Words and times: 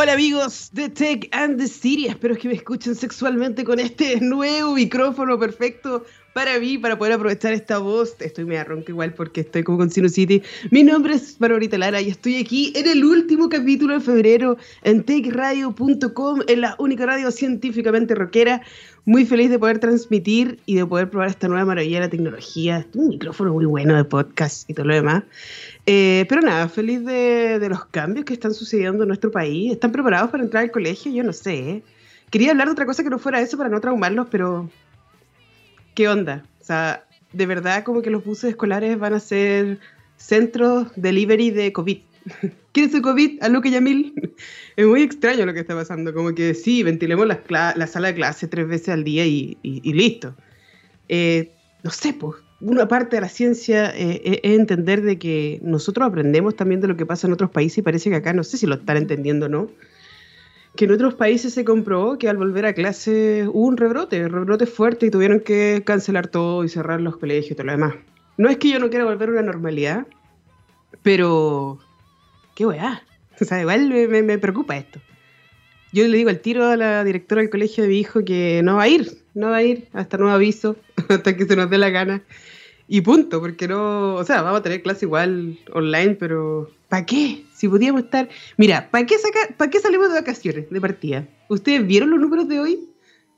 Hola 0.00 0.12
amigos 0.12 0.70
de 0.74 0.88
Tech 0.88 1.28
and 1.32 1.58
the 1.58 1.66
City, 1.66 2.06
espero 2.06 2.36
que 2.36 2.46
me 2.46 2.54
escuchen 2.54 2.94
sexualmente 2.94 3.64
con 3.64 3.80
este 3.80 4.16
nuevo 4.20 4.74
micrófono 4.74 5.36
perfecto 5.40 6.04
para 6.38 6.56
mí, 6.60 6.78
para 6.78 6.96
poder 6.96 7.14
aprovechar 7.14 7.52
esta 7.52 7.78
voz. 7.78 8.14
Estoy 8.20 8.44
media 8.44 8.62
ronca 8.62 8.92
igual 8.92 9.12
porque 9.12 9.40
estoy 9.40 9.64
como 9.64 9.78
con 9.78 9.90
City. 9.90 10.40
Mi 10.70 10.84
nombre 10.84 11.14
es 11.14 11.36
Barbarita 11.36 11.76
Lara 11.76 12.00
y 12.00 12.10
estoy 12.10 12.36
aquí 12.36 12.72
en 12.76 12.86
el 12.86 13.04
último 13.04 13.48
capítulo 13.48 13.94
de 13.94 13.98
febrero 13.98 14.56
en 14.84 15.02
techradio.com, 15.02 16.42
en 16.46 16.60
la 16.60 16.76
única 16.78 17.06
radio 17.06 17.32
científicamente 17.32 18.14
rockera. 18.14 18.62
Muy 19.04 19.26
feliz 19.26 19.50
de 19.50 19.58
poder 19.58 19.80
transmitir 19.80 20.60
y 20.64 20.76
de 20.76 20.86
poder 20.86 21.10
probar 21.10 21.28
esta 21.28 21.48
nueva 21.48 21.64
maravilla 21.64 21.96
de 21.96 22.06
la 22.06 22.10
tecnología. 22.10 22.86
Un 22.94 23.08
micrófono 23.08 23.52
muy 23.54 23.64
bueno 23.64 23.96
de 23.96 24.04
podcast 24.04 24.70
y 24.70 24.74
todo 24.74 24.86
lo 24.86 24.94
demás. 24.94 25.24
Eh, 25.86 26.24
pero 26.28 26.40
nada, 26.40 26.68
feliz 26.68 27.04
de, 27.04 27.66
los 27.68 27.84
cambios 27.86 28.24
que 28.24 28.34
están 28.34 28.54
sucediendo 28.54 29.02
en 29.02 29.08
nuestro 29.08 29.32
país. 29.32 29.72
¿Están 29.72 29.90
preparados 29.90 30.30
para 30.30 30.44
entrar 30.44 30.62
al 30.62 30.70
colegio? 30.70 31.10
Yo 31.10 31.24
no 31.24 31.32
sé. 31.32 31.58
¿eh? 31.58 31.82
Quería 32.30 32.52
hablar 32.52 32.68
de 32.68 32.74
otra 32.74 32.86
cosa 32.86 33.02
que 33.02 33.10
no 33.10 33.18
fuera 33.18 33.40
eso 33.40 33.56
para 33.56 33.70
no 33.70 33.80
traumarlos, 33.80 34.28
pero 34.30 34.70
¿qué 35.98 36.06
onda? 36.06 36.44
O 36.60 36.64
sea, 36.64 37.04
de 37.32 37.44
verdad 37.44 37.82
como 37.82 38.02
que 38.02 38.10
los 38.10 38.24
buses 38.24 38.50
escolares 38.50 38.96
van 39.00 39.14
a 39.14 39.18
ser 39.18 39.80
centros 40.16 40.86
delivery 40.94 41.50
de 41.50 41.72
COVID. 41.72 41.98
¿Quién 42.72 42.88
es 42.88 42.94
el 42.94 43.02
COVID? 43.02 43.42
A 43.42 43.48
Luque 43.48 43.72
Yamil. 43.72 44.14
Es 44.76 44.86
muy 44.86 45.02
extraño 45.02 45.44
lo 45.44 45.52
que 45.52 45.58
está 45.58 45.74
pasando. 45.74 46.14
Como 46.14 46.36
que 46.36 46.54
sí, 46.54 46.84
ventilemos 46.84 47.26
la, 47.26 47.74
la 47.74 47.86
sala 47.88 48.08
de 48.08 48.14
clase 48.14 48.46
tres 48.46 48.68
veces 48.68 48.90
al 48.90 49.02
día 49.02 49.26
y, 49.26 49.58
listo. 49.64 50.36
Eh, 51.08 51.50
no 51.82 51.90
sé, 51.90 52.12
pues 52.12 52.36
una 52.60 52.86
parte 52.86 53.16
de 53.16 53.22
la 53.22 53.28
ciencia 53.28 53.90
eh, 53.90 54.22
eh, 54.24 54.40
es 54.44 54.56
entender 54.56 55.02
de 55.02 55.18
que 55.18 55.58
nosotros 55.64 56.06
aprendemos 56.06 56.54
también 56.54 56.80
de 56.80 56.86
lo 56.86 56.96
que 56.96 57.06
pasa 57.06 57.26
en 57.26 57.32
otros 57.32 57.50
países 57.50 57.78
y 57.78 57.82
parece 57.82 58.08
que 58.08 58.14
acá, 58.14 58.32
no 58.32 58.44
sé 58.44 58.56
si 58.56 58.68
lo 58.68 58.76
están 58.76 58.98
entendiendo 58.98 59.46
o 59.46 59.48
no, 59.48 59.68
que 60.78 60.84
en 60.84 60.92
otros 60.92 61.14
países 61.14 61.52
se 61.54 61.64
comprobó 61.64 62.18
que 62.18 62.28
al 62.28 62.36
volver 62.36 62.64
a 62.64 62.72
clase 62.72 63.48
hubo 63.48 63.66
un 63.66 63.76
rebrote, 63.76 64.24
un 64.24 64.30
rebrote 64.30 64.64
fuerte 64.64 65.06
y 65.06 65.10
tuvieron 65.10 65.40
que 65.40 65.82
cancelar 65.84 66.28
todo 66.28 66.62
y 66.62 66.68
cerrar 66.68 67.00
los 67.00 67.16
colegios 67.16 67.50
y 67.50 67.54
todo 67.56 67.66
lo 67.66 67.72
demás. 67.72 67.94
No 68.36 68.48
es 68.48 68.58
que 68.58 68.70
yo 68.70 68.78
no 68.78 68.88
quiera 68.88 69.04
volver 69.04 69.28
a 69.28 69.32
una 69.32 69.42
normalidad, 69.42 70.06
pero... 71.02 71.80
¿Qué 72.54 72.64
weá? 72.64 73.02
O 73.40 73.44
sea, 73.44 73.60
igual 73.60 73.88
me, 73.88 74.38
preocupa 74.38 74.76
esto. 74.76 75.00
Yo 75.92 76.06
le 76.06 76.16
digo 76.16 76.30
al 76.30 76.38
tiro 76.38 76.66
a 76.66 76.76
la 76.76 77.02
directora 77.02 77.40
del 77.40 77.50
colegio 77.50 77.82
de 77.82 77.90
mi 77.90 77.98
hijo 77.98 78.24
que 78.24 78.60
no 78.62 78.76
va 78.76 78.84
a 78.84 78.88
ir, 78.88 79.24
no 79.34 79.50
va 79.50 79.56
a 79.56 79.62
ir 79.64 79.88
hasta 79.92 80.16
nuevo 80.16 80.32
aviso, 80.32 80.76
hasta 81.08 81.36
que 81.36 81.44
se 81.44 81.56
nos 81.56 81.70
dé 81.70 81.78
la 81.78 81.90
gana. 81.90 82.22
Y 82.86 83.00
punto, 83.00 83.40
porque 83.40 83.66
no, 83.66 84.14
o 84.14 84.24
sea, 84.24 84.42
vamos 84.42 84.60
a 84.60 84.62
tener 84.62 84.82
clase 84.82 85.06
igual 85.06 85.58
online, 85.72 86.14
pero 86.14 86.70
¿para 86.88 87.04
qué? 87.04 87.44
Si 87.58 87.68
podíamos 87.68 88.04
estar, 88.04 88.28
mira, 88.56 88.88
¿para 88.88 89.04
qué 89.04 89.18
sacar, 89.18 89.56
para 89.56 89.68
qué 89.68 89.80
salimos 89.80 90.10
de 90.10 90.20
vacaciones 90.20 90.70
de 90.70 90.80
partida? 90.80 91.26
¿Ustedes 91.48 91.84
vieron 91.84 92.10
los 92.10 92.20
números 92.20 92.46
de 92.46 92.60
hoy? 92.60 92.88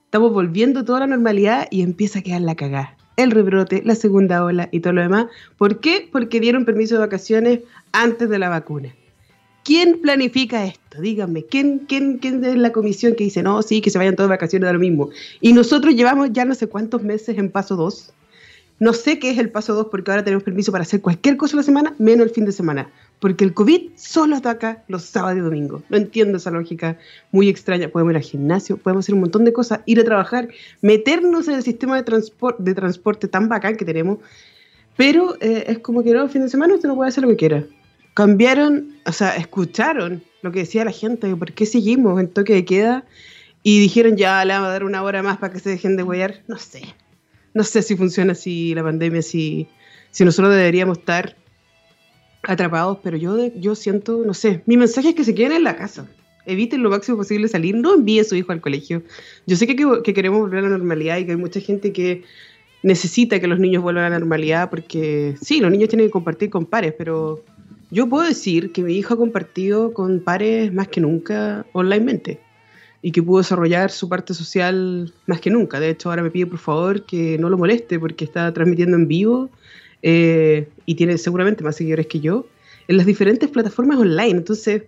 Estamos 0.05 0.31
volviendo 0.35 0.85
toda 0.85 1.01
la 1.01 1.07
normalidad 1.07 1.69
y 1.71 1.81
empieza 1.81 2.19
a 2.19 2.23
quedar 2.23 2.43
la 2.43 2.55
cagada. 2.55 2.99
El 3.17 3.31
rebrote, 3.31 3.81
la 3.83 3.95
segunda 3.95 4.45
ola 4.45 4.69
y 4.73 4.81
todo 4.81 4.93
lo 4.93 5.01
demás. 5.01 5.29
¿Por 5.57 5.81
qué? 5.81 6.07
Porque 6.13 6.39
dieron 6.39 6.67
permiso 6.67 6.97
de 6.97 7.01
vacaciones 7.01 7.61
antes 7.93 8.29
de 8.29 8.39
la 8.39 8.51
vacuna. 8.51 8.95
¿Quién 9.65 10.03
planifica 10.03 10.67
esto? 10.67 11.01
Díganme, 11.01 11.45
¿quién, 11.45 11.87
quién, 11.89 12.19
quién 12.19 12.45
es 12.45 12.57
la 12.57 12.73
comisión 12.73 13.15
que 13.15 13.25
dice, 13.25 13.43
no, 13.43 13.63
sí, 13.63 13.81
que 13.81 13.89
se 13.89 13.97
vayan 13.97 14.17
todas 14.17 14.29
de 14.29 14.37
vacaciones 14.37 14.67
de 14.67 14.75
lo 14.75 14.81
mismo? 14.81 15.09
Y 15.41 15.55
nosotros 15.55 15.95
llevamos 15.95 16.29
ya 16.31 16.45
no 16.45 16.55
sé 16.55 16.67
cuántos 16.67 17.03
meses 17.03 17.39
en 17.39 17.51
paso 17.51 17.75
2. 17.75 18.13
No 18.81 18.93
sé 18.93 19.19
qué 19.19 19.31
es 19.31 19.39
el 19.39 19.51
paso 19.51 19.75
2 19.75 19.87
porque 19.91 20.11
ahora 20.11 20.25
tenemos 20.25 20.43
permiso 20.43 20.73
para 20.73 20.83
hacer 20.83 21.01
cualquier 21.01 21.37
cosa 21.37 21.57
la 21.57 21.63
semana, 21.63 21.95
menos 21.99 22.27
el 22.27 22.33
fin 22.33 22.45
de 22.47 22.53
semana. 22.53 22.91
Porque 23.21 23.45
el 23.45 23.55
COVID 23.55 23.91
solo 23.95 24.37
ataca 24.37 24.83
los 24.89 25.05
sábados 25.05 25.39
y 25.39 25.43
domingos. 25.43 25.83
No 25.91 25.99
entiendo 25.99 26.39
esa 26.39 26.51
lógica 26.51 26.99
muy 27.31 27.49
extraña. 27.49 27.89
Podemos 27.89 28.13
ir 28.13 28.17
al 28.17 28.23
gimnasio, 28.23 28.79
podemos 28.79 29.05
hacer 29.05 29.15
un 29.15 29.21
montón 29.21 29.45
de 29.45 29.53
cosas, 29.53 29.81
ir 29.87 30.01
a 30.01 30.05
trabajar, 30.05 30.49
meternos 30.81 31.47
en 31.47 31.55
el 31.55 31.63
sistema 31.63 31.97
de, 31.97 32.03
transporte, 32.03 33.27
de 33.27 33.31
tan 33.31 33.49
bacán 33.49 33.77
que 33.77 33.85
tenemos. 33.85 34.19
Pero 34.97 35.37
eh, 35.41 35.65
es 35.69 35.79
como 35.79 36.03
que 36.03 36.13
no, 36.13 36.25
el 36.25 36.31
fin 36.31 36.43
de 36.43 36.49
semana 36.49 36.75
usted 36.75 36.89
no 36.89 36.97
puede 36.97 37.11
hacer 37.11 37.23
lo 37.23 37.31
que 37.31 37.37
quiera 37.37 37.65
cambiaron, 38.15 38.97
o 39.07 39.13
sea, 39.13 39.37
escucharon 39.37 40.23
lo 40.43 40.53
que 40.53 40.61
decía 40.61 40.85
la 40.85 40.91
gente, 40.91 41.35
por 41.37 41.53
qué 41.53 41.67
seguimos 41.67 42.21
en 42.21 42.29
toque 42.29 42.55
de 42.55 42.65
queda 42.65 43.05
y 43.63 43.81
dijeron 43.81 44.17
ya 44.17 44.45
le 44.45 44.55
vamos 44.55 44.69
a 44.69 44.73
dar 44.73 44.85
una 44.85 45.03
hora 45.03 45.23
más 45.23 45.39
para 45.39 45.53
que 45.53 45.61
se 45.61 45.71
dejen 45.71 45.97
de 45.97 46.03
huear. 46.03 46.43
No 46.49 46.59
sé, 46.59 46.83
no 47.55 47.65
sé 47.65 47.83
si 47.83 47.97
funciona 47.97 48.33
así 48.33 48.75
la 48.75 48.83
pandemia, 48.83 49.23
si, 49.23 49.69
si 50.11 50.25
nosotros 50.25 50.55
deberíamos 50.55 50.99
estar 50.99 51.37
atrapados, 52.43 52.99
pero 53.03 53.17
yo, 53.17 53.53
yo 53.57 53.75
siento, 53.75 54.23
no 54.25 54.35
sé, 54.35 54.63
mi 54.67 54.77
mensaje 54.77 55.11
es 55.11 55.15
que 55.15 55.25
se 55.25 55.35
queden 55.35 55.53
en 55.53 55.65
la 55.65 55.77
casa. 55.77 56.09
Eviten 56.47 56.83
lo 56.83 56.91
máximo 56.91 57.19
posible 57.19 57.49
salir, 57.49 57.77
no 57.77 57.95
envíe 57.95 58.21
a 58.21 58.25
su 58.25 58.35
hijo 58.35 58.53
al 58.53 58.61
colegio. 58.61 59.03
Yo 59.47 59.57
sé 59.57 59.67
que, 59.67 59.77
que 60.03 60.15
queremos 60.15 60.41
volver 60.41 60.61
a 60.61 60.63
la 60.63 60.71
normalidad 60.71 61.19
y 61.19 61.27
que 61.27 61.33
hay 61.33 61.37
mucha 61.37 61.61
gente 61.61 61.93
que 61.93 62.23
necesita 62.83 63.41
que 63.41 63.47
los 63.47 63.59
niños 63.59 63.83
vuelvan 63.83 64.05
a 64.05 64.11
la 64.11 64.19
normalidad 64.19 64.71
porque 64.71 65.35
sí, 65.41 65.61
los 65.61 65.71
niños 65.71 65.91
tienen 65.91 66.07
que 66.07 66.13
compartir 66.13 66.49
con 66.49 66.65
pares, 66.65 66.95
pero 66.97 67.45
yo 67.91 68.09
puedo 68.09 68.27
decir 68.27 68.73
que 68.73 68.83
mi 68.83 68.95
hijo 68.95 69.15
ha 69.15 69.17
compartido 69.19 69.93
con 69.93 70.21
pares 70.21 70.73
más 70.73 70.89
que 70.89 71.01
nunca 71.01 71.67
onlinemente 71.73 72.41
y 73.03 73.13
que 73.13 73.23
pudo 73.23 73.39
desarrollar 73.39 73.91
su 73.91 74.09
parte 74.09 74.35
social 74.35 75.13
más 75.27 75.41
que 75.41 75.51
nunca. 75.51 75.81
De 75.81 75.91
hecho, 75.91 76.11
ahora 76.11 76.23
me 76.23 76.31
pide 76.31 76.47
por 76.47 76.59
favor 76.59 77.05
que 77.05 77.39
no 77.39 77.49
lo 77.49 77.57
moleste 77.57 77.99
porque 77.99 78.25
está 78.25 78.53
transmitiendo 78.53 78.97
en 78.97 79.09
vivo 79.09 79.51
eh, 80.03 80.69
y 80.87 80.95
tiene 80.95 81.17
seguramente 81.19 81.65
más 81.65 81.77
seguidores 81.77 82.07
que 82.07 82.21
yo 82.21 82.47
en 82.89 82.97
las 82.97 83.07
diferentes 83.07 83.49
plataformas 83.49 83.99
online. 83.99 84.39
Entonces, 84.39 84.83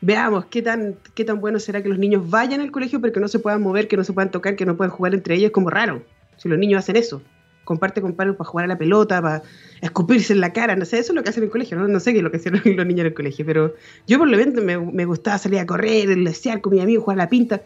veamos 0.00 0.46
qué 0.46 0.62
tan, 0.62 0.96
qué 1.14 1.24
tan 1.24 1.40
bueno 1.40 1.58
será 1.58 1.82
que 1.82 1.88
los 1.88 1.98
niños 1.98 2.28
vayan 2.28 2.60
al 2.60 2.70
colegio 2.70 3.00
pero 3.00 3.12
que 3.12 3.20
no 3.20 3.28
se 3.28 3.38
puedan 3.38 3.62
mover, 3.62 3.88
que 3.88 3.96
no 3.96 4.04
se 4.04 4.12
puedan 4.12 4.30
tocar, 4.30 4.56
que 4.56 4.66
no 4.66 4.76
puedan 4.76 4.90
jugar 4.90 5.14
entre 5.14 5.34
ellos. 5.34 5.50
Como 5.50 5.68
raro 5.68 6.02
si 6.38 6.48
los 6.48 6.58
niños 6.58 6.78
hacen 6.78 6.96
eso 6.96 7.22
comparte 7.64 8.00
con 8.00 8.14
palos 8.14 8.36
para 8.36 8.48
jugar 8.48 8.64
a 8.64 8.68
la 8.68 8.78
pelota, 8.78 9.22
para 9.22 9.42
escupirse 9.80 10.32
en 10.32 10.40
la 10.40 10.52
cara, 10.52 10.76
no 10.76 10.84
sé, 10.84 10.98
eso 10.98 11.12
es 11.12 11.16
lo 11.16 11.22
que 11.22 11.30
hacen 11.30 11.42
en 11.42 11.46
el 11.46 11.52
colegio, 11.52 11.76
no, 11.76 12.00
sé 12.00 12.12
qué 12.12 12.18
es 12.18 12.24
lo 12.24 12.30
que 12.30 12.36
hacen 12.38 12.52
los 12.64 12.86
niños 12.86 13.00
en 13.00 13.06
el 13.06 13.14
colegio, 13.14 13.46
pero 13.46 13.74
yo 14.06 14.18
por 14.18 14.28
lo 14.28 14.36
menos 14.36 14.62
me, 14.62 14.78
me 14.78 15.04
gustaba 15.04 15.38
salir 15.38 15.60
a 15.60 15.66
correr, 15.66 16.08
desear 16.08 16.60
con 16.60 16.74
mi 16.74 16.80
amigo, 16.80 17.02
jugar 17.02 17.18
a 17.20 17.24
la 17.24 17.28
pinta, 17.28 17.62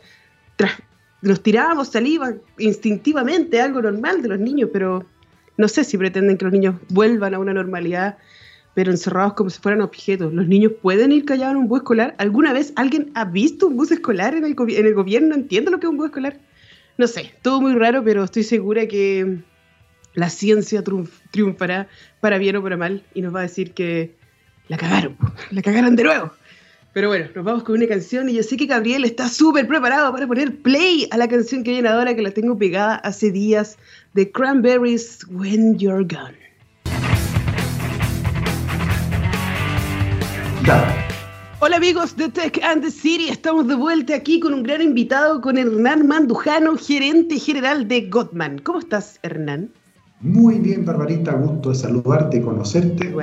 nos 1.23 1.43
tirábamos 1.43 1.89
saliva 1.89 2.35
instintivamente, 2.59 3.61
algo 3.61 3.83
normal 3.83 4.23
de 4.23 4.29
los 4.29 4.39
niños, 4.39 4.71
pero 4.73 5.05
no 5.57 5.69
sé 5.69 5.85
si 5.85 5.97
pretenden 5.97 6.37
que 6.37 6.45
los 6.45 6.53
niños 6.53 6.77
vuelvan 6.89 7.35
a 7.35 7.39
una 7.39 7.55
normalidad, 7.55 8.19
pero 8.75 8.91
encerrados 8.91 9.33
como 9.35 9.49
si 9.49 9.59
fueran 9.61 9.81
objetos. 9.81 10.33
¿Los 10.35 10.47
niños 10.47 10.73
pueden 10.83 11.11
ir 11.13 11.25
callados 11.25 11.53
en 11.55 11.63
un 11.63 11.69
bus 11.69 11.79
escolar? 11.79 12.15
¿Alguna 12.19 12.53
vez 12.53 12.73
alguien 12.77 13.11
ha 13.15 13.25
visto 13.25 13.67
un 13.67 13.77
bus 13.77 13.91
escolar 13.91 14.35
en 14.35 14.45
el, 14.45 14.55
en 14.55 14.87
el 14.87 14.95
gobierno? 14.95 15.35
¿Entiende 15.35 15.71
lo 15.71 15.81
que 15.81 15.87
es 15.87 15.91
un 15.91 15.97
bus 15.97 16.07
escolar? 16.07 16.39
No 16.99 17.07
sé, 17.07 17.33
todo 17.43 17.61
muy 17.61 17.75
raro, 17.75 18.05
pero 18.05 18.25
estoy 18.25 18.43
segura 18.43 18.87
que 18.87 19.39
la 20.17 20.31
ciencia 20.31 20.83
triunfará 21.31 21.89
para 22.21 22.39
bien 22.39 22.57
o 22.57 22.63
para 22.63 22.77
mal 22.77 23.05
y 23.15 23.21
nos 23.21 23.35
va 23.35 23.41
a 23.41 23.43
decir 23.43 23.73
que 23.73 24.17
la 24.67 24.79
cagaron, 24.79 25.17
la 25.51 25.63
cagaron 25.63 25.95
de 25.95 26.03
nuevo. 26.03 26.33
Pero 26.95 27.09
bueno, 27.09 27.27
nos 27.35 27.45
vamos 27.45 27.63
con 27.63 27.77
una 27.77 27.87
canción 27.87 28.31
y 28.31 28.33
yo 28.33 28.43
sé 28.43 28.57
que 28.57 28.65
Gabriel 28.65 29.05
está 29.05 29.29
súper 29.29 29.69
preparado 29.69 30.11
para 30.13 30.27
poner 30.27 30.57
play 30.57 31.07
a 31.11 31.19
la 31.19 31.29
canción 31.29 31.63
que 31.63 31.73
viene 31.73 31.91
ahora, 31.91 32.17
que 32.17 32.23
la 32.23 32.31
tengo 32.31 32.57
pegada 32.57 32.97
hace 32.97 33.31
días, 33.31 33.77
de 34.15 34.33
Cranberries, 34.33 35.21
When 35.29 35.79
You're 35.79 36.05
Gone. 36.05 36.39
Hola 41.61 41.77
amigos 41.77 42.17
de 42.17 42.31
Tech 42.31 42.59
and 42.65 42.83
the 42.83 42.91
City, 42.91 43.29
estamos 43.29 43.69
de 43.69 43.75
vuelta 43.75 44.15
aquí 44.15 44.41
con 44.41 44.55
un 44.55 44.63
gran 44.63 44.81
invitado, 44.81 45.43
con 45.43 45.59
Hernán 45.59 46.07
Mandujano, 46.07 46.79
gerente 46.79 47.39
general 47.39 47.87
de 47.87 48.09
Gottman. 48.09 48.61
¿Cómo 48.61 48.79
estás, 48.79 49.19
Hernán? 49.23 49.71
Muy 50.21 50.59
bien, 50.61 50.85
Barbarita, 50.85 51.33
gusto 51.33 51.71
de 51.71 51.75
saludarte 51.75 52.39
y 52.39 52.41
conocerte. 52.41 53.15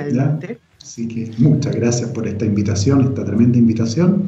Así 0.80 1.08
que 1.08 1.30
muchas 1.38 1.74
gracias 1.74 2.10
por 2.10 2.26
esta 2.28 2.44
invitación, 2.44 3.02
esta 3.02 3.24
tremenda 3.24 3.58
invitación. 3.58 4.22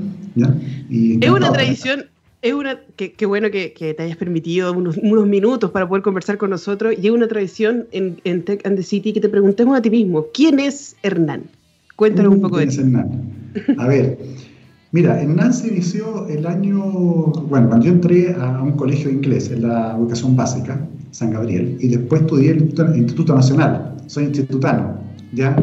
es 0.90 1.30
una 1.30 1.52
tradición, 1.52 2.06
es 2.42 2.54
una, 2.54 2.80
qué 2.96 3.26
bueno 3.26 3.50
que, 3.50 3.94
te 3.96 4.02
hayas 4.02 4.16
permitido 4.16 4.72
unos, 4.72 4.96
minutos 5.26 5.70
para 5.70 5.88
poder 5.88 6.02
conversar 6.02 6.38
con 6.38 6.50
nosotros. 6.50 6.94
Y 7.00 7.06
es 7.06 7.12
una 7.12 7.28
tradición 7.28 7.86
en, 7.92 8.42
Tech 8.42 8.66
and 8.66 8.76
the 8.76 8.82
City 8.82 9.12
que 9.12 9.20
te 9.20 9.28
preguntemos 9.28 9.78
a 9.78 9.82
ti 9.82 9.90
mismo, 9.90 10.26
¿quién 10.34 10.58
es 10.58 10.96
Hernán? 11.02 11.44
Cuéntanos 11.94 12.34
un 12.34 12.40
poco 12.40 12.58
de 12.58 12.66
ti. 12.66 12.78
Hernán? 12.78 13.54
A 13.78 13.86
ver, 13.86 14.18
mira, 14.90 15.22
Hernán 15.22 15.54
se 15.54 15.68
inició 15.68 16.26
el 16.28 16.46
año, 16.46 16.82
bueno, 16.82 17.68
cuando 17.68 17.86
yo 17.86 17.92
entré 17.92 18.34
a 18.34 18.60
un 18.60 18.72
colegio 18.72 19.08
inglés, 19.08 19.50
en 19.50 19.68
la 19.68 19.94
educación 19.96 20.34
básica, 20.36 20.86
San 21.16 21.30
Gabriel, 21.30 21.78
y 21.80 21.88
después 21.88 22.20
estudié 22.20 22.50
el 22.50 22.74
Instituto, 22.94 23.34
Nacional, 23.34 23.94
soy 24.04 24.24
institutano, 24.24 25.00
¿ya? 25.32 25.56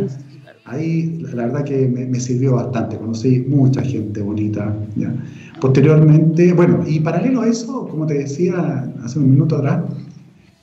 Ahí 0.65 1.19
la 1.31 1.45
verdad 1.45 1.63
que 1.63 1.87
me, 1.87 2.19
sirvió 2.19 2.55
bastante, 2.55 2.97
conocí 2.97 3.45
mucha 3.47 3.83
gente 3.83 4.19
bonita, 4.23 4.75
¿ya? 4.95 5.13
Posteriormente, 5.61 6.53
bueno, 6.53 6.83
y 6.87 7.01
paralelo 7.01 7.41
a 7.41 7.47
eso, 7.47 7.87
como 7.87 8.07
te 8.07 8.15
decía 8.15 8.91
hace 9.03 9.19
un 9.19 9.29
minuto 9.29 9.57
atrás, 9.57 9.83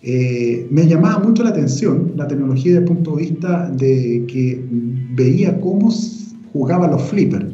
eh, 0.02 0.66
me 0.72 0.88
llamaba 0.88 1.20
mucho 1.20 1.44
la 1.44 1.50
atención 1.50 2.14
la 2.16 2.26
tecnología 2.26 2.72
desde 2.72 2.78
el 2.78 2.92
punto 2.92 3.14
de 3.14 3.22
vista 3.22 3.70
de 3.70 4.24
que 4.26 4.60
veía 5.14 5.60
cómo 5.60 5.88
jugaban 6.52 6.90
los 6.90 7.02
flippers. 7.02 7.46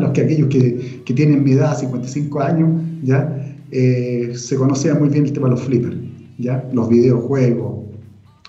los 0.00 0.10
que 0.12 0.20
aquellos 0.20 0.48
que, 0.48 1.02
que, 1.04 1.12
tienen 1.12 1.42
mi 1.42 1.52
edad, 1.52 1.76
55 1.76 2.40
años, 2.40 2.70
ya 3.02 3.56
eh, 3.72 4.30
se 4.36 4.54
conocía 4.54 4.94
muy 4.94 5.08
bien 5.08 5.24
el 5.24 5.32
tema 5.32 5.48
de 5.48 5.56
los 5.56 5.62
flippers, 5.62 5.96
ya 6.38 6.68
los 6.72 6.88
videojuegos. 6.88 7.86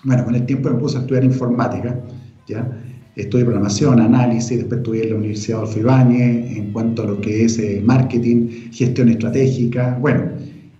Bueno, 0.04 0.24
con 0.24 0.36
el 0.36 0.46
tiempo 0.46 0.70
me 0.70 0.80
puse 0.80 0.98
a 0.98 1.02
estudiar 1.02 1.24
informática, 1.24 2.00
ya 2.48 2.68
estudié 3.16 3.44
programación, 3.44 4.00
análisis, 4.00 4.58
después 4.58 4.80
estudié 4.80 5.04
en 5.04 5.10
la 5.10 5.16
Universidad 5.18 5.60
Adolfo 5.60 5.80
Ibáñez 5.80 6.58
en 6.58 6.72
cuanto 6.72 7.04
a 7.04 7.06
lo 7.06 7.20
que 7.20 7.44
es 7.46 7.60
eh, 7.60 7.82
marketing, 7.84 8.72
gestión 8.72 9.10
estratégica, 9.10 9.98
bueno, 10.00 10.24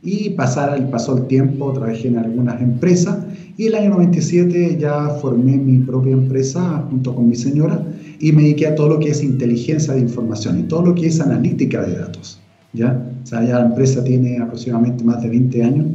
y 0.02 0.30
pasar 0.32 0.90
pasó 0.90 1.18
el 1.18 1.28
tiempo, 1.28 1.74
trabajé 1.74 2.08
en 2.08 2.18
algunas 2.18 2.62
empresas 2.62 3.18
y 3.58 3.66
el 3.66 3.76
año 3.76 3.90
97 3.90 4.78
ya 4.80 5.10
formé 5.22 5.58
mi 5.58 5.80
propia 5.80 6.14
empresa 6.14 6.86
junto 6.90 7.14
con 7.14 7.28
mi 7.28 7.36
señora 7.36 7.84
y 8.20 8.32
me 8.32 8.44
dediqué 8.44 8.68
a 8.68 8.76
todo 8.76 8.90
lo 8.90 9.00
que 9.00 9.10
es 9.10 9.22
inteligencia 9.22 9.94
de 9.94 10.00
información 10.00 10.60
y 10.60 10.64
todo 10.64 10.86
lo 10.86 10.96
que 10.96 11.08
es 11.08 11.20
analítica 11.20 11.82
de 11.82 11.98
datos. 11.98 12.40
¿ya? 12.72 13.02
O 13.22 13.26
sea, 13.26 13.44
ya 13.46 13.60
la 13.60 13.66
empresa 13.66 14.04
tiene 14.04 14.38
aproximadamente 14.38 15.04
más 15.04 15.22
de 15.22 15.30
20 15.30 15.64
años. 15.64 15.88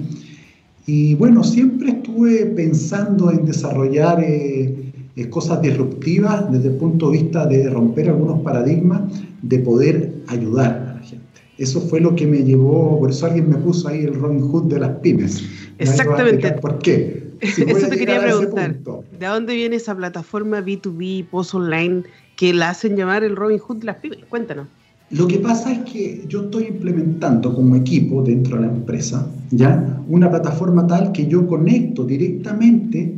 Y 0.87 1.15
bueno, 1.15 1.43
siempre 1.43 1.91
estuve 1.91 2.47
pensando 2.47 3.31
en 3.31 3.47
desarrollar 3.47 4.23
eh, 4.23 4.93
eh, 5.17 5.29
cosas 5.31 5.63
disruptivas 5.63 6.51
desde 6.53 6.69
el 6.69 6.75
punto 6.75 7.11
de 7.11 7.19
vista 7.19 7.47
de 7.47 7.71
romper 7.71 8.11
algunos 8.11 8.41
paradigmas, 8.41 9.03
de 9.43 9.59
poder 9.61 10.13
ayudar 10.27 10.89
a 10.89 10.95
la 10.95 11.01
gente. 11.01 11.25
Eso 11.57 11.81
fue 11.81 12.01
lo 12.01 12.15
que 12.15 12.27
me 12.27 12.43
llevó, 12.43 12.99
por 12.99 13.11
eso 13.11 13.27
alguien 13.27 13.49
me 13.49 13.57
puso 13.57 13.89
ahí 13.89 14.01
el 14.01 14.15
Robin 14.15 14.41
Hood 14.41 14.65
de 14.65 14.81
las 14.81 14.91
pymes. 14.99 15.43
Exactamente. 15.79 16.53
¿Por 16.53 16.79
qué? 16.79 17.25
Eso 17.41 17.89
te 17.89 17.99
quería 17.99 18.21
preguntar. 18.21 18.77
¿De 19.19 19.27
dónde 19.27 19.55
viene 19.55 19.77
esa 19.77 19.95
plataforma 19.95 20.61
B2B, 20.61 21.27
post 21.29 21.55
online, 21.55 22.05
que 22.37 22.55
la 22.55 22.71
hacen 22.71 22.97
llamar 22.97 23.23
el 23.23 23.37
Robin 23.37 23.59
Hood 23.59 23.79
de 23.79 23.87
las 23.87 23.97
pymes? 23.97 24.21
Cuéntanos. 24.29 24.69
Lo 25.16 25.28
que 25.28 25.38
pasa 25.38 25.70
es 25.70 25.78
que 25.90 26.25
yo 26.28 26.43
estoy 26.43 26.64
implementando 26.64 27.55
como 27.55 27.76
equipo 27.76 28.20
dentro 28.25 28.56
de 28.56 28.66
la 28.66 28.72
empresa 28.72 29.28
ya 29.52 30.02
una 30.08 30.28
plataforma 30.28 30.88
tal 30.88 31.12
que 31.12 31.28
yo 31.28 31.46
conecto 31.46 32.05
directamente 32.05 33.14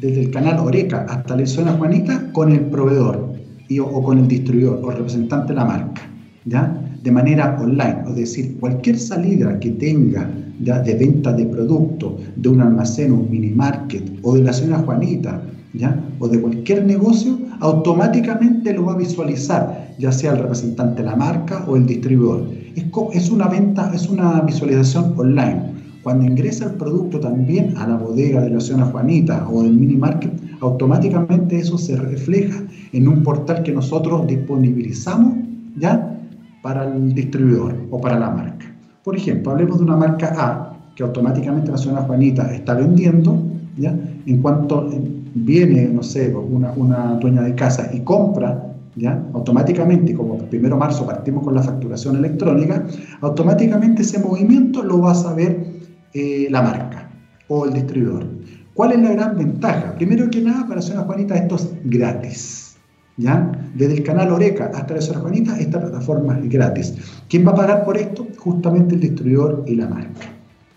desde 0.00 0.20
el 0.20 0.30
canal 0.30 0.60
Oreca 0.60 1.06
hasta 1.08 1.36
la 1.36 1.44
zona 1.46 1.72
Juanita 1.72 2.30
con 2.30 2.52
el 2.52 2.60
proveedor 2.66 3.32
y, 3.68 3.80
o, 3.80 4.00
con 4.00 4.18
el 4.18 4.28
distribuidor 4.28 4.78
o 4.84 4.90
representante 4.92 5.48
de 5.48 5.54
la 5.56 5.64
marca, 5.64 6.02
¿ya? 6.44 6.72
De 7.02 7.10
manera 7.10 7.58
online, 7.60 8.04
es 8.10 8.14
decir, 8.14 8.56
cualquier 8.60 8.96
salida 8.96 9.58
que 9.58 9.70
tenga 9.70 10.30
de 10.60 10.94
venta 10.94 11.32
de 11.32 11.46
producto 11.46 12.16
de 12.36 12.48
un 12.48 12.60
almacén, 12.60 13.10
un 13.10 13.28
mini 13.28 13.50
market 13.50 14.04
o 14.22 14.36
de 14.36 14.44
la 14.44 14.52
zona 14.52 14.78
Juanita, 14.78 15.42
¿ya? 15.74 15.98
O 16.18 16.28
de 16.28 16.40
cualquier 16.40 16.84
negocio, 16.84 17.38
automáticamente 17.60 18.72
lo 18.72 18.86
va 18.86 18.92
a 18.94 18.96
visualizar, 18.96 19.94
ya 19.98 20.12
sea 20.12 20.32
el 20.32 20.38
representante 20.38 21.02
de 21.02 21.08
la 21.08 21.16
marca 21.16 21.64
o 21.66 21.76
el 21.76 21.86
distribuidor. 21.86 22.48
Es, 22.74 22.84
es 23.12 23.30
una 23.30 23.48
venta, 23.48 23.92
es 23.94 24.08
una 24.08 24.40
visualización 24.40 25.14
online. 25.16 25.70
Cuando 26.02 26.24
ingresa 26.24 26.64
el 26.64 26.72
producto 26.72 27.20
también 27.20 27.76
a 27.76 27.86
la 27.86 27.96
bodega 27.96 28.40
de 28.40 28.50
la 28.50 28.60
zona 28.60 28.86
Juanita 28.86 29.46
o 29.50 29.62
del 29.62 29.74
mini 29.74 29.96
market, 29.96 30.32
automáticamente 30.60 31.58
eso 31.58 31.76
se 31.76 31.96
refleja 31.96 32.62
en 32.92 33.06
un 33.06 33.22
portal 33.22 33.62
que 33.62 33.72
nosotros 33.72 34.26
disponibilizamos 34.26 35.34
ya 35.76 36.18
para 36.62 36.84
el 36.84 37.14
distribuidor 37.14 37.74
o 37.90 38.00
para 38.00 38.18
la 38.18 38.30
marca. 38.30 38.66
Por 39.04 39.16
ejemplo, 39.16 39.52
hablemos 39.52 39.78
de 39.78 39.84
una 39.84 39.96
marca 39.96 40.34
A 40.36 40.76
que 40.94 41.02
automáticamente 41.02 41.70
la 41.70 41.78
zona 41.78 42.02
Juanita 42.02 42.52
está 42.54 42.74
vendiendo, 42.74 43.38
¿ya? 43.76 43.96
En 44.26 44.42
cuanto 44.42 44.90
viene, 45.34 45.88
no 45.88 46.02
sé, 46.02 46.34
una, 46.34 46.72
una 46.72 47.14
dueña 47.14 47.42
de 47.42 47.54
casa 47.54 47.90
y 47.92 48.00
compra 48.00 48.66
¿Ya? 48.96 49.24
automáticamente, 49.34 50.14
como 50.14 50.34
el 50.34 50.44
primero 50.46 50.76
marzo 50.76 51.06
partimos 51.06 51.44
con 51.44 51.54
la 51.54 51.62
facturación 51.62 52.16
electrónica, 52.16 52.84
automáticamente 53.20 54.02
ese 54.02 54.18
movimiento 54.18 54.82
lo 54.82 55.00
va 55.00 55.12
a 55.12 55.14
saber 55.14 55.64
eh, 56.12 56.48
la 56.50 56.60
marca 56.60 57.08
o 57.46 57.66
el 57.66 57.72
distribuidor. 57.72 58.26
¿Cuál 58.74 58.92
es 58.92 59.00
la 59.00 59.12
gran 59.12 59.36
ventaja? 59.36 59.94
Primero 59.94 60.28
que 60.28 60.40
nada, 60.40 60.66
para 60.66 60.82
Zona 60.82 61.02
Juanita 61.02 61.36
esto 61.36 61.56
es 61.56 61.70
gratis. 61.84 62.76
¿ya? 63.16 63.52
Desde 63.74 63.94
el 63.94 64.02
canal 64.02 64.30
Oreca 64.30 64.70
hasta 64.74 64.94
la 64.94 65.00
Zona 65.00 65.20
Juanita, 65.20 65.58
esta 65.58 65.80
plataforma 65.80 66.38
es 66.38 66.48
gratis. 66.48 66.94
¿Quién 67.28 67.46
va 67.46 67.52
a 67.52 67.56
pagar 67.56 67.84
por 67.84 67.96
esto? 67.96 68.26
Justamente 68.38 68.96
el 68.96 69.02
distribuidor 69.02 69.64
y 69.66 69.76
la 69.76 69.88
marca. 69.88 70.32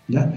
¿ya? 0.08 0.32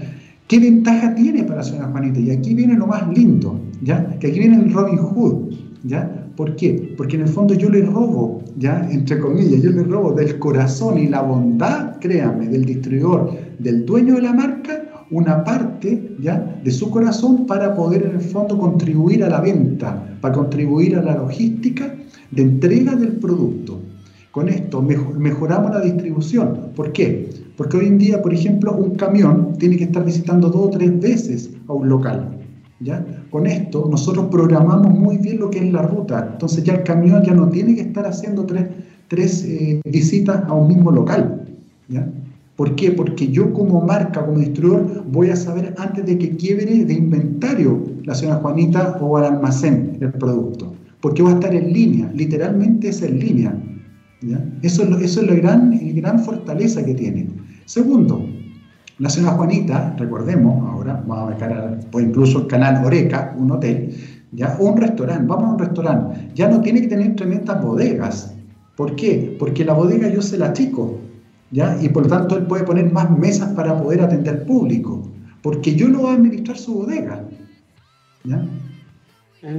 ¿Qué 0.48 0.58
ventaja 0.58 1.14
tiene 1.14 1.44
para 1.44 1.62
Zona 1.62 1.88
Juanita? 1.88 2.18
Y 2.18 2.30
aquí 2.30 2.54
viene 2.54 2.74
lo 2.74 2.86
más 2.86 3.06
lindo, 3.08 3.60
¿ya? 3.82 4.18
que 4.18 4.28
aquí 4.28 4.38
viene 4.38 4.56
el 4.56 4.72
Robin 4.72 4.98
Hood. 4.98 5.54
¿ya? 5.84 6.28
¿Por 6.36 6.54
qué? 6.54 6.94
Porque 6.96 7.16
en 7.16 7.22
el 7.22 7.28
fondo 7.28 7.54
yo 7.54 7.68
le 7.68 7.82
robo, 7.82 8.44
ya, 8.56 8.88
entre 8.90 9.18
comillas, 9.18 9.60
yo 9.60 9.70
le 9.70 9.82
robo 9.82 10.12
del 10.12 10.38
corazón 10.38 10.98
y 10.98 11.08
la 11.08 11.22
bondad, 11.22 11.98
créame, 11.98 12.46
del 12.46 12.64
distribuidor, 12.64 13.32
del 13.58 13.84
dueño 13.84 14.14
de 14.14 14.22
la 14.22 14.32
marca, 14.32 14.84
una 15.10 15.42
parte 15.42 16.16
ya 16.20 16.60
de 16.62 16.70
su 16.70 16.90
corazón 16.90 17.46
para 17.46 17.74
poder 17.74 18.04
en 18.04 18.16
el 18.16 18.20
fondo 18.20 18.56
contribuir 18.58 19.24
a 19.24 19.30
la 19.30 19.40
venta, 19.40 20.16
para 20.20 20.34
contribuir 20.34 20.96
a 20.96 21.02
la 21.02 21.16
logística 21.16 21.94
de 22.30 22.42
entrega 22.42 22.94
del 22.94 23.16
producto. 23.16 23.80
Con 24.30 24.48
esto 24.48 24.80
mejoramos 24.82 25.72
la 25.72 25.80
distribución. 25.80 26.70
¿Por 26.76 26.92
qué? 26.92 27.30
Porque 27.56 27.78
hoy 27.78 27.86
en 27.86 27.98
día, 27.98 28.22
por 28.22 28.32
ejemplo, 28.32 28.76
un 28.76 28.94
camión 28.94 29.54
tiene 29.58 29.76
que 29.76 29.84
estar 29.84 30.04
visitando 30.04 30.48
dos 30.50 30.66
o 30.66 30.70
tres 30.70 31.00
veces 31.00 31.50
a 31.66 31.72
un 31.72 31.88
local. 31.88 32.37
¿Ya? 32.80 33.04
Con 33.30 33.46
esto 33.46 33.88
nosotros 33.90 34.26
programamos 34.30 34.92
muy 34.92 35.18
bien 35.18 35.38
lo 35.38 35.50
que 35.50 35.58
es 35.58 35.72
la 35.72 35.82
ruta. 35.82 36.30
Entonces 36.32 36.64
ya 36.64 36.74
el 36.74 36.82
camión 36.84 37.22
ya 37.24 37.34
no 37.34 37.48
tiene 37.48 37.74
que 37.74 37.82
estar 37.82 38.06
haciendo 38.06 38.44
tres, 38.44 38.66
tres 39.08 39.44
eh, 39.44 39.80
visitas 39.84 40.44
a 40.46 40.54
un 40.54 40.68
mismo 40.68 40.90
local. 40.90 41.44
¿ya? 41.88 42.08
¿Por 42.56 42.74
qué? 42.74 42.90
Porque 42.90 43.28
yo 43.28 43.52
como 43.52 43.80
marca, 43.80 44.26
como 44.26 44.40
distribuidor, 44.40 45.04
voy 45.10 45.30
a 45.30 45.36
saber 45.36 45.74
antes 45.78 46.04
de 46.04 46.18
que 46.18 46.36
quiebre 46.36 46.84
de 46.84 46.92
inventario 46.92 47.80
la 48.04 48.14
señora 48.14 48.40
Juanita 48.40 48.98
o 49.00 49.16
al 49.16 49.24
almacén 49.24 49.96
el 50.00 50.12
producto. 50.12 50.74
Porque 51.00 51.22
va 51.22 51.30
a 51.30 51.34
estar 51.34 51.54
en 51.54 51.72
línea, 51.72 52.10
literalmente 52.12 52.88
es 52.88 53.00
en 53.02 53.20
línea. 53.20 53.54
Eso, 54.62 54.82
es, 54.82 55.02
eso 55.02 55.20
es 55.20 55.26
la 55.28 55.34
gran, 55.34 55.78
gran 55.94 56.18
fortaleza 56.18 56.84
que 56.84 56.94
tiene. 56.94 57.28
Segundo, 57.66 58.26
la 58.98 59.08
señora 59.08 59.34
Juanita, 59.34 59.94
recordemos, 59.96 60.68
ahora 60.68 61.02
vamos 61.06 61.40
a 61.40 61.46
ver, 61.46 61.80
o 61.92 62.00
incluso 62.00 62.40
el 62.40 62.46
canal 62.48 62.84
Oreca, 62.84 63.34
un 63.38 63.52
hotel, 63.52 63.96
¿ya? 64.32 64.56
un 64.58 64.76
restaurante, 64.76 65.24
vamos 65.26 65.44
a 65.44 65.52
un 65.52 65.58
restaurante, 65.58 66.30
ya 66.34 66.48
no 66.48 66.60
tiene 66.60 66.80
que 66.80 66.88
tener 66.88 67.14
tremendas 67.14 67.62
bodegas. 67.62 68.34
¿Por 68.76 68.96
qué? 68.96 69.36
Porque 69.38 69.64
la 69.64 69.74
bodega 69.74 70.08
yo 70.08 70.20
se 70.20 70.38
la 70.38 70.52
chico 70.52 70.98
y 71.50 71.88
por 71.88 72.04
lo 72.04 72.08
tanto 72.08 72.36
él 72.36 72.46
puede 72.46 72.64
poner 72.64 72.92
más 72.92 73.10
mesas 73.10 73.52
para 73.54 73.80
poder 73.80 74.02
atender 74.02 74.44
público, 74.44 75.02
porque 75.42 75.74
yo 75.74 75.88
no 75.88 76.00
voy 76.00 76.10
a 76.10 76.14
administrar 76.14 76.58
su 76.58 76.74
bodega. 76.74 77.24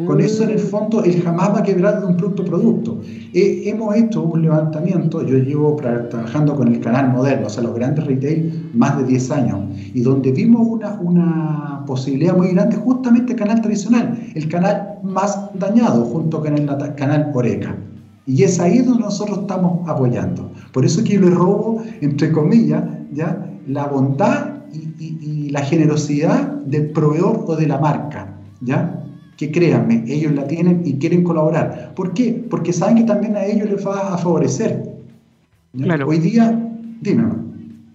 Con 0.05 0.19
eso 0.19 0.43
en 0.43 0.49
el 0.49 0.59
fondo 0.59 1.05
él 1.05 1.21
jamás 1.21 1.53
va 1.53 1.59
a 1.59 1.63
quebrar 1.63 2.01
de 2.01 2.07
un 2.07 2.17
producto 2.17 2.43
producto. 2.43 2.99
hemos 3.33 3.95
hecho 3.95 4.23
un 4.23 4.41
levantamiento, 4.41 5.25
yo 5.25 5.37
llevo 5.37 5.77
trabajando 5.77 6.53
con 6.55 6.67
el 6.67 6.81
canal 6.81 7.13
moderno, 7.13 7.47
o 7.47 7.49
sea, 7.49 7.63
los 7.63 7.73
grandes 7.73 8.05
retail, 8.05 8.71
más 8.73 8.97
de 8.97 9.05
10 9.05 9.31
años, 9.31 9.59
y 9.93 10.01
donde 10.01 10.33
vimos 10.33 10.67
una, 10.67 10.99
una 10.99 11.83
posibilidad 11.85 12.35
muy 12.35 12.49
grande, 12.49 12.75
justamente 12.75 13.31
el 13.31 13.39
canal 13.39 13.61
tradicional, 13.61 14.19
el 14.35 14.49
canal 14.49 14.99
más 15.01 15.49
dañado 15.57 16.03
junto 16.05 16.41
con 16.41 16.57
el 16.57 16.65
canal 16.95 17.31
Oreca. 17.33 17.77
Y 18.25 18.43
es 18.43 18.59
ahí 18.59 18.79
donde 18.79 19.03
nosotros 19.03 19.39
estamos 19.39 19.87
apoyando. 19.89 20.51
Por 20.73 20.85
eso 20.85 21.03
que 21.05 21.13
yo 21.13 21.21
le 21.21 21.29
robo, 21.29 21.81
entre 22.01 22.31
comillas, 22.33 22.83
¿ya? 23.13 23.49
la 23.65 23.87
bondad 23.87 24.55
y, 24.73 25.49
la 25.49 25.61
generosidad 25.61 26.47
del 26.65 26.91
proveedor 26.91 27.45
o 27.47 27.55
de 27.55 27.65
la 27.65 27.79
marca. 27.79 28.35
¿ya? 28.61 28.99
Que 29.39 29.49
créanme, 29.49 30.03
ellos 30.05 30.33
la 30.33 30.45
tienen 30.45 30.81
y 30.83 30.99
quieren 30.99 31.23
colaborar. 31.23 31.93
¿Por 31.95 32.13
qué? 32.13 32.43
Porque 32.49 32.73
saben 32.73 32.97
que 32.97 33.03
también 33.03 33.37
a 33.37 33.45
ellos 33.45 33.69
les 33.69 33.87
va 33.87 34.13
a 34.13 34.17
favorecer. 34.17 34.83
Hoy 36.05 36.17
día, 36.17 36.59
dime. 36.99 37.23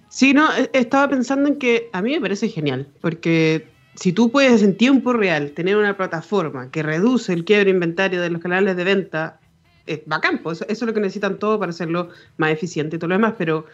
Sí, 0.09 0.33
no, 0.33 0.49
e, 0.57 0.71
estaba 0.73 1.11
pensando 1.11 1.51
en 1.51 1.57
que 1.57 1.91
a 1.93 2.01
mí 2.01 2.13
me 2.13 2.21
parece 2.23 2.49
genial, 2.49 2.89
porque 3.03 3.67
si 3.95 4.15
tú 4.15 4.31
puedes 4.31 4.63
en 4.63 4.75
tiempo 4.75 5.13
real 5.13 5.51
tener 5.51 5.77
una 5.77 5.95
plataforma 5.99 6.71
que 6.71 6.83
reduce 6.83 7.35
el 7.35 7.45
quiebre 7.45 7.69
inventario 7.69 8.23
de 8.23 8.31
los 8.31 8.41
canales 8.41 8.75
de 8.75 8.85
venta 8.85 9.39
es 9.87 10.01
bacán, 10.07 10.41
pues, 10.43 10.63
eso, 10.63 10.71
es 10.71 10.83
lo 10.83 10.95
que 10.95 11.01
necesitan 11.01 11.39
todos 11.39 11.59
para 11.59 11.69
hacerlo 11.69 12.09
más 12.39 12.53
eficiente 12.53 12.97
y 12.97 12.99
todo 12.99 13.09
lo 13.09 13.17
demás, 13.17 13.35
pero 13.37 13.67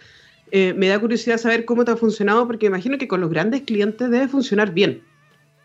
eh, 0.50 0.75
me 0.77 0.89
da 0.89 0.99
curiosidad 0.99 1.39
saber 1.39 1.65
cómo 1.65 1.85
te 1.85 1.93
ha 1.93 1.97
funcionado, 1.97 2.49
porque 2.49 2.67
imagino 2.67 2.99
que 2.99 3.07
con 3.07 3.21
los 3.21 3.31
grandes 3.31 3.62
clientes 3.62 4.11
debe 4.11 4.27
funcionar 4.27 4.75
bien. 4.75 5.03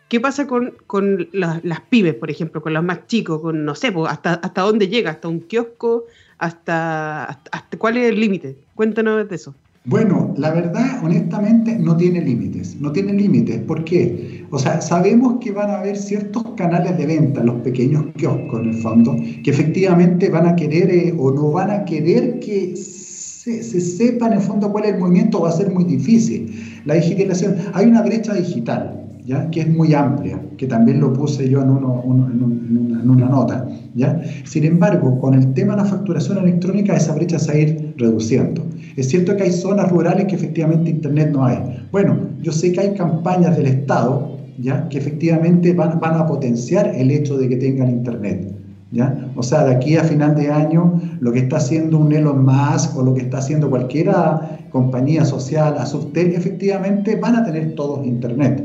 ¿Qué 0.08 0.20
pasa 0.20 0.46
con, 0.46 0.74
con 0.86 1.28
las 1.32 1.80
pymes, 1.88 2.14
por 2.14 2.30
ejemplo, 2.30 2.62
con 2.62 2.72
los 2.72 2.84
más 2.84 3.06
chicos, 3.08 3.40
con, 3.40 3.64
no 3.64 3.74
sé, 3.74 3.90
pues, 3.90 4.10
hasta, 4.10 4.34
hasta 4.34 4.62
dónde 4.62 4.86
llega, 4.86 5.10
hasta 5.10 5.26
un 5.26 5.40
kiosco, 5.40 6.04
hasta, 6.38 7.24
hasta, 7.24 7.76
cuál 7.76 7.96
es 7.96 8.10
el 8.10 8.20
límite? 8.20 8.56
Cuéntanos 8.76 9.28
de 9.28 9.34
eso. 9.34 9.52
Bueno, 9.84 10.34
la 10.36 10.50
verdad, 10.52 11.04
honestamente, 11.04 11.76
no 11.76 11.96
tiene 11.96 12.20
límites. 12.20 12.80
No 12.80 12.92
tiene 12.92 13.12
límites. 13.14 13.58
¿Por 13.62 13.84
qué? 13.84 14.44
O 14.50 14.58
sea, 14.58 14.80
sabemos 14.80 15.38
que 15.40 15.50
van 15.52 15.70
a 15.70 15.78
haber 15.78 15.96
ciertos 15.96 16.44
canales 16.56 16.96
de 16.98 17.06
venta, 17.06 17.42
los 17.42 17.60
pequeños 17.62 18.04
kioscos 18.16 18.60
en 18.60 18.68
el 18.68 18.74
fondo, 18.74 19.16
que 19.42 19.50
efectivamente 19.50 20.28
van 20.28 20.46
a 20.46 20.56
querer 20.56 20.90
eh, 20.90 21.14
o 21.16 21.32
no 21.32 21.50
van 21.50 21.70
a 21.70 21.84
querer 21.84 22.38
que 22.40 22.76
se, 22.76 23.62
se, 23.62 23.80
sepa 23.80 24.26
en 24.26 24.34
el 24.34 24.40
fondo 24.40 24.70
cuál 24.70 24.84
es 24.84 24.94
el 24.94 25.00
movimiento, 25.00 25.40
va 25.40 25.48
a 25.48 25.52
ser 25.52 25.72
muy 25.72 25.84
difícil. 25.84 26.82
La 26.84 26.94
digitalización, 26.94 27.56
hay 27.72 27.86
una 27.86 28.02
brecha 28.02 28.34
digital. 28.34 29.05
¿Ya? 29.26 29.50
que 29.50 29.62
es 29.62 29.68
muy 29.68 29.92
amplia, 29.92 30.40
que 30.56 30.66
también 30.68 31.00
lo 31.00 31.12
puse 31.12 31.48
yo 31.48 31.60
en, 31.60 31.70
uno, 31.70 32.00
en, 32.04 32.42
una, 32.42 33.00
en, 33.02 33.10
una, 33.10 33.28
nota. 33.28 33.66
¿ya? 33.94 34.22
Sin 34.44 34.64
embargo, 34.64 35.18
con 35.18 35.34
el 35.34 35.52
tema 35.52 35.74
de 35.74 35.82
la 35.82 35.88
facturación 35.88 36.38
electrónica, 36.38 36.94
esa 36.94 37.12
brecha 37.12 37.38
se 37.40 37.50
va 37.50 37.58
a 37.58 37.60
ir 37.60 37.94
reduciendo. 37.98 38.64
Es 38.96 39.08
cierto 39.08 39.36
que 39.36 39.42
hay 39.42 39.50
zonas 39.50 39.90
rurales 39.90 40.26
que 40.26 40.36
efectivamente 40.36 40.90
Internet 40.90 41.30
no 41.32 41.44
hay. 41.44 41.58
Bueno, 41.90 42.16
yo 42.40 42.52
sé 42.52 42.72
que 42.72 42.80
hay 42.80 42.94
campañas 42.94 43.56
del 43.56 43.66
Estado 43.66 44.36
¿ya? 44.58 44.88
que 44.88 44.98
efectivamente 44.98 45.72
van, 45.72 45.98
van 46.00 46.14
a 46.14 46.26
potenciar 46.26 46.92
el 46.94 47.10
hecho 47.10 47.36
de 47.36 47.48
que 47.48 47.56
tengan 47.56 47.90
Internet. 47.90 48.52
¿Ya? 48.92 49.32
O 49.34 49.42
sea, 49.42 49.64
de 49.64 49.74
aquí 49.74 49.96
a 49.96 50.04
final 50.04 50.36
de 50.36 50.50
año, 50.50 51.00
lo 51.18 51.32
que 51.32 51.40
está 51.40 51.56
haciendo 51.56 51.98
un 51.98 52.12
Elon 52.12 52.44
Musk 52.44 52.96
o 52.96 53.02
lo 53.02 53.14
que 53.14 53.22
está 53.22 53.38
haciendo 53.38 53.68
cualquiera 53.68 54.60
compañía 54.70 55.24
social, 55.24 55.76
a 55.78 55.86
Subtel, 55.86 56.34
efectivamente 56.34 57.16
van 57.16 57.36
a 57.36 57.44
tener 57.44 57.74
todos 57.74 58.06
Internet. 58.06 58.62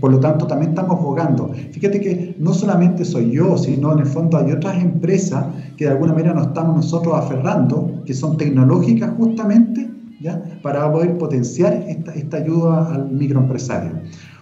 Por 0.00 0.10
lo 0.12 0.20
tanto, 0.20 0.46
también 0.46 0.70
estamos 0.70 0.98
abogando. 0.98 1.50
Fíjate 1.72 2.00
que 2.00 2.36
no 2.38 2.52
solamente 2.52 3.04
soy 3.04 3.30
yo, 3.32 3.56
sino 3.58 3.92
en 3.92 4.00
el 4.00 4.06
fondo 4.06 4.38
hay 4.38 4.52
otras 4.52 4.82
empresas 4.82 5.44
que 5.76 5.86
de 5.86 5.90
alguna 5.90 6.12
manera 6.12 6.34
nos 6.34 6.48
estamos 6.48 6.76
nosotros 6.76 7.14
aferrando, 7.16 8.02
que 8.04 8.14
son 8.14 8.36
tecnológicas 8.36 9.10
justamente, 9.16 9.90
para 10.62 10.90
poder 10.90 11.18
potenciar 11.18 11.84
esta, 11.88 12.36
ayuda 12.36 12.94
al 12.94 13.10
microempresario. 13.10 13.92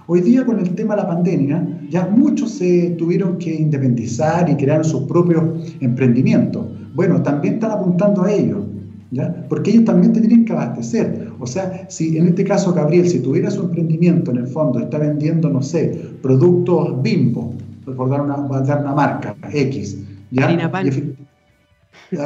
Hoy 0.06 0.20
día 0.20 0.44
con 0.44 0.58
el 0.58 0.74
tema 0.74 0.94
de 0.94 1.02
la 1.02 1.08
pandemia, 1.08 1.80
ya 1.90 2.06
muchos 2.06 2.50
se 2.50 2.90
tuvieron 2.98 3.38
que 3.38 3.54
independizar 3.54 4.48
y 4.50 4.54
crear 4.56 4.84
sus 4.84 5.04
propios 5.04 5.42
emprendimientos. 5.80 6.66
Bueno, 6.94 7.22
también 7.22 7.54
están 7.54 7.72
apuntando 7.72 8.22
a 8.22 8.30
ello, 8.30 8.66
¿ya? 9.10 9.46
Porque 9.48 9.70
ellos 9.70 9.84
también 9.86 10.12
te 10.12 10.20
tienen 10.20 10.44
que 10.44 10.52
abastecer. 10.52 11.23
O 11.38 11.46
sea, 11.46 11.86
si 11.88 12.16
en 12.16 12.28
este 12.28 12.44
caso 12.44 12.72
Gabriel, 12.72 13.08
si 13.08 13.20
tuviera 13.20 13.50
su 13.50 13.62
emprendimiento 13.62 14.30
en 14.30 14.38
el 14.38 14.46
fondo, 14.46 14.78
está 14.78 14.98
vendiendo, 14.98 15.48
no 15.48 15.62
sé, 15.62 16.00
productos 16.22 17.02
bimbo, 17.02 17.54
por 17.84 18.08
dar 18.08 18.22
una, 18.22 18.36
dar 18.60 18.80
una 18.80 18.92
marca, 18.92 19.36
X, 19.52 19.98
¿ya? 20.30 20.70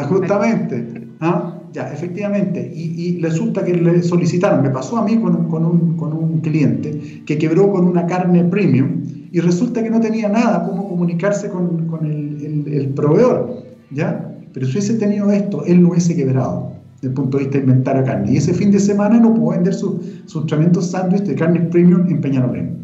justamente, 0.09 1.09
¿ah? 1.21 1.55
ya, 1.73 1.93
efectivamente, 1.93 2.73
y, 2.75 3.21
resulta 3.21 3.65
que 3.65 3.75
le 3.75 4.03
solicitaron, 4.03 4.63
me 4.63 4.71
pasó 4.71 4.99
a 4.99 5.05
mí 5.05 5.17
con, 5.19 5.49
con, 5.49 5.65
un, 5.65 5.97
con, 5.97 6.13
un, 6.13 6.41
cliente 6.41 7.23
que 7.27 7.37
quebró 7.37 7.73
con 7.73 7.87
una 7.87 8.07
carne 8.07 8.45
premium 8.45 9.03
y 9.33 9.41
resulta 9.41 9.83
que 9.83 9.91
no 9.91 10.01
tenía 10.01 10.29
nada 10.29 10.65
cómo 10.65 10.89
comunicarse 10.89 11.49
con, 11.49 11.87
con 11.87 12.07
el, 12.07 12.65
el, 12.73 12.89
proveedor, 12.89 13.65
¿ya? 13.91 14.37
Pero 14.53 14.67
si 14.67 14.73
hubiese 14.73 14.95
tenido 14.95 15.31
esto, 15.31 15.65
él 15.65 15.83
no 15.83 15.91
hubiese 15.91 16.15
quebrado 16.17 16.78
desde 17.01 17.09
el 17.09 17.15
punto 17.15 17.39
de 17.39 17.45
vista 17.45 17.59
de 17.59 17.65
inventar 17.65 18.05
carne. 18.05 18.33
Y 18.33 18.37
ese 18.37 18.53
fin 18.53 18.71
de 18.71 18.81
semana 18.81 19.19
no 19.19 19.35
pudo 19.35 19.51
vender 19.51 19.75
sus 19.75 19.95
su 20.27 20.45
tremendo 20.47 20.83
sándwich 20.83 21.23
de 21.23 21.35
carne 21.35 21.61
premium 21.61 22.09
en 22.09 22.21
Peñalolén. 22.21 22.79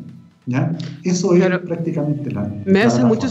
¿Ya? 0.47 0.77
Eso 1.05 1.35
es 1.35 1.59
prácticamente 1.61 2.31
la. 2.31 2.47
Me 2.67 2.83
hace 2.83 3.03
mucho, 3.03 3.29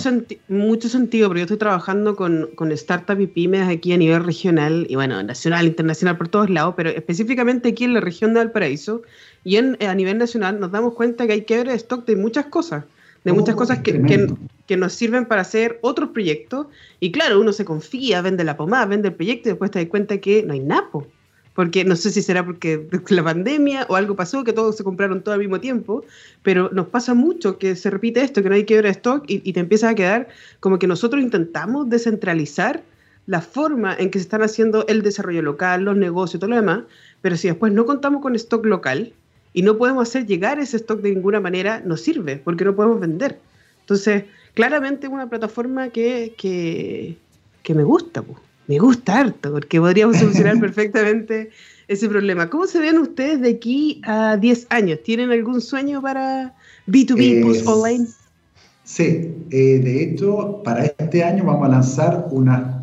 mucho 0.47 0.89
sentido, 0.89 1.27
porque 1.27 1.41
yo 1.41 1.43
estoy 1.43 1.57
trabajando 1.57 2.15
con, 2.15 2.49
con 2.55 2.75
startups 2.75 3.21
y 3.21 3.27
pymes 3.27 3.67
aquí 3.67 3.93
a 3.93 3.97
nivel 3.97 4.23
regional, 4.23 4.87
y 4.89 4.95
bueno, 4.95 5.21
nacional, 5.21 5.67
internacional, 5.67 6.17
por 6.17 6.29
todos 6.29 6.49
lados, 6.49 6.73
pero 6.75 6.89
específicamente 6.89 7.69
aquí 7.69 7.83
en 7.83 7.93
la 7.93 7.99
región 7.99 8.33
de 8.33 8.39
Valparaíso, 8.39 9.03
y 9.43 9.57
en, 9.57 9.77
a 9.83 9.93
nivel 9.93 10.17
nacional 10.17 10.59
nos 10.59 10.71
damos 10.71 10.95
cuenta 10.95 11.27
que 11.27 11.33
hay 11.33 11.41
que 11.43 11.57
ver 11.57 11.69
stock 11.69 12.03
de 12.07 12.15
muchas 12.15 12.47
cosas, 12.47 12.85
de 13.23 13.31
oh, 13.31 13.35
muchas 13.35 13.55
cosas 13.55 13.79
que, 13.79 14.01
que, 14.01 14.27
que, 14.67 14.77
nos 14.77 14.93
sirven 14.93 15.25
para 15.25 15.41
hacer 15.41 15.79
otros 15.81 16.09
proyectos, 16.09 16.67
y 16.99 17.11
claro, 17.11 17.39
uno 17.39 17.53
se 17.53 17.65
confía, 17.65 18.21
vende 18.21 18.43
la 18.43 18.57
pomada, 18.57 18.85
vende 18.85 19.09
el 19.09 19.15
proyecto, 19.15 19.49
y 19.49 19.51
después 19.51 19.71
te 19.71 19.79
das 19.79 19.89
cuenta 19.89 20.17
que 20.17 20.43
no 20.43 20.53
hay 20.53 20.59
napo 20.59 21.07
porque 21.53 21.85
no 21.85 21.95
sé 21.95 22.11
si 22.11 22.21
será 22.21 22.45
porque 22.45 22.87
la 23.09 23.23
pandemia 23.23 23.85
o 23.89 23.95
algo 23.95 24.15
pasó, 24.15 24.43
que 24.43 24.53
todos 24.53 24.75
se 24.75 24.83
compraron 24.83 25.21
todo 25.21 25.35
al 25.35 25.39
mismo 25.39 25.59
tiempo, 25.59 26.03
pero 26.41 26.69
nos 26.71 26.87
pasa 26.87 27.13
mucho 27.13 27.57
que 27.57 27.75
se 27.75 27.89
repite 27.89 28.21
esto, 28.21 28.41
que 28.41 28.49
no 28.49 28.55
hay 28.55 28.65
que 28.65 28.75
ver 28.75 28.87
stock 28.87 29.23
y, 29.27 29.41
y 29.47 29.53
te 29.53 29.59
empieza 29.59 29.89
a 29.89 29.95
quedar 29.95 30.29
como 30.59 30.79
que 30.79 30.87
nosotros 30.87 31.21
intentamos 31.21 31.89
descentralizar 31.89 32.83
la 33.25 33.41
forma 33.41 33.95
en 33.97 34.09
que 34.09 34.19
se 34.19 34.23
están 34.23 34.41
haciendo 34.41 34.85
el 34.87 35.01
desarrollo 35.01 35.41
local, 35.41 35.83
los 35.83 35.95
negocios, 35.95 36.39
todo 36.39 36.49
lo 36.49 36.57
demás, 36.57 36.81
pero 37.21 37.37
si 37.37 37.47
después 37.47 37.71
no 37.71 37.85
contamos 37.85 38.21
con 38.21 38.35
stock 38.35 38.65
local 38.65 39.13
y 39.53 39.61
no 39.61 39.77
podemos 39.77 40.09
hacer 40.09 40.25
llegar 40.25 40.59
ese 40.59 40.77
stock 40.77 41.01
de 41.01 41.13
ninguna 41.13 41.39
manera, 41.39 41.81
no 41.85 41.97
sirve, 41.97 42.37
porque 42.37 42.65
no 42.65 42.75
podemos 42.75 42.99
vender. 42.99 43.39
Entonces, 43.81 44.23
claramente 44.53 45.07
es 45.07 45.13
una 45.13 45.29
plataforma 45.29 45.89
que, 45.89 46.33
que, 46.37 47.17
que 47.61 47.73
me 47.73 47.83
gusta. 47.83 48.21
Pues 48.21 48.39
me 48.67 48.79
gusta 48.79 49.19
harto, 49.19 49.51
porque 49.51 49.79
podríamos 49.79 50.17
solucionar 50.17 50.59
perfectamente 50.59 51.49
ese 51.87 52.07
problema. 52.07 52.49
¿Cómo 52.49 52.65
se 52.67 52.79
ven 52.79 52.97
ustedes 52.97 53.41
de 53.41 53.49
aquí 53.49 54.01
a 54.05 54.37
10 54.37 54.67
años? 54.69 54.99
¿Tienen 55.03 55.31
algún 55.31 55.61
sueño 55.61 56.01
para 56.01 56.53
B2B 56.87 57.43
Post 57.43 57.67
Online? 57.67 58.07
Sí, 58.85 59.31
eh, 59.51 59.79
de 59.79 60.03
hecho, 60.03 60.61
para 60.63 60.85
este 60.85 61.23
año 61.23 61.45
vamos 61.45 61.65
a 61.67 61.71
lanzar 61.71 62.27
una, 62.31 62.82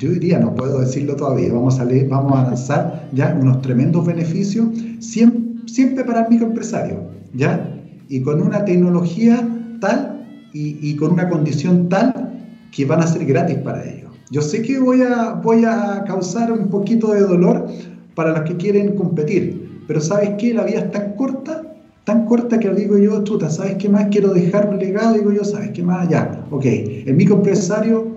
yo 0.00 0.10
diría, 0.10 0.38
no 0.38 0.54
puedo 0.54 0.80
decirlo 0.80 1.14
todavía, 1.14 1.52
vamos 1.52 1.78
a, 1.78 1.84
leer, 1.84 2.08
vamos 2.08 2.32
a 2.32 2.44
lanzar 2.44 3.08
ya 3.12 3.36
unos 3.38 3.60
tremendos 3.60 4.06
beneficios, 4.06 4.68
siempre, 4.98 6.04
para 6.04 6.22
el 6.22 6.30
microempresario, 6.30 7.02
¿ya? 7.34 7.78
Y 8.08 8.22
con 8.22 8.40
una 8.40 8.64
tecnología 8.64 9.46
tal 9.78 10.26
y, 10.54 10.78
y 10.80 10.96
con 10.96 11.12
una 11.12 11.28
condición 11.28 11.90
tal 11.90 12.32
que 12.72 12.86
van 12.86 13.00
a 13.00 13.06
ser 13.06 13.26
gratis 13.26 13.58
para 13.58 13.84
ellos. 13.84 14.10
Yo 14.30 14.40
sé 14.40 14.62
que 14.62 14.78
voy 14.78 15.02
a, 15.02 15.34
voy 15.34 15.64
a 15.66 16.02
causar 16.06 16.50
un 16.50 16.68
poquito 16.68 17.12
de 17.12 17.20
dolor 17.20 17.66
para 18.14 18.32
los 18.32 18.48
que 18.48 18.56
quieren 18.56 18.96
competir, 18.96 19.82
pero 19.86 20.00
¿sabes 20.00 20.30
qué? 20.38 20.54
La 20.54 20.64
vida 20.64 20.78
es 20.78 20.90
tan 20.92 21.12
corta, 21.12 21.62
tan 22.04 22.24
corta 22.24 22.58
que 22.58 22.70
digo 22.70 22.96
yo, 22.96 23.22
chuta, 23.22 23.50
¿sabes 23.50 23.74
qué 23.74 23.90
más 23.90 24.06
quiero 24.10 24.32
dejar 24.32 24.70
un 24.70 24.78
legado? 24.78 25.12
Digo 25.14 25.30
yo, 25.30 25.44
¿sabes 25.44 25.72
qué 25.72 25.82
más? 25.82 26.08
Ya, 26.08 26.46
ok. 26.50 26.64
El 26.64 27.14
microempresario 27.14 28.09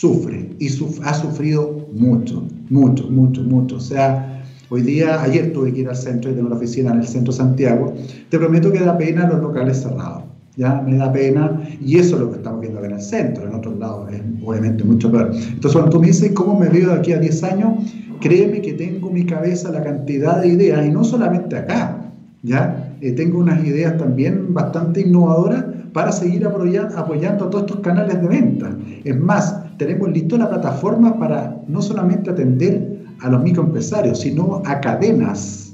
sufre 0.00 0.48
y 0.58 0.68
ha 1.04 1.14
sufrido 1.14 1.88
mucho, 1.92 2.46
mucho, 2.70 3.10
mucho, 3.10 3.42
mucho. 3.42 3.76
O 3.76 3.80
sea, 3.80 4.42
hoy 4.70 4.80
día, 4.82 5.22
ayer 5.22 5.52
tuve 5.52 5.72
que 5.72 5.80
ir 5.80 5.88
al 5.88 5.96
centro 5.96 6.30
y 6.30 6.34
tengo 6.34 6.48
la 6.48 6.56
oficina 6.56 6.92
en 6.92 7.00
el 7.00 7.06
centro 7.06 7.32
Santiago. 7.32 7.92
Te 8.30 8.38
prometo 8.38 8.72
que 8.72 8.80
da 8.80 8.96
pena 8.96 9.28
los 9.28 9.40
locales 9.40 9.82
cerrados 9.82 10.24
ya 10.56 10.82
me 10.82 10.96
da 10.96 11.12
pena, 11.12 11.62
y 11.80 11.96
eso 11.96 12.16
es 12.16 12.20
lo 12.22 12.30
que 12.30 12.36
estamos 12.38 12.60
viendo 12.60 12.84
en 12.84 12.92
el 12.92 13.00
centro, 13.00 13.46
en 13.46 13.54
otros 13.54 13.78
lados 13.78 14.12
es 14.12 14.20
obviamente 14.44 14.84
mucho 14.84 15.10
peor. 15.10 15.30
Entonces, 15.32 15.72
cuando 15.72 15.90
tú 15.90 16.00
me 16.00 16.08
dices 16.08 16.32
cómo 16.32 16.58
me 16.58 16.68
veo 16.68 16.90
de 16.90 16.98
aquí 16.98 17.12
a 17.12 17.18
10 17.18 17.44
años, 17.44 17.72
créeme 18.20 18.60
que 18.60 18.74
tengo 18.74 19.08
en 19.08 19.14
mi 19.14 19.24
cabeza 19.24 19.70
la 19.70 19.82
cantidad 19.82 20.42
de 20.42 20.48
ideas, 20.48 20.84
y 20.84 20.90
no 20.90 21.04
solamente 21.04 21.56
acá, 21.56 22.12
ya 22.42 22.94
eh, 23.00 23.12
tengo 23.12 23.38
unas 23.38 23.64
ideas 23.64 23.96
también 23.96 24.52
bastante 24.52 25.02
innovadoras 25.02 25.64
para 25.92 26.12
seguir 26.12 26.44
apoyando, 26.46 26.98
apoyando 26.98 27.46
a 27.46 27.50
todos 27.50 27.64
estos 27.64 27.80
canales 27.80 28.20
de 28.20 28.28
venta. 28.28 28.76
Es 29.04 29.18
más, 29.18 29.59
tenemos 29.80 30.10
listo 30.10 30.36
la 30.36 30.50
plataforma 30.50 31.18
para 31.18 31.56
no 31.66 31.80
solamente 31.80 32.28
atender 32.28 33.00
a 33.20 33.30
los 33.30 33.42
microempresarios, 33.42 34.20
sino 34.20 34.60
a 34.66 34.78
cadenas, 34.78 35.72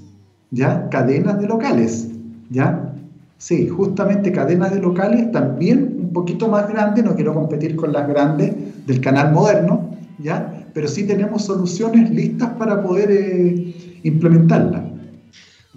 ¿ya? 0.53 0.89
Cadenas 0.91 1.41
de 1.41 1.49
locales, 1.49 2.09
¿ya? 2.49 2.95
Sí, 3.39 3.67
justamente 3.67 4.31
cadenas 4.31 4.73
de 4.73 4.81
locales 4.81 5.33
también 5.33 5.97
un 5.99 6.13
poquito 6.13 6.47
más 6.47 6.69
grandes, 6.69 7.05
no 7.05 7.17
quiero 7.17 7.35
competir 7.35 7.75
con 7.75 7.93
las 7.93 8.07
grandes 8.07 8.55
del 8.87 9.01
canal 9.01 9.33
moderno, 9.33 9.91
¿ya? 10.21 10.65
Pero 10.73 10.87
sí 10.87 11.05
tenemos 11.05 11.45
soluciones 11.45 12.09
listas 12.11 12.51
para 12.61 12.85
poder 12.85 13.11
eh, 13.11 13.75
implementarlas. 14.05 14.85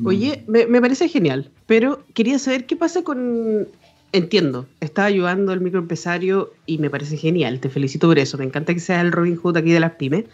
Oye, 0.05 0.43
me, 0.47 0.67
me, 0.67 0.79
parece 0.79 1.09
genial, 1.09 1.49
pero 1.65 2.03
quería 2.13 2.37
saber 2.37 2.67
qué 2.67 2.75
pasa 2.75 3.01
con... 3.01 3.67
Entiendo, 4.11 4.67
está 4.79 5.05
ayudando 5.05 5.51
al 5.51 5.61
microempresario 5.61 6.51
y 6.65 6.79
me 6.79 6.89
parece 6.89 7.15
genial, 7.15 7.59
te 7.59 7.69
felicito 7.69 8.07
por 8.07 8.17
eso, 8.17 8.39
me 8.39 8.45
encanta 8.45 8.73
que 8.73 8.79
sea 8.79 9.01
el 9.01 9.11
Robin 9.11 9.35
Hood 9.35 9.57
aquí 9.57 9.71
de 9.71 9.79
las 9.79 9.91
pymes, 9.91 10.25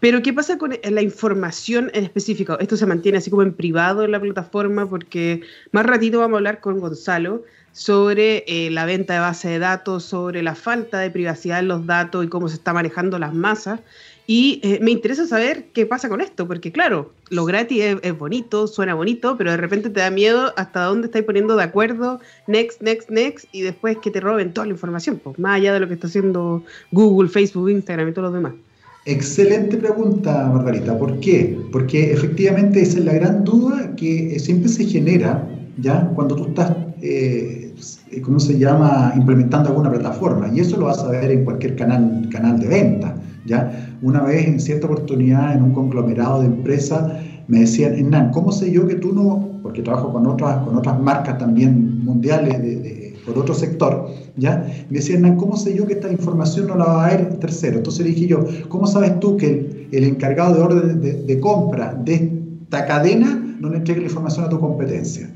pero 0.00 0.20
¿qué 0.22 0.32
pasa 0.32 0.58
con 0.58 0.74
la 0.82 1.02
información 1.02 1.88
en 1.94 2.02
específico? 2.02 2.58
Esto 2.58 2.76
se 2.76 2.86
mantiene 2.86 3.18
así 3.18 3.30
como 3.30 3.42
en 3.42 3.54
privado 3.54 4.04
en 4.04 4.10
la 4.10 4.20
plataforma 4.20 4.90
porque 4.90 5.42
más 5.70 5.86
ratito 5.86 6.18
vamos 6.18 6.34
a 6.34 6.38
hablar 6.38 6.60
con 6.60 6.80
Gonzalo 6.80 7.44
sobre 7.70 8.44
eh, 8.48 8.70
la 8.72 8.84
venta 8.84 9.14
de 9.14 9.20
base 9.20 9.48
de 9.48 9.60
datos, 9.60 10.04
sobre 10.04 10.42
la 10.42 10.56
falta 10.56 10.98
de 10.98 11.10
privacidad 11.12 11.60
en 11.60 11.68
los 11.68 11.86
datos 11.86 12.24
y 12.24 12.28
cómo 12.28 12.48
se 12.48 12.56
está 12.56 12.72
manejando 12.72 13.20
las 13.20 13.32
masas. 13.32 13.78
Y 14.34 14.60
eh, 14.62 14.78
me 14.80 14.92
interesa 14.92 15.26
saber 15.26 15.66
qué 15.74 15.84
pasa 15.84 16.08
con 16.08 16.22
esto, 16.22 16.48
porque 16.48 16.72
claro, 16.72 17.12
lo 17.28 17.44
gratis 17.44 17.98
es, 18.02 18.18
bonito, 18.18 18.66
suena 18.66 18.94
bonito, 18.94 19.36
pero 19.36 19.50
de 19.50 19.58
repente 19.58 19.90
te 19.90 20.00
da 20.00 20.10
miedo 20.10 20.54
hasta 20.56 20.84
dónde 20.84 21.08
estáis 21.08 21.26
poniendo 21.26 21.54
de 21.54 21.64
acuerdo, 21.64 22.18
next, 22.46 22.80
next, 22.80 23.10
next, 23.10 23.44
y 23.52 23.60
después 23.60 23.98
que 23.98 24.10
te 24.10 24.20
roben 24.20 24.54
toda 24.54 24.66
la 24.68 24.72
información, 24.72 25.20
pues, 25.22 25.38
más 25.38 25.56
allá 25.56 25.74
de 25.74 25.80
lo 25.80 25.86
que 25.86 25.92
está 25.92 26.06
haciendo 26.06 26.64
Google, 26.92 27.28
Facebook, 27.28 27.68
Instagram 27.68 28.08
y 28.08 28.12
todos 28.12 28.32
los 28.32 28.34
demás. 28.34 28.54
Excelente 29.04 29.76
pregunta, 29.76 30.50
Margarita. 30.50 30.96
¿Por 30.96 31.20
qué? 31.20 31.58
Porque 31.70 32.14
efectivamente 32.14 32.80
esa 32.80 33.00
es 33.00 33.04
la 33.04 33.12
gran 33.12 33.44
duda 33.44 33.94
que 33.96 34.38
siempre 34.40 34.70
se 34.70 34.86
genera, 34.86 35.46
¿ya? 35.76 36.08
Cuando 36.14 36.36
tú 36.36 36.46
estás, 36.46 36.74
eh, 37.02 37.74
¿cómo 38.22 38.40
se 38.40 38.58
llama?, 38.58 39.12
implementando 39.14 39.68
alguna 39.68 39.90
plataforma. 39.90 40.48
Y 40.54 40.60
eso 40.60 40.78
lo 40.78 40.86
vas 40.86 41.00
a 41.00 41.10
ver 41.10 41.30
en 41.30 41.44
cualquier 41.44 41.76
canal, 41.76 42.30
canal 42.30 42.58
de 42.58 42.68
venta, 42.68 43.14
¿ya? 43.44 43.96
Una 44.02 44.22
vez, 44.22 44.46
en 44.46 44.60
cierta 44.60 44.86
oportunidad, 44.86 45.54
en 45.54 45.62
un 45.62 45.72
conglomerado 45.72 46.40
de 46.40 46.46
empresas, 46.46 47.12
me 47.48 47.60
decían, 47.60 47.94
Hernán, 47.94 48.30
¿cómo 48.30 48.52
sé 48.52 48.72
yo 48.72 48.86
que 48.86 48.94
tú 48.96 49.12
no, 49.12 49.60
porque 49.62 49.82
trabajo 49.82 50.12
con 50.12 50.26
otras, 50.26 50.58
con 50.64 50.76
otras 50.76 51.00
marcas 51.00 51.38
también 51.38 52.04
mundiales 52.04 52.62
de, 52.62 53.16
por 53.26 53.38
otro 53.38 53.54
sector, 53.54 54.08
¿ya? 54.36 54.66
Me 54.88 54.98
decían, 54.98 55.24
Hernán, 55.24 55.36
¿cómo 55.36 55.56
sé 55.56 55.76
yo 55.76 55.86
que 55.86 55.94
esta 55.94 56.10
información 56.10 56.66
no 56.66 56.76
la 56.76 56.84
va 56.84 57.06
a 57.06 57.10
ver 57.10 57.38
tercero? 57.38 57.78
Entonces 57.78 58.04
le 58.04 58.12
dije 58.12 58.26
yo, 58.26 58.44
¿cómo 58.68 58.86
sabes 58.86 59.18
tú 59.20 59.36
que 59.36 59.88
el, 59.92 60.04
encargado 60.04 60.54
de 60.54 60.60
orden 60.62 61.00
de, 61.00 61.40
compra 61.40 61.94
de 61.94 62.32
esta 62.62 62.86
cadena 62.86 63.56
no 63.60 63.68
le 63.68 63.78
entregue 63.78 64.00
la 64.00 64.06
información 64.06 64.46
a 64.46 64.48
tu 64.48 64.58
competencia? 64.58 65.30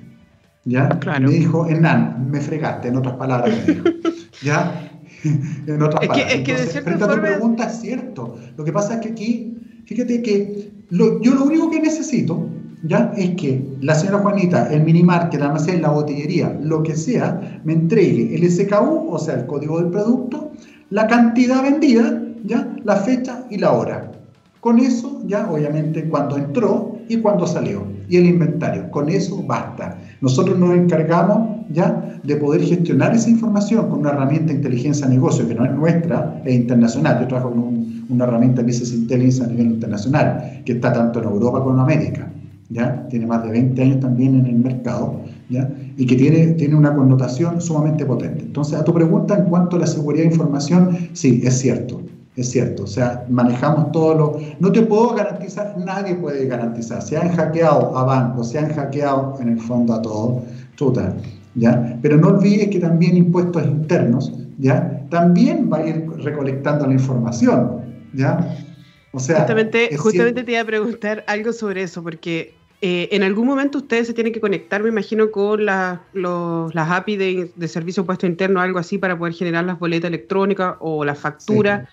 ¿Ya? 0.64 0.98
Me 1.20 1.30
dijo, 1.30 1.66
Hernán, 1.66 2.28
me 2.30 2.40
fregaste, 2.40 2.88
en 2.88 2.96
otras 2.96 3.14
palabras 3.14 3.54
me 3.66 3.74
dijo. 3.74 3.84
¿Ya? 4.42 4.95
en 5.66 5.82
otras 5.82 6.02
es 6.02 6.08
palabras. 6.08 6.32
Que, 6.32 6.38
es 6.38 6.44
que 6.44 6.52
de 6.54 6.82
frente 6.82 7.04
a 7.04 7.08
tu 7.08 7.20
pregunta 7.20 7.66
es 7.66 7.80
cierto. 7.80 8.36
Lo 8.56 8.64
que 8.64 8.72
pasa 8.72 8.94
es 8.94 9.00
que 9.00 9.08
aquí, 9.08 9.56
fíjate 9.86 10.22
que 10.22 10.70
yo 10.90 11.34
lo 11.34 11.44
único 11.44 11.70
que 11.70 11.80
necesito 11.80 12.48
¿ya? 12.84 13.12
es 13.16 13.30
que 13.36 13.64
la 13.80 13.94
señora 13.94 14.18
Juanita, 14.18 14.72
el 14.72 14.82
minimarket, 14.84 15.40
la 15.40 15.46
almacén, 15.46 15.82
la 15.82 15.90
botillería, 15.90 16.58
lo 16.62 16.82
que 16.82 16.96
sea, 16.96 17.60
me 17.64 17.72
entregue 17.72 18.34
el 18.34 18.50
SKU, 18.50 19.08
o 19.10 19.18
sea, 19.18 19.34
el 19.34 19.46
código 19.46 19.80
del 19.80 19.90
producto, 19.90 20.52
la 20.90 21.06
cantidad 21.06 21.62
vendida, 21.62 22.22
¿ya? 22.44 22.74
la 22.84 22.96
fecha 22.96 23.44
y 23.50 23.58
la 23.58 23.72
hora. 23.72 24.12
Con 24.60 24.78
eso, 24.78 25.22
ya 25.26 25.48
obviamente, 25.50 26.08
cuando 26.08 26.36
entró 26.36 26.98
y 27.08 27.18
cuando 27.18 27.46
salió. 27.46 27.86
Y 28.08 28.16
el 28.16 28.26
inventario. 28.26 28.90
Con 28.90 29.08
eso 29.08 29.42
basta. 29.42 29.98
Nosotros 30.20 30.58
nos 30.58 30.74
encargamos 30.76 31.66
ya 31.70 32.20
de 32.22 32.36
poder 32.36 32.62
gestionar 32.62 33.14
esa 33.14 33.30
información 33.30 33.88
con 33.90 34.00
una 34.00 34.10
herramienta 34.10 34.52
de 34.52 34.58
inteligencia 34.58 35.06
de 35.06 35.14
negocio 35.14 35.46
que 35.46 35.54
no 35.54 35.64
es 35.64 35.72
nuestra, 35.72 36.42
es 36.44 36.54
internacional. 36.54 37.20
Yo 37.20 37.28
trabajo 37.28 37.50
con 37.50 38.04
una 38.08 38.24
herramienta 38.24 38.62
Business 38.62 38.92
Intelligence 38.92 39.42
a 39.42 39.46
nivel 39.46 39.66
internacional, 39.66 40.62
que 40.64 40.72
está 40.72 40.92
tanto 40.92 41.20
en 41.20 41.26
Europa 41.26 41.60
como 41.60 41.74
en 41.74 41.80
América. 41.80 42.30
¿ya? 42.68 43.06
Tiene 43.08 43.26
más 43.26 43.44
de 43.44 43.50
20 43.50 43.82
años 43.82 44.00
también 44.00 44.34
en 44.36 44.46
el 44.46 44.56
mercado, 44.56 45.20
¿ya? 45.48 45.70
Y 45.96 46.06
que 46.06 46.16
tiene, 46.16 46.48
tiene 46.54 46.74
una 46.74 46.94
connotación 46.94 47.60
sumamente 47.60 48.04
potente. 48.04 48.42
Entonces, 48.42 48.78
a 48.78 48.84
tu 48.84 48.92
pregunta 48.92 49.38
en 49.38 49.44
cuanto 49.44 49.76
a 49.76 49.80
la 49.80 49.86
seguridad 49.86 50.24
de 50.24 50.30
información, 50.32 50.96
sí, 51.12 51.42
es 51.44 51.58
cierto, 51.58 52.02
es 52.36 52.50
cierto. 52.50 52.84
O 52.84 52.86
sea, 52.86 53.24
manejamos 53.28 53.92
todo 53.92 54.14
lo... 54.14 54.40
No 54.60 54.70
te 54.70 54.82
puedo 54.82 55.14
garantizar, 55.14 55.74
nadie 55.78 56.14
puede 56.14 56.46
garantizar. 56.46 57.02
Se 57.02 57.16
han 57.16 57.34
hackeado 57.34 57.96
a 57.96 58.04
bancos, 58.04 58.50
se 58.50 58.58
han 58.58 58.72
hackeado 58.74 59.36
en 59.40 59.48
el 59.48 59.60
fondo 59.60 59.94
a 59.94 60.02
todo, 60.02 60.42
total, 60.76 61.16
¿ya? 61.54 61.98
Pero 62.02 62.18
no 62.18 62.28
olvides 62.28 62.68
que 62.68 62.78
también 62.78 63.16
impuestos 63.16 63.64
internos, 63.64 64.32
¿ya? 64.58 65.02
También 65.10 65.70
va 65.72 65.78
a 65.78 65.86
ir 65.86 66.06
recolectando 66.18 66.86
la 66.86 66.92
información, 66.92 67.80
¿ya? 68.12 68.54
O 69.12 69.18
sea, 69.18 69.38
justamente, 69.38 69.96
justamente 69.96 70.44
te 70.44 70.52
iba 70.52 70.60
a 70.60 70.64
preguntar 70.66 71.24
algo 71.26 71.54
sobre 71.54 71.82
eso, 71.84 72.02
porque 72.02 72.54
eh, 72.82 73.08
en 73.12 73.22
algún 73.22 73.46
momento 73.46 73.78
ustedes 73.78 74.08
se 74.08 74.12
tienen 74.12 74.34
que 74.34 74.42
conectar, 74.42 74.82
me 74.82 74.90
imagino, 74.90 75.30
con 75.30 75.64
las 75.64 76.00
API 76.12 77.16
de, 77.16 77.50
de 77.56 77.68
servicio 77.68 78.04
puesto 78.04 78.26
interno, 78.26 78.60
algo 78.60 78.78
así, 78.78 78.98
para 78.98 79.16
poder 79.16 79.32
generar 79.32 79.64
las 79.64 79.78
boletas 79.78 80.08
electrónicas 80.08 80.74
o 80.80 81.02
la 81.02 81.14
factura. 81.14 81.88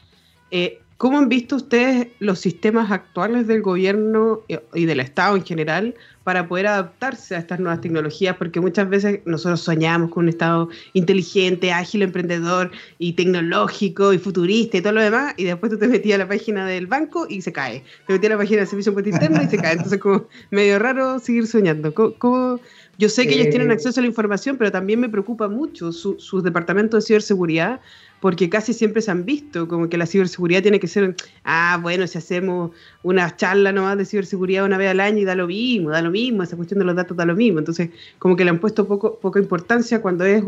Eh, 0.55 0.79
¿Cómo 0.98 1.17
han 1.17 1.29
visto 1.29 1.55
ustedes 1.55 2.10
los 2.19 2.39
sistemas 2.39 2.91
actuales 2.91 3.48
del 3.48 3.63
gobierno 3.63 4.41
y 4.75 4.86
del 4.86 5.00
Estado 5.00 5.36
en 5.36 5.43
general 5.43 5.95
para 6.24 6.48
poder 6.48 6.67
adaptarse 6.67 7.36
a 7.36 7.39
estas 7.39 7.60
nuevas 7.60 7.81
tecnologías? 7.81 8.38
Porque 8.38 8.62
muchas 8.62 8.88
veces 8.88 9.22
nosotros 9.25 9.62
soñamos 9.62 10.12
con 10.12 10.25
un 10.25 10.29
Estado 10.29 10.69
inteligente, 10.93 11.74
ágil, 11.74 12.03
emprendedor 12.03 12.69
y 13.00 13.13
tecnológico 13.13 14.13
y 14.13 14.19
futurista 14.19 14.77
y 14.77 14.81
todo 14.81 14.93
lo 14.93 15.01
demás, 15.01 15.33
y 15.38 15.45
después 15.45 15.72
tú 15.72 15.79
te 15.79 15.88
metías 15.88 16.15
a 16.15 16.19
la 16.19 16.27
página 16.29 16.67
del 16.67 16.86
banco 16.86 17.25
y 17.27 17.41
se 17.41 17.51
cae. 17.51 17.83
Te 18.05 18.13
metías 18.13 18.31
a 18.31 18.36
la 18.36 18.41
página 18.41 18.60
del 18.60 18.67
servicio 18.67 18.93
puente 18.93 19.10
interno 19.10 19.41
y 19.41 19.48
se 19.48 19.57
cae. 19.57 19.74
Entonces, 19.74 20.00
como 20.00 20.27
medio 20.51 20.77
raro 20.77 21.17
seguir 21.17 21.48
soñando. 21.48 21.93
¿Cómo, 21.95 22.60
Yo 23.00 23.10
sé 23.10 23.27
que 23.27 23.33
ellos 23.33 23.50
tienen 23.50 23.72
eh. 23.72 23.74
acceso 23.74 24.00
a 24.00 24.03
la 24.03 24.07
información, 24.07 24.57
pero 24.57 24.72
también 24.72 25.00
me 25.00 25.09
preocupa 25.09 25.48
mucho 25.48 25.92
sus 25.92 26.44
departamentos 26.44 27.03
de 27.03 27.07
ciberseguridad 27.07 27.81
porque 28.24 28.50
casi 28.50 28.72
siempre 28.72 29.01
se 29.01 29.12
han 29.12 29.25
visto, 29.25 29.68
como 29.68 29.90
que 29.90 29.98
la 29.98 30.05
ciberseguridad 30.05 30.62
tiene 30.62 30.79
que 30.79 30.88
ser, 30.88 31.14
ah, 31.44 31.77
bueno, 31.81 32.07
si 32.07 32.18
hacemos 32.18 32.72
una 33.03 33.36
charla 33.36 33.74
nomás 33.74 33.98
de 33.98 34.05
ciberseguridad 34.05 34.64
una 34.64 34.77
vez 34.77 34.92
al 34.92 35.01
año 35.01 35.18
y 35.18 35.25
da 35.25 35.36
lo 35.36 35.46
mismo, 35.46 35.90
da 35.90 36.01
lo 36.01 36.09
mismo, 36.09 36.42
esa 36.42 36.55
cuestión 36.55 36.79
de 36.79 36.86
los 36.86 36.96
datos 36.96 37.18
da 37.18 37.25
lo 37.25 37.36
mismo. 37.36 37.59
Entonces, 37.59 37.90
como 38.20 38.38
que 38.38 38.46
le 38.46 38.51
han 38.51 38.59
puesto 38.59 38.88
poco, 38.88 39.20
poca 39.20 39.42
importancia 39.42 40.01
cuando 40.01 40.24
es 40.24 40.42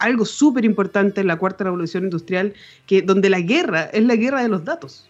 algo 0.00 0.24
súper 0.24 0.64
importante 0.64 1.20
en 1.20 1.28
la 1.28 1.36
cuarta 1.36 1.62
revolución 1.62 2.02
industrial, 2.02 2.54
que 2.86 3.02
donde 3.02 3.30
la 3.30 3.40
guerra 3.40 3.82
es 3.84 4.04
la 4.04 4.16
guerra 4.16 4.42
de 4.42 4.48
los 4.48 4.64
datos. 4.64 5.08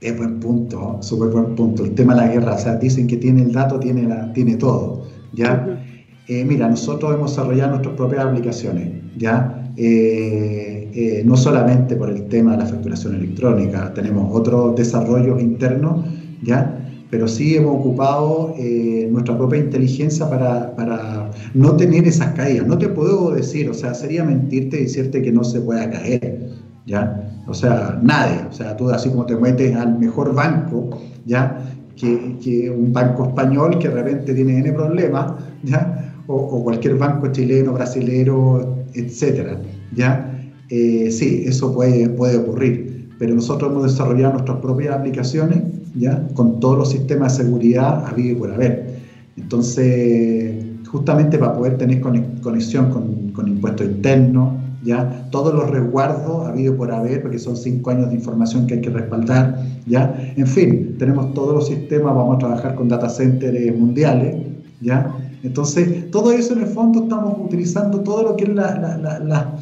Es 0.00 0.16
buen 0.16 0.38
punto, 0.38 0.98
súper 1.02 1.30
buen 1.30 1.56
punto. 1.56 1.84
El 1.84 1.96
tema 1.96 2.14
de 2.14 2.20
la 2.20 2.28
guerra, 2.28 2.54
o 2.54 2.58
sea, 2.58 2.76
dicen 2.76 3.08
que 3.08 3.16
tiene 3.16 3.42
el 3.42 3.50
dato, 3.50 3.80
tiene, 3.80 4.04
la, 4.04 4.32
tiene 4.32 4.54
todo, 4.54 5.08
¿ya? 5.32 5.84
Eh, 6.28 6.44
mira, 6.44 6.68
nosotros 6.68 7.12
hemos 7.12 7.32
desarrollado 7.32 7.70
nuestras 7.70 7.96
propias 7.96 8.26
aplicaciones, 8.26 8.92
¿ya? 9.16 9.58
Eh, 9.76 10.90
eh, 10.94 11.22
no 11.24 11.36
solamente 11.36 11.96
por 11.96 12.10
el 12.10 12.28
tema 12.28 12.52
de 12.52 12.58
la 12.58 12.66
facturación 12.66 13.14
electrónica, 13.14 13.92
tenemos 13.94 14.28
otros 14.34 14.76
desarrollos 14.76 15.40
internos, 15.40 16.04
¿ya? 16.42 16.82
pero 17.12 17.28
sí 17.28 17.56
hemos 17.56 17.76
ocupado 17.76 18.54
eh, 18.58 19.06
nuestra 19.12 19.36
propia 19.36 19.58
inteligencia 19.58 20.30
para, 20.30 20.74
para, 20.74 21.30
no 21.52 21.76
tener 21.76 22.08
esas 22.08 22.32
caídas. 22.32 22.66
No 22.66 22.78
te 22.78 22.88
puedo 22.88 23.32
decir, 23.32 23.68
o 23.68 23.74
sea, 23.74 23.92
sería 23.92 24.24
mentirte 24.24 24.78
decirte 24.78 25.20
que 25.20 25.30
no 25.30 25.44
se 25.44 25.60
pueda 25.60 25.90
caer, 25.90 26.48
¿ya? 26.86 27.30
O 27.46 27.52
sea, 27.52 28.00
nadie, 28.02 28.46
o 28.48 28.52
sea, 28.54 28.74
tú 28.78 28.88
así 28.88 29.10
como 29.10 29.26
te 29.26 29.36
metes 29.36 29.76
al 29.76 29.98
mejor 29.98 30.34
banco, 30.34 31.02
¿ya? 31.26 31.58
Que, 31.96 32.38
que 32.42 32.70
un 32.70 32.94
banco 32.94 33.26
español 33.26 33.78
que 33.78 33.90
de 33.90 33.94
repente 33.94 34.32
tiene 34.32 34.60
N 34.60 34.72
problemas, 34.72 35.34
¿ya? 35.64 36.14
O, 36.26 36.34
o 36.34 36.64
cualquier 36.64 36.96
banco 36.96 37.26
chileno, 37.30 37.74
brasilero, 37.74 38.71
etcétera, 38.94 39.58
¿ya? 39.94 40.28
Eh, 40.68 41.10
sí, 41.10 41.44
eso 41.46 41.74
puede, 41.74 42.08
puede 42.08 42.38
ocurrir, 42.38 43.10
pero 43.18 43.34
nosotros 43.34 43.70
hemos 43.70 43.84
desarrollado 43.84 44.34
nuestras 44.34 44.58
propias 44.58 44.96
aplicaciones, 44.96 45.62
¿ya? 45.94 46.26
Con 46.34 46.60
todos 46.60 46.78
los 46.78 46.90
sistemas 46.90 47.36
de 47.36 47.44
seguridad 47.44 48.06
habido 48.06 48.32
y 48.32 48.34
por 48.36 48.52
haber. 48.52 49.02
Entonces, 49.36 50.64
justamente 50.90 51.38
para 51.38 51.54
poder 51.56 51.78
tener 51.78 52.00
conexión 52.00 52.90
con, 52.90 53.32
con 53.32 53.48
impuestos 53.48 53.86
internos, 53.86 54.54
¿ya? 54.82 55.28
Todos 55.30 55.54
los 55.54 55.70
resguardos 55.70 56.46
habido 56.46 56.76
por 56.76 56.90
haber, 56.90 57.22
porque 57.22 57.38
son 57.38 57.56
cinco 57.56 57.90
años 57.90 58.08
de 58.08 58.16
información 58.16 58.66
que 58.66 58.74
hay 58.74 58.80
que 58.80 58.90
respaldar, 58.90 59.62
¿ya? 59.86 60.32
En 60.36 60.46
fin, 60.46 60.96
tenemos 60.98 61.32
todos 61.34 61.54
los 61.54 61.66
sistemas, 61.66 62.14
vamos 62.14 62.36
a 62.36 62.38
trabajar 62.38 62.74
con 62.74 62.88
data 62.88 63.08
centers 63.08 63.76
mundiales, 63.76 64.36
¿ya? 64.80 65.14
Entonces, 65.42 66.10
todo 66.10 66.32
eso 66.32 66.52
en 66.52 66.60
el 66.60 66.68
fondo 66.68 67.02
estamos 67.02 67.36
utilizando 67.38 68.00
todo 68.00 68.22
lo 68.22 68.36
que 68.36 68.44
es 68.44 68.50
la, 68.50 69.54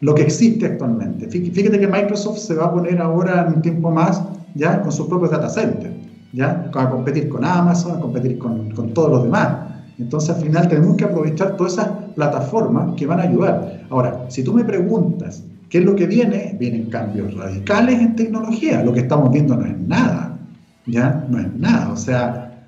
lo 0.00 0.14
que 0.14 0.22
existe 0.22 0.66
actualmente. 0.66 1.28
Fíjate 1.28 1.78
que 1.78 1.86
Microsoft 1.86 2.38
se 2.38 2.54
va 2.54 2.66
a 2.66 2.72
poner 2.72 3.00
ahora 3.00 3.46
en 3.46 3.54
un 3.54 3.62
tiempo 3.62 3.90
más 3.90 4.22
ya 4.54 4.80
con 4.80 4.90
sus 4.92 5.06
propios 5.06 5.30
data 5.30 5.48
centers, 5.48 5.94
ya 6.32 6.70
a 6.74 6.90
competir 6.90 7.28
con 7.28 7.44
Amazon, 7.44 7.98
a 7.98 8.00
competir 8.00 8.38
con, 8.38 8.70
con 8.70 8.94
todos 8.94 9.10
los 9.10 9.24
demás. 9.24 9.58
Entonces, 9.98 10.30
al 10.30 10.42
final 10.42 10.68
tenemos 10.68 10.96
que 10.96 11.04
aprovechar 11.04 11.56
todas 11.56 11.74
esas 11.74 11.88
plataformas 12.14 12.94
que 12.96 13.06
van 13.06 13.20
a 13.20 13.22
ayudar. 13.24 13.84
Ahora, 13.90 14.26
si 14.28 14.42
tú 14.42 14.52
me 14.54 14.64
preguntas 14.64 15.42
qué 15.68 15.78
es 15.78 15.84
lo 15.84 15.94
que 15.96 16.06
viene, 16.06 16.56
vienen 16.58 16.90
cambios 16.90 17.34
radicales 17.34 18.00
en 18.00 18.16
tecnología. 18.16 18.82
Lo 18.82 18.92
que 18.92 19.00
estamos 19.00 19.30
viendo 19.30 19.56
no 19.56 19.66
es 19.66 19.78
nada, 19.78 20.38
¿ya? 20.86 21.26
No 21.28 21.38
es 21.38 21.52
nada. 21.54 21.92
O 21.92 21.96
sea... 21.96 22.64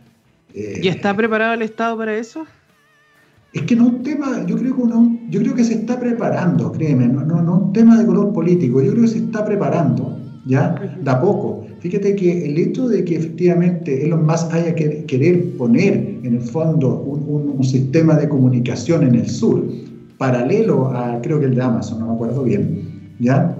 Eh, 0.54 0.80
¿Y 0.82 0.88
está 0.88 1.14
preparado 1.14 1.54
el 1.54 1.62
Estado 1.62 1.96
para 1.96 2.14
eso? 2.16 2.46
Es 3.58 3.64
que 3.64 3.74
no 3.74 3.88
es 3.88 3.92
un 3.94 4.02
tema, 4.04 4.46
yo 4.46 4.56
creo 4.56 4.76
que, 4.76 4.82
uno, 4.82 5.18
yo 5.30 5.40
creo 5.40 5.52
que 5.52 5.64
se 5.64 5.74
está 5.74 5.98
preparando, 5.98 6.70
créeme, 6.70 7.08
no, 7.08 7.24
no, 7.24 7.42
no 7.42 7.58
un 7.58 7.72
tema 7.72 7.98
de 7.98 8.06
color 8.06 8.32
político, 8.32 8.80
yo 8.80 8.92
creo 8.92 9.02
que 9.02 9.08
se 9.08 9.18
está 9.18 9.44
preparando, 9.44 10.16
¿ya? 10.46 10.76
De 11.02 11.10
a 11.10 11.20
poco. 11.20 11.66
Fíjate 11.80 12.14
que 12.14 12.46
el 12.46 12.56
hecho 12.56 12.86
de 12.86 13.04
que 13.04 13.16
efectivamente 13.16 14.04
Elon 14.04 14.24
Musk 14.24 14.52
haya 14.52 14.76
que 14.76 15.04
querer 15.06 15.56
poner 15.56 16.20
en 16.22 16.36
el 16.36 16.40
fondo 16.40 17.00
un, 17.00 17.56
un, 17.56 17.64
sistema 17.64 18.14
de 18.14 18.28
comunicación 18.28 19.02
en 19.02 19.16
el 19.16 19.28
sur, 19.28 19.66
paralelo 20.18 20.92
a, 20.96 21.20
creo 21.20 21.40
que 21.40 21.46
el 21.46 21.56
de 21.56 21.62
Amazon, 21.62 21.98
no 21.98 22.06
me 22.06 22.14
acuerdo 22.14 22.44
bien, 22.44 23.16
¿ya? 23.18 23.56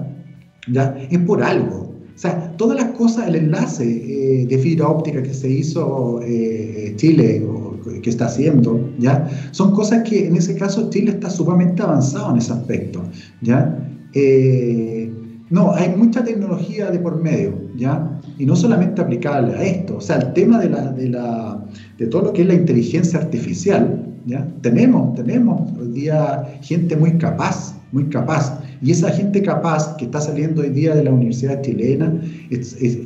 ¿Ya? 0.71 0.97
Es 1.11 1.19
por 1.19 1.43
algo. 1.43 1.89
O 2.15 2.21
sea, 2.21 2.55
todas 2.55 2.77
las 2.81 2.91
cosas, 2.97 3.27
el 3.27 3.35
enlace 3.35 3.83
eh, 3.83 4.45
de 4.45 4.57
fibra 4.59 4.87
óptica 4.87 5.21
que 5.21 5.33
se 5.33 5.49
hizo 5.49 6.21
eh, 6.23 6.93
Chile 6.95 7.45
o 7.45 7.68
que 8.01 8.09
está 8.09 8.25
haciendo, 8.25 8.89
¿ya? 8.99 9.27
Son 9.51 9.71
cosas 9.73 10.03
que 10.07 10.27
en 10.27 10.35
ese 10.35 10.55
caso 10.55 10.89
Chile 10.89 11.11
está 11.11 11.29
sumamente 11.29 11.81
avanzado 11.81 12.31
en 12.31 12.37
ese 12.37 12.53
aspecto, 12.53 13.03
¿ya? 13.41 13.77
Eh, 14.13 15.11
No, 15.49 15.73
hay 15.73 15.95
mucha 15.97 16.23
tecnología 16.23 16.91
de 16.91 16.99
por 16.99 17.19
medio, 17.19 17.53
¿ya? 17.75 18.21
Y 18.37 18.45
no 18.45 18.55
solamente 18.55 19.01
aplicable 19.01 19.55
a 19.55 19.63
esto, 19.63 19.97
o 19.97 20.01
sea, 20.01 20.17
el 20.17 20.33
tema 20.33 20.59
de, 20.59 20.69
la, 20.69 20.91
de, 20.91 21.09
la, 21.09 21.65
de 21.97 22.05
todo 22.05 22.21
lo 22.25 22.33
que 22.33 22.43
es 22.43 22.47
la 22.47 22.53
inteligencia 22.53 23.17
artificial, 23.19 24.05
¿ya? 24.27 24.47
Tenemos, 24.61 25.15
tenemos 25.15 25.71
hoy 25.79 25.87
día 25.87 26.45
gente 26.61 26.95
muy 26.95 27.17
capaz, 27.17 27.73
muy 27.91 28.05
capaz. 28.09 28.59
Y 28.83 28.91
esa 28.91 29.09
gente 29.09 29.41
capaz 29.41 29.97
que 29.97 30.05
está 30.05 30.21
saliendo 30.21 30.61
hoy 30.61 30.69
día 30.69 30.93
de 30.93 31.03
la 31.03 31.11
Universidad 31.11 31.61
chilena, 31.63 32.13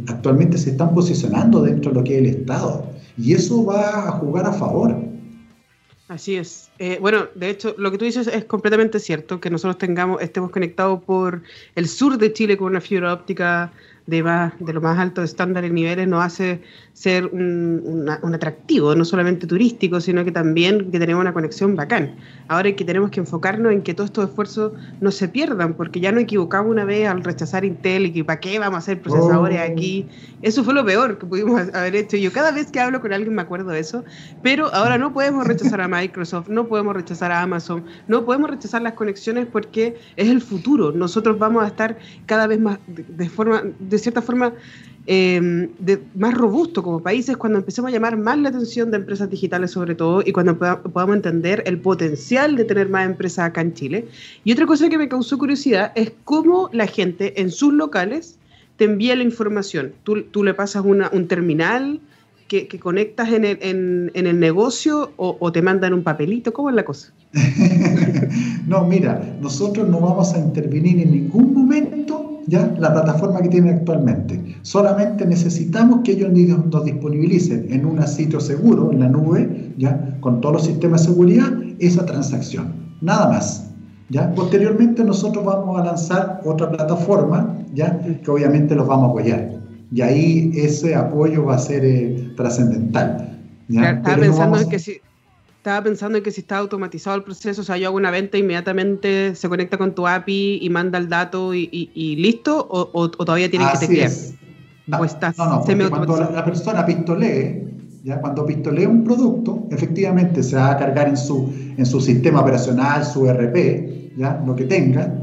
actualmente 0.07 0.57
se 0.57 0.71
están 0.71 0.93
posicionando 0.93 1.61
dentro 1.63 1.91
de 1.91 1.95
lo 1.97 2.03
que 2.03 2.15
es 2.15 2.19
el 2.19 2.25
Estado. 2.27 2.83
Y 3.17 3.33
eso 3.33 3.63
va 3.65 4.07
a 4.07 4.11
jugar 4.13 4.45
a 4.45 4.53
favor. 4.53 4.95
Así 6.07 6.35
es. 6.35 6.69
Eh, 6.79 6.97
bueno, 6.99 7.27
de 7.33 7.49
hecho, 7.49 7.75
lo 7.77 7.89
que 7.89 7.97
tú 7.97 8.05
dices 8.05 8.27
es 8.27 8.45
completamente 8.45 8.99
cierto, 8.99 9.39
que 9.39 9.49
nosotros 9.49 9.77
tengamos, 9.77 10.21
estemos 10.21 10.51
conectados 10.51 11.01
por 11.03 11.41
el 11.75 11.87
sur 11.87 12.17
de 12.17 12.33
Chile 12.33 12.57
con 12.57 12.67
una 12.67 12.81
fibra 12.81 13.13
óptica 13.13 13.71
de, 14.05 14.23
más, 14.23 14.53
de 14.59 14.73
lo 14.73 14.81
más 14.81 14.99
alto 14.99 15.23
estándar 15.23 15.63
y 15.63 15.69
niveles 15.69 16.07
nos 16.07 16.23
hace 16.23 16.61
ser 16.93 17.25
un, 17.27 18.07
atractivo, 18.09 18.95
no 18.95 19.05
solamente 19.05 19.47
turístico, 19.47 20.01
sino 20.01 20.23
que 20.25 20.31
también 20.31 20.91
que 20.91 20.99
tenemos 20.99 21.21
una 21.21 21.33
conexión 21.33 21.75
bacán. 21.75 22.15
Ahora 22.47 22.71
que 22.75 22.85
tenemos 22.85 23.09
que 23.11 23.19
enfocarnos 23.19 23.71
en 23.71 23.81
que 23.81 23.93
todos 23.93 24.09
estos 24.09 24.29
esfuerzos 24.29 24.73
no 25.01 25.11
se 25.11 25.27
pierdan, 25.27 25.73
porque 25.73 25.99
ya 25.99 26.11
nos 26.11 26.23
equivocamos 26.23 26.71
una 26.71 26.85
vez 26.85 27.07
al 27.07 27.23
rechazar 27.23 27.65
Intel 27.65 28.07
y 28.07 28.11
que 28.11 28.23
para 28.23 28.39
qué 28.39 28.59
vamos 28.59 28.75
a 28.75 28.79
hacer 28.79 29.01
procesadores 29.01 29.59
oh. 29.59 29.71
aquí. 29.71 30.07
Eso 30.41 30.63
fue 30.63 30.73
lo 30.73 30.85
peor 30.85 31.17
que 31.17 31.25
pudimos 31.25 31.73
haber 31.73 31.95
hecho. 31.95 32.17
Yo 32.17 32.31
cada 32.31 32.51
vez 32.51 32.71
que 32.71 32.79
hablo 32.79 33.01
con 33.01 33.13
alguien 33.13 33.33
me 33.33 33.41
acuerdo 33.41 33.71
de 33.71 33.79
eso, 33.79 34.03
pero 34.41 34.73
ahora 34.73 34.97
no 34.97 35.13
podemos 35.13 35.47
rechazar 35.47 35.81
a 35.81 35.87
Microsoft, 35.87 36.49
no 36.49 36.67
podemos 36.67 36.95
rechazar 36.95 37.31
a 37.31 37.41
Amazon, 37.41 37.85
no 38.07 38.25
podemos 38.25 38.49
rechazar 38.49 38.81
las 38.81 38.93
conexiones 38.93 39.47
porque 39.51 39.97
es 40.15 40.29
el 40.29 40.41
futuro. 40.41 40.91
Nosotros 40.91 41.39
vamos 41.39 41.63
a 41.63 41.67
estar 41.67 41.97
cada 42.25 42.47
vez 42.47 42.59
más 42.59 42.79
de 42.87 43.29
forma 43.29 43.63
de 43.93 43.99
cierta 43.99 44.21
forma 44.21 44.53
em, 45.05 45.69
de, 45.79 46.01
más 46.15 46.33
robusto 46.33 46.81
como 46.81 47.01
países 47.01 47.37
cuando 47.37 47.59
empecemos 47.59 47.89
a 47.89 47.93
llamar 47.93 48.17
más 48.17 48.37
la 48.37 48.49
atención 48.49 48.91
de 48.91 48.97
empresas 48.97 49.29
digitales 49.29 49.71
sobre 49.71 49.95
todo 49.95 50.23
y 50.25 50.31
cuando 50.31 50.57
podamos 50.57 51.15
entender 51.15 51.63
el 51.65 51.79
potencial 51.79 52.55
de 52.55 52.65
tener 52.65 52.89
más 52.89 53.05
empresas 53.05 53.45
acá 53.45 53.61
en 53.61 53.73
Chile. 53.73 54.07
Y 54.43 54.51
otra 54.51 54.65
cosa 54.65 54.89
que 54.89 54.97
me 54.97 55.07
causó 55.07 55.37
curiosidad 55.37 55.91
es 55.95 56.11
cómo 56.23 56.69
la 56.73 56.87
gente 56.87 57.41
en 57.41 57.51
sus 57.51 57.73
locales 57.73 58.37
te 58.77 58.85
envía 58.85 59.15
la 59.15 59.23
información. 59.23 59.93
Tú, 60.03 60.23
tú 60.23 60.43
le 60.43 60.53
pasas 60.53 60.83
una, 60.83 61.09
un 61.13 61.27
terminal 61.27 61.99
que, 62.47 62.67
conectas 62.79 63.31
en 63.31 63.45
el, 63.45 63.57
en 64.13 64.27
el 64.27 64.39
negocio 64.39 65.11
o, 65.17 65.37
o, 65.39 65.51
te 65.51 65.63
mandan 65.63 65.91
un 65.93 66.03
papelito. 66.03 66.53
¿Cómo 66.53 66.69
es 66.69 66.75
la 66.75 66.85
cosa? 66.85 67.11
no, 68.67 68.85
mira, 68.85 69.19
nosotros 69.41 69.89
no 69.89 69.99
vamos 69.99 70.33
a 70.35 70.39
intervenir 70.39 70.99
en 70.99 71.11
ningún 71.11 71.51
momento 71.51 72.22
¿ya? 72.47 72.73
la 72.77 72.93
plataforma 72.93 73.41
que 73.41 73.49
tienen 73.49 73.75
actualmente. 73.75 74.57
Solamente 74.61 75.25
necesitamos 75.25 76.01
que 76.03 76.13
ellos 76.13 76.31
nos 76.71 76.85
disponibilicen 76.85 77.67
en 77.69 77.85
un 77.85 78.05
sitio 78.07 78.39
seguro, 78.39 78.91
en 78.91 78.99
la 78.99 79.09
nube, 79.09 79.73
¿ya? 79.77 80.17
con 80.19 80.41
todos 80.41 80.55
los 80.55 80.65
sistemas 80.65 81.01
de 81.01 81.07
seguridad, 81.09 81.51
esa 81.79 82.05
transacción. 82.05 82.73
Nada 83.01 83.29
más. 83.29 83.69
¿ya? 84.09 84.33
Posteriormente 84.33 85.03
nosotros 85.03 85.43
vamos 85.43 85.79
a 85.79 85.85
lanzar 85.85 86.41
otra 86.45 86.69
plataforma 86.69 87.57
¿ya? 87.73 87.99
que 87.99 88.31
obviamente 88.31 88.75
los 88.75 88.87
vamos 88.87 89.07
a 89.07 89.09
apoyar. 89.11 89.61
Y 89.91 90.01
ahí 90.01 90.51
ese 90.55 90.95
apoyo 90.95 91.45
va 91.45 91.55
a 91.55 91.59
ser 91.59 91.85
eh, 91.85 92.33
trascendental. 92.35 93.39
Estaba 93.69 94.17
pensando 94.17 94.67
que 94.67 94.79
si 94.79 94.93
estaba 95.63 95.81
pensando 95.81 96.17
en 96.17 96.25
que 96.25 96.31
si 96.31 96.41
está 96.41 96.57
automatizado 96.57 97.15
el 97.15 97.23
proceso, 97.23 97.61
o 97.61 97.63
sea, 97.63 97.77
yo 97.77 97.87
hago 97.87 97.95
una 97.95 98.11
venta, 98.11 98.37
inmediatamente 98.37 99.33
se 99.33 99.47
conecta 99.47 99.77
con 99.77 99.95
tu 99.95 100.05
API 100.05 100.59
y 100.61 100.69
manda 100.69 100.97
el 100.97 101.07
dato 101.07 101.53
y, 101.53 102.17
listo, 102.19 102.67
o, 102.69 103.09
todavía 103.09 103.49
tienen 103.49 103.69
que 103.71 103.77
teclear. 103.77 104.11
No, 104.87 104.97
no, 104.97 105.63
no 105.65 105.89
cuando 105.89 106.17
la, 106.17 106.43
persona 106.43 106.85
pistolee, 106.85 107.65
ya 108.03 108.19
cuando 108.19 108.45
pistolee 108.45 108.85
un 108.85 109.05
producto, 109.05 109.65
efectivamente 109.71 110.43
se 110.43 110.57
va 110.57 110.71
a 110.71 110.77
cargar 110.77 111.07
en 111.07 111.15
su, 111.15 111.49
en 111.77 111.85
su 111.85 112.01
sistema 112.01 112.41
operacional, 112.41 113.05
su 113.05 113.25
RP, 113.25 114.17
ya 114.17 114.43
lo 114.45 114.57
que 114.57 114.65
tenga, 114.65 115.15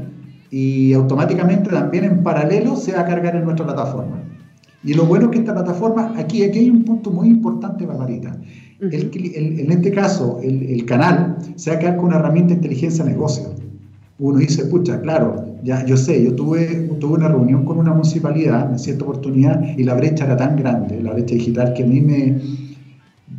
y 0.49 0.91
automáticamente 0.93 1.69
también 1.69 2.05
en 2.05 2.23
paralelo 2.23 2.75
se 2.77 2.93
va 2.93 3.01
a 3.01 3.05
cargar 3.05 3.35
en 3.35 3.43
nuestra 3.43 3.67
plataforma. 3.67 4.23
Y 4.83 4.95
lo 4.95 5.05
bueno 5.05 5.25
es 5.25 5.31
que 5.33 5.37
esta 5.37 5.53
plataforma, 5.53 6.15
aquí, 6.17 6.41
aquí 6.41 6.57
hay 6.57 6.71
un 6.71 6.83
punto 6.83 7.11
muy 7.11 7.27
importante, 7.27 7.85
Barbarita 8.81 9.37
en 9.37 9.71
este 9.71 9.91
caso, 9.91 10.39
el, 10.41 10.85
canal 10.85 11.37
se 11.55 11.69
va 11.69 11.75
a 11.75 11.79
quedar 11.79 11.97
con 11.97 12.05
una 12.05 12.17
herramienta 12.17 12.49
de 12.49 12.55
inteligencia 12.55 13.05
de 13.05 13.11
negocio. 13.11 13.49
Uno 14.17 14.39
dice, 14.39 14.65
pucha, 14.65 14.99
claro, 15.01 15.55
ya 15.63 15.85
yo 15.85 15.97
sé, 15.97 16.23
yo 16.23 16.33
tuve, 16.33 16.89
tuve 16.99 17.13
una 17.13 17.27
reunión 17.27 17.63
con 17.63 17.77
una 17.77 17.91
municipalidad 17.91 18.71
en 18.71 18.79
cierta 18.79 19.03
oportunidad 19.03 19.61
y 19.77 19.83
la 19.83 19.93
brecha 19.93 20.25
era 20.25 20.35
tan 20.35 20.55
grande, 20.55 21.01
la 21.01 21.13
brecha 21.13 21.35
digital, 21.35 21.73
que 21.73 21.83
a 21.83 21.85
mí 21.85 22.01
me, 22.01 22.41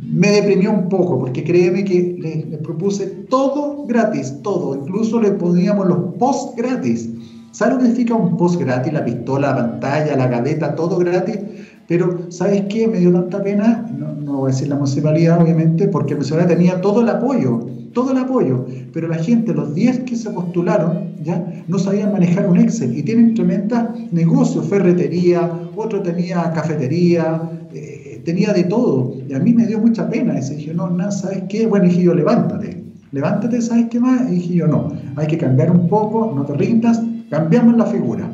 me 0.01 0.29
deprimió 0.29 0.71
un 0.71 0.87
poco, 0.87 1.19
porque 1.19 1.43
créeme 1.43 1.83
que 1.83 2.17
les, 2.19 2.57
propuse 2.59 3.07
todo 3.29 3.85
gratis, 3.85 4.35
todo, 4.43 4.75
incluso 4.75 5.19
le 5.21 5.31
poníamos 5.31 5.87
los 5.87 6.15
posts 6.19 6.55
gratis. 6.55 7.09
¿Sabes 7.51 7.75
lo 7.75 7.79
que 7.81 7.85
significa 7.87 8.15
un 8.15 8.35
post 8.35 8.59
gratis? 8.59 8.91
La 8.91 9.05
pistola, 9.05 9.49
la 9.49 9.55
pantalla, 9.57 10.15
la 10.17 10.27
gaveta, 10.27 10.73
todo 10.73 10.97
gratis. 10.97 11.37
Pero, 11.87 12.31
¿sabes 12.31 12.63
qué? 12.69 12.87
Me 12.87 12.99
dio 12.99 13.11
tanta 13.11 13.43
pena, 13.43 13.85
no, 13.97 14.13
no 14.13 14.37
voy 14.37 14.51
a 14.51 14.53
decir 14.53 14.69
la 14.69 14.75
municipalidad, 14.75 15.41
obviamente, 15.41 15.87
porque 15.87 16.11
la 16.11 16.17
municipalidad 16.17 16.55
tenía 16.55 16.81
todo 16.81 17.01
el 17.01 17.09
apoyo, 17.09 17.67
todo 17.93 18.11
el 18.11 18.17
apoyo, 18.17 18.65
pero 18.91 19.07
la 19.07 19.17
gente, 19.17 19.53
los 19.53 19.73
10 19.75 19.99
que 19.99 20.15
se 20.15 20.29
postularon, 20.31 21.13
ya 21.23 21.63
no 21.67 21.79
sabían 21.79 22.11
manejar 22.11 22.49
un 22.49 22.57
Excel 22.57 22.97
y 22.97 23.03
tienen 23.03 23.33
tremenda 23.33 23.93
negocio, 24.11 24.61
ferretería, 24.63 25.49
otro 25.75 26.01
tenía 26.01 26.51
cafetería, 26.51 27.41
eh, 27.73 28.21
tenía 28.25 28.53
de 28.53 28.63
todo. 28.65 29.13
Y 29.27 29.33
a 29.33 29.39
mí 29.39 29.53
me 29.53 29.65
dio 29.65 29.79
mucha 29.79 30.09
pena. 30.09 30.37
Y 30.37 30.55
dije, 30.55 30.73
no, 30.73 30.89
nada, 30.89 31.11
¿sabes 31.11 31.43
qué? 31.49 31.67
Bueno, 31.67 31.85
dije 31.85 32.03
yo, 32.03 32.13
levántate, 32.13 32.83
levántate, 33.11 33.61
¿sabes 33.61 33.87
qué 33.89 33.99
más? 33.99 34.29
Y 34.29 34.35
dije 34.35 34.53
yo, 34.55 34.67
no, 34.67 34.91
hay 35.15 35.27
que 35.27 35.37
cambiar 35.37 35.71
un 35.71 35.87
poco, 35.87 36.33
no 36.35 36.45
te 36.45 36.53
rindas, 36.53 37.01
cambiamos 37.29 37.77
la 37.77 37.85
figura. 37.85 38.29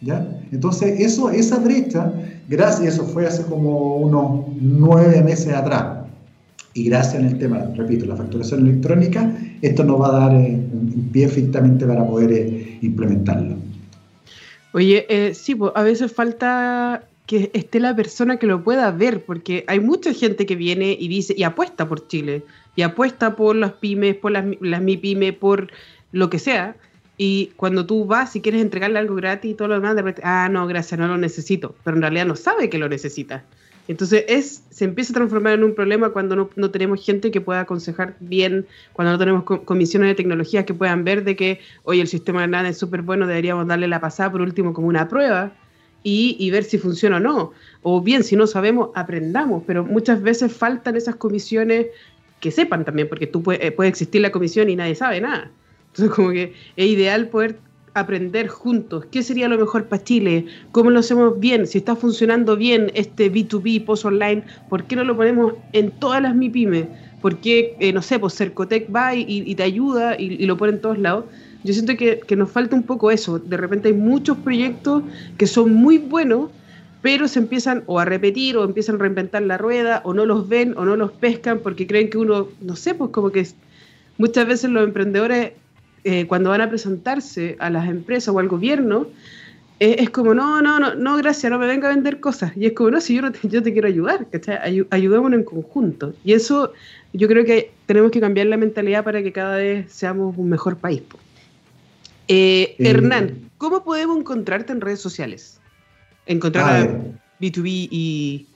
¿Ya? 0.00 0.39
Entonces, 0.52 1.00
eso, 1.00 1.30
esa 1.30 1.58
brecha 1.58 2.12
Gracias, 2.50 2.94
eso 2.94 3.06
fue 3.06 3.28
hace 3.28 3.44
como 3.44 3.98
unos 3.98 4.44
nueve 4.60 5.22
meses 5.22 5.54
atrás. 5.54 6.04
Y 6.74 6.82
gracias 6.86 7.22
el 7.22 7.38
tema, 7.38 7.64
repito, 7.76 8.06
la 8.06 8.16
facturación 8.16 8.66
electrónica, 8.66 9.32
esto 9.62 9.84
nos 9.84 10.00
va 10.00 10.08
a 10.08 10.20
dar 10.20 10.34
eh, 10.34 10.54
un 10.54 11.10
pie 11.12 11.26
efectivamente 11.26 11.86
para 11.86 12.04
poder 12.04 12.32
eh, 12.32 12.78
implementarlo. 12.82 13.54
Oye, 14.72 15.06
eh, 15.08 15.32
sí, 15.32 15.54
pues, 15.54 15.70
a 15.76 15.84
veces 15.84 16.10
falta 16.12 17.04
que 17.26 17.52
esté 17.54 17.78
la 17.78 17.94
persona 17.94 18.36
que 18.36 18.48
lo 18.48 18.64
pueda 18.64 18.90
ver, 18.90 19.24
porque 19.24 19.62
hay 19.68 19.78
mucha 19.78 20.12
gente 20.12 20.44
que 20.44 20.56
viene 20.56 20.96
y 20.98 21.06
dice 21.06 21.34
y 21.36 21.44
apuesta 21.44 21.88
por 21.88 22.08
Chile, 22.08 22.42
y 22.74 22.82
apuesta 22.82 23.36
por 23.36 23.54
las 23.54 23.74
pymes, 23.74 24.16
por 24.16 24.32
las 24.32 24.82
MIPYME, 24.82 25.34
por 25.34 25.68
lo 26.10 26.28
que 26.30 26.40
sea, 26.40 26.74
y 27.22 27.52
cuando 27.56 27.84
tú 27.84 28.06
vas 28.06 28.34
y 28.34 28.40
quieres 28.40 28.62
entregarle 28.62 28.98
algo 28.98 29.14
gratis 29.14 29.50
y 29.50 29.54
todo 29.54 29.68
lo 29.68 29.74
demás, 29.74 29.94
de 29.94 30.00
repente, 30.00 30.22
ah, 30.24 30.48
no, 30.50 30.66
gracias, 30.66 30.98
no 30.98 31.06
lo 31.06 31.18
necesito. 31.18 31.74
Pero 31.84 31.98
en 31.98 32.00
realidad 32.00 32.24
no 32.24 32.34
sabe 32.34 32.70
que 32.70 32.78
lo 32.78 32.88
necesita. 32.88 33.44
Entonces 33.88 34.24
es, 34.26 34.64
se 34.70 34.86
empieza 34.86 35.12
a 35.12 35.16
transformar 35.16 35.52
en 35.52 35.64
un 35.64 35.74
problema 35.74 36.14
cuando 36.14 36.34
no, 36.34 36.48
no 36.56 36.70
tenemos 36.70 37.04
gente 37.04 37.30
que 37.30 37.42
pueda 37.42 37.60
aconsejar 37.60 38.16
bien, 38.20 38.66
cuando 38.94 39.12
no 39.12 39.18
tenemos 39.18 39.44
comisiones 39.44 40.08
de 40.08 40.14
tecnologías 40.14 40.64
que 40.64 40.72
puedan 40.72 41.04
ver 41.04 41.22
de 41.22 41.36
que, 41.36 41.60
oye, 41.82 42.00
el 42.00 42.08
sistema 42.08 42.40
de 42.40 42.48
nada 42.48 42.70
es 42.70 42.78
súper 42.78 43.02
bueno, 43.02 43.26
deberíamos 43.26 43.66
darle 43.66 43.86
la 43.86 44.00
pasada 44.00 44.32
por 44.32 44.40
último 44.40 44.72
como 44.72 44.88
una 44.88 45.06
prueba 45.06 45.52
y, 46.02 46.36
y, 46.38 46.50
ver 46.50 46.64
si 46.64 46.78
funciona 46.78 47.18
o 47.18 47.20
no. 47.20 47.52
O 47.82 48.00
bien, 48.00 48.24
si 48.24 48.34
no 48.34 48.46
sabemos, 48.46 48.92
aprendamos, 48.94 49.62
pero 49.66 49.84
muchas 49.84 50.22
veces 50.22 50.54
faltan 50.54 50.96
esas 50.96 51.16
comisiones 51.16 51.88
que 52.40 52.50
sepan 52.50 52.86
también, 52.86 53.10
porque 53.10 53.26
tú 53.26 53.42
puede, 53.42 53.72
puede 53.72 53.90
existir 53.90 54.22
la 54.22 54.32
comisión 54.32 54.70
y 54.70 54.76
nadie 54.76 54.94
sabe 54.94 55.20
nada. 55.20 55.50
Entonces, 55.92 56.14
como 56.14 56.30
que 56.30 56.54
es 56.76 56.86
ideal 56.86 57.28
poder 57.28 57.58
aprender 57.94 58.48
juntos 58.48 59.04
qué 59.10 59.22
sería 59.22 59.48
lo 59.48 59.58
mejor 59.58 59.86
para 59.86 60.02
Chile, 60.04 60.46
cómo 60.72 60.90
lo 60.90 61.00
hacemos 61.00 61.38
bien, 61.40 61.66
si 61.66 61.78
está 61.78 61.96
funcionando 61.96 62.56
bien 62.56 62.90
este 62.94 63.32
B2B, 63.32 63.84
post 63.84 64.04
online, 64.04 64.44
¿por 64.68 64.84
qué 64.84 64.96
no 64.96 65.04
lo 65.04 65.16
ponemos 65.16 65.54
en 65.72 65.90
todas 65.90 66.22
las 66.22 66.34
MIPYME? 66.34 66.88
¿Por 67.20 67.38
qué, 67.38 67.76
eh, 67.80 67.92
no 67.92 68.00
sé, 68.00 68.18
pues 68.18 68.34
Cercotec 68.34 68.94
va 68.94 69.14
y, 69.14 69.54
te 69.54 69.62
ayuda 69.62 70.18
y, 70.18 70.46
lo 70.46 70.56
pone 70.56 70.72
en 70.72 70.80
todos 70.80 70.98
lados? 70.98 71.26
Yo 71.64 71.74
siento 71.74 71.94
que, 71.96 72.20
que, 72.20 72.36
nos 72.36 72.50
falta 72.50 72.74
un 72.74 72.84
poco 72.84 73.10
eso. 73.10 73.38
De 73.38 73.58
repente 73.58 73.88
hay 73.88 73.94
muchos 73.94 74.38
proyectos 74.38 75.02
que 75.36 75.46
son 75.46 75.74
muy 75.74 75.98
buenos, 75.98 76.48
pero 77.02 77.28
se 77.28 77.38
empiezan 77.38 77.82
o 77.86 77.98
a 77.98 78.06
repetir 78.06 78.56
o 78.56 78.64
empiezan 78.64 78.94
a 78.94 78.98
reinventar 78.98 79.42
la 79.42 79.58
rueda 79.58 80.00
o 80.04 80.14
no 80.14 80.24
los 80.24 80.48
ven 80.48 80.74
o 80.78 80.86
no 80.86 80.96
los 80.96 81.12
pescan 81.12 81.58
porque 81.58 81.86
creen 81.86 82.08
que 82.08 82.16
uno, 82.16 82.48
no 82.62 82.76
sé, 82.76 82.94
pues 82.94 83.10
como 83.10 83.30
que 83.30 83.46
muchas 84.16 84.46
veces 84.46 84.70
los 84.70 84.84
emprendedores 84.84 85.52
eh, 86.04 86.26
cuando 86.26 86.50
van 86.50 86.60
a 86.60 86.68
presentarse 86.68 87.56
a 87.58 87.70
las 87.70 87.88
empresas 87.88 88.34
o 88.34 88.38
al 88.38 88.48
gobierno, 88.48 89.06
eh, 89.80 89.96
es 89.98 90.10
como, 90.10 90.34
no, 90.34 90.60
no, 90.60 90.78
no, 90.78 90.94
no, 90.94 91.16
gracias, 91.16 91.50
no 91.50 91.58
me 91.58 91.66
venga 91.66 91.88
a 91.88 91.94
vender 91.94 92.20
cosas. 92.20 92.52
Y 92.54 92.66
es 92.66 92.72
como, 92.72 92.90
no, 92.90 93.00
si 93.00 93.14
yo, 93.14 93.32
te, 93.32 93.48
yo 93.48 93.62
te 93.62 93.72
quiero 93.72 93.88
ayudar, 93.88 94.26
ayudémonos 94.90 95.38
en 95.38 95.44
conjunto. 95.44 96.14
Y 96.22 96.34
eso 96.34 96.72
yo 97.12 97.28
creo 97.28 97.44
que 97.44 97.72
tenemos 97.86 98.10
que 98.10 98.20
cambiar 98.20 98.46
la 98.46 98.56
mentalidad 98.56 99.04
para 99.04 99.22
que 99.22 99.32
cada 99.32 99.56
vez 99.56 99.90
seamos 99.90 100.36
un 100.36 100.48
mejor 100.48 100.76
país. 100.76 101.02
Eh, 102.28 102.76
Hernán, 102.78 103.50
¿cómo 103.58 103.82
podemos 103.82 104.18
encontrarte 104.18 104.72
en 104.72 104.80
redes 104.80 105.00
sociales? 105.00 105.58
Encontrar 106.26 106.82
a, 106.82 107.40
B2B 107.40 107.88
y 107.90 108.46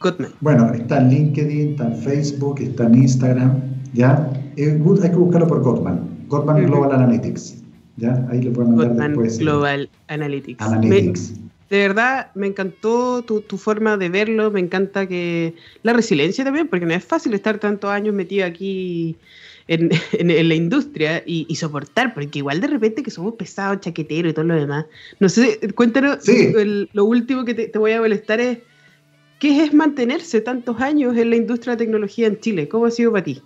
Gottman. 0.00 0.32
Bueno, 0.40 0.74
está 0.74 1.00
en 1.00 1.08
LinkedIn, 1.08 1.70
está 1.70 1.86
en 1.86 1.96
Facebook, 1.96 2.60
está 2.60 2.84
en 2.84 2.96
Instagram, 2.96 3.62
¿ya? 3.94 4.28
hay 4.56 4.78
que 4.78 5.16
buscarlo 5.16 5.46
por 5.46 5.62
Gottman, 5.62 6.00
Gottman 6.28 6.66
Global 6.66 6.92
Analytics, 6.92 7.62
¿ya? 7.96 8.26
Ahí 8.30 8.42
le 8.42 8.50
pueden 8.50 8.70
mandar 8.70 8.88
Gottman 8.88 9.08
después. 9.12 9.38
Global 9.38 9.90
Analytics. 10.08 10.62
Analytics. 10.62 11.34
de 11.70 11.78
verdad, 11.78 12.30
me 12.34 12.46
encantó 12.46 13.22
tu, 13.22 13.40
tu, 13.40 13.58
forma 13.58 13.96
de 13.96 14.08
verlo, 14.08 14.50
me 14.50 14.60
encanta 14.60 15.06
que 15.06 15.54
la 15.82 15.92
resiliencia 15.92 16.44
también, 16.44 16.68
porque 16.68 16.86
no 16.86 16.94
es 16.94 17.04
fácil 17.04 17.34
estar 17.34 17.58
tantos 17.58 17.90
años 17.90 18.14
metido 18.14 18.46
aquí 18.46 19.16
en, 19.68 19.90
en, 20.12 20.48
la 20.48 20.54
industria 20.54 21.22
y, 21.26 21.46
y, 21.48 21.56
soportar, 21.56 22.14
porque 22.14 22.38
igual 22.38 22.60
de 22.60 22.68
repente 22.68 23.02
que 23.02 23.10
somos 23.10 23.34
pesados, 23.34 23.80
chaqueteros 23.80 24.30
y 24.30 24.34
todo 24.34 24.44
lo 24.44 24.54
demás. 24.54 24.86
No 25.20 25.28
sé, 25.28 25.58
cuéntanos, 25.74 26.18
lo 26.92 27.04
último 27.04 27.44
que 27.44 27.54
te, 27.54 27.68
te, 27.68 27.78
voy 27.78 27.92
a 27.92 28.00
molestar 28.00 28.40
es, 28.40 28.58
¿qué 29.38 29.64
es 29.64 29.72
mantenerse 29.72 30.40
tantos 30.40 30.80
años 30.80 31.16
en 31.16 31.30
la 31.30 31.36
industria 31.36 31.76
de 31.76 31.84
tecnología 31.84 32.26
en 32.26 32.38
Chile? 32.40 32.68
¿Cómo 32.68 32.86
ha 32.86 32.90
sido 32.90 33.12
para 33.12 33.24
ti? 33.24 33.42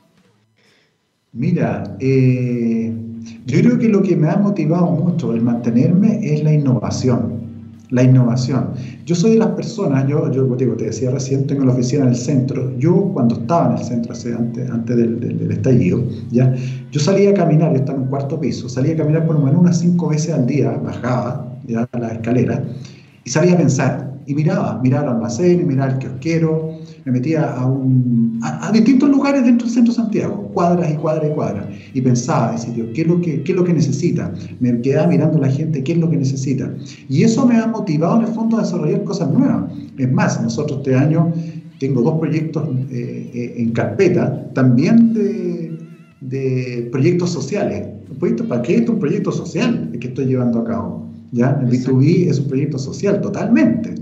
Mira, 1.33 1.97
eh, 2.01 2.93
yo 3.47 3.61
creo 3.61 3.79
que 3.79 3.89
lo 3.89 4.03
que 4.03 4.17
me 4.17 4.29
ha 4.29 4.37
motivado 4.37 4.91
mucho 4.91 5.33
el 5.33 5.43
mantenerme 5.43 6.21
es 6.23 6.43
la 6.43 6.53
innovación 6.53 7.39
la 7.91 8.03
innovación. 8.03 8.73
Yo 9.07 9.15
soy 9.15 9.33
de 9.33 9.39
las 9.39 9.49
personas, 9.49 10.07
yo, 10.07 10.31
yo 10.31 10.45
digo, 10.57 10.77
te 10.77 10.85
decía 10.85 11.11
recién, 11.11 11.47
tengo 11.47 11.65
la 11.65 11.73
oficina 11.73 12.03
en 12.03 12.11
el 12.11 12.17
centro. 12.17 12.77
Yo 12.79 13.11
cuando 13.15 13.37
estaba 13.37 13.73
en 13.73 13.79
el 13.79 13.85
centro, 13.85 14.15
antes, 14.39 14.71
antes 14.71 14.97
del, 14.97 15.21
del, 15.21 15.51
estallido, 15.51 16.03
¿ya? 16.31 16.55
yo 16.91 17.01
salía 17.01 17.31
a 17.31 17.35
caminar, 17.35 17.71
yo 17.73 17.79
estaba 17.79 17.97
en 17.97 18.05
un 18.05 18.11
cuarto 18.11 18.39
piso, 18.39 18.69
salía 18.69 18.95
a 18.95 18.97
caminar 18.97 19.27
por 19.27 19.37
lo 19.37 19.45
menos 19.45 19.61
unas 19.61 19.79
cinco 19.79 20.09
veces 20.09 20.35
al 20.35 20.47
día, 20.47 20.73
bajaba 20.73 21.59
ya, 21.67 21.89
la 21.99 22.09
escalera 22.09 22.63
y 23.25 23.31
salía 23.31 23.55
a 23.55 23.59
pensar. 23.59 24.18
Y 24.29 24.35
miraba, 24.35 24.79
miraba 24.83 25.05
el 25.05 25.15
almacén, 25.15 25.67
miraba 25.67 25.93
el 25.93 25.99
kiosquero, 25.99 26.79
me 27.07 27.13
metía 27.13 27.51
a, 27.51 27.67
un, 27.67 28.39
a, 28.43 28.71
distintos 28.71 29.09
lugares 29.09 29.43
dentro 29.43 29.67
del 29.67 29.75
centro 29.75 29.95
de 29.95 29.97
Santiago, 29.97 30.51
cuadras 30.53 30.93
y 30.93 30.97
cuadras 30.97 31.31
y 31.31 31.35
cuadras, 31.35 31.67
y 31.95 32.03
pensaba, 32.03 32.53
decía, 32.53 32.85
¿qué 32.93 33.01
es, 33.01 33.09
lo 33.09 33.23
que, 33.23 33.43
¿qué 33.43 33.53
es 33.53 33.57
lo 33.57 33.65
que 33.65 33.73
necesita? 33.73 34.31
Me 34.61 34.83
quedaba 34.83 35.07
mirando 35.09 35.39
a 35.39 35.41
la 35.41 35.49
gente, 35.49 35.83
¿qué 35.83 35.93
es 35.93 35.99
lo 35.99 36.11
que 36.11 36.19
necesita? 36.19 36.71
Y 37.09 37.23
eso 37.23 37.47
me 37.47 37.57
ha 37.57 37.69
motivado 37.69 38.21
en 38.21 38.27
el 38.27 38.35
fondo 38.35 38.59
a 38.59 38.61
desarrollar 38.61 39.03
cosas 39.05 39.31
nuevas. 39.33 39.73
Es 39.97 40.13
más, 40.13 40.43
nosotros 40.43 40.81
este 40.81 40.95
año 40.95 41.33
tengo 41.81 42.03
dos 42.03 42.19
proyectos 42.19 42.69
eh, 42.91 43.31
eh, 43.33 43.55
en 43.57 43.71
carpeta, 43.73 44.53
también 44.53 45.15
de, 45.15 45.79
de 46.21 46.87
proyectos 46.93 47.31
sociales. 47.31 47.89
¿Para 48.47 48.61
qué 48.61 48.77
es 48.77 48.89
un 48.91 48.99
proyecto 48.99 49.33
social 49.33 49.89
el 49.91 49.99
que 49.99 50.09
estoy 50.09 50.27
llevando 50.27 50.59
a 50.59 50.65
cabo? 50.65 51.09
¿Ya? 51.33 51.59
El 51.63 51.69
B2B 51.71 52.29
es 52.29 52.41
un 52.41 52.49
proyecto 52.49 52.79
social, 52.79 53.23
totalmente, 53.23 53.95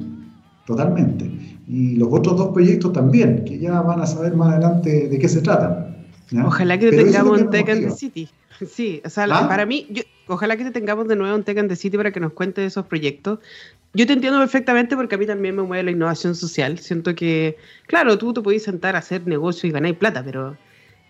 totalmente 0.66 1.30
y 1.68 1.96
los 1.96 2.08
otros 2.10 2.36
dos 2.36 2.52
proyectos 2.52 2.92
también, 2.92 3.44
que 3.44 3.58
ya 3.58 3.80
van 3.80 4.00
a 4.00 4.06
saber 4.06 4.34
más 4.36 4.52
adelante 4.52 5.08
de 5.08 5.18
qué 5.18 5.28
se 5.28 5.40
tratan. 5.40 5.96
Ojalá 6.44 6.78
que 6.78 6.90
te 6.90 7.04
tengamos 7.04 7.40
en 7.40 7.50
Tech 7.50 7.68
and 7.68 7.88
the 7.88 7.90
City. 7.90 8.28
Sí, 8.66 9.02
o 9.04 9.10
sea, 9.10 9.26
¿Ah? 9.30 9.48
para 9.48 9.66
mí, 9.66 9.86
ojalá 10.28 10.56
que 10.56 10.64
te 10.64 10.70
tengamos 10.70 11.06
de 11.08 11.14
nuevo 11.14 11.36
en 11.36 11.44
Tech 11.44 11.58
and 11.58 11.68
the 11.68 11.76
City 11.76 11.98
para 11.98 12.10
que 12.10 12.20
nos 12.20 12.32
cuentes 12.32 12.68
esos 12.68 12.86
proyectos. 12.86 13.38
Yo 13.92 14.06
te 14.06 14.14
entiendo 14.14 14.38
perfectamente 14.38 14.96
porque 14.96 15.14
a 15.14 15.18
mí 15.18 15.26
también 15.26 15.54
me 15.54 15.62
mueve 15.62 15.82
la 15.82 15.90
innovación 15.90 16.34
social. 16.34 16.78
Siento 16.78 17.14
que, 17.14 17.58
claro, 17.86 18.16
tú 18.16 18.32
te 18.32 18.40
podés 18.40 18.62
sentar 18.62 18.96
a 18.96 19.00
hacer 19.00 19.26
negocio 19.26 19.68
y 19.68 19.72
ganar 19.72 19.94
plata, 19.96 20.22
pero 20.24 20.56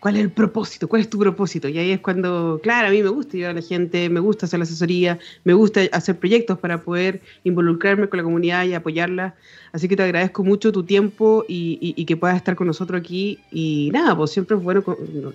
¿Cuál 0.00 0.16
es 0.16 0.22
el 0.22 0.30
propósito? 0.30 0.88
¿Cuál 0.88 1.02
es 1.02 1.10
tu 1.10 1.18
propósito? 1.18 1.68
Y 1.68 1.78
ahí 1.78 1.90
es 1.90 2.00
cuando, 2.00 2.60
claro, 2.62 2.88
a 2.88 2.90
mí 2.90 3.02
me 3.02 3.08
gusta 3.08 3.36
ayudar 3.36 3.52
a 3.52 3.54
la 3.54 3.62
gente, 3.62 4.08
me 4.10 4.20
gusta 4.20 4.46
hacer 4.46 4.58
la 4.58 4.64
asesoría, 4.64 5.18
me 5.44 5.54
gusta 5.54 5.80
hacer 5.90 6.18
proyectos 6.18 6.58
para 6.58 6.82
poder 6.82 7.22
involucrarme 7.44 8.08
con 8.08 8.18
la 8.18 8.22
comunidad 8.22 8.64
y 8.66 8.74
apoyarla. 8.74 9.34
Así 9.72 9.88
que 9.88 9.96
te 9.96 10.02
agradezco 10.02 10.44
mucho 10.44 10.70
tu 10.70 10.84
tiempo 10.84 11.44
y, 11.48 11.78
y, 11.80 12.04
que 12.04 12.16
puedas 12.16 12.36
estar 12.36 12.56
con 12.56 12.66
nosotros 12.66 13.00
aquí. 13.00 13.38
Y 13.50 13.90
nada, 13.92 14.16
pues 14.16 14.30
siempre 14.30 14.56
es 14.56 14.62
bueno 14.62 14.84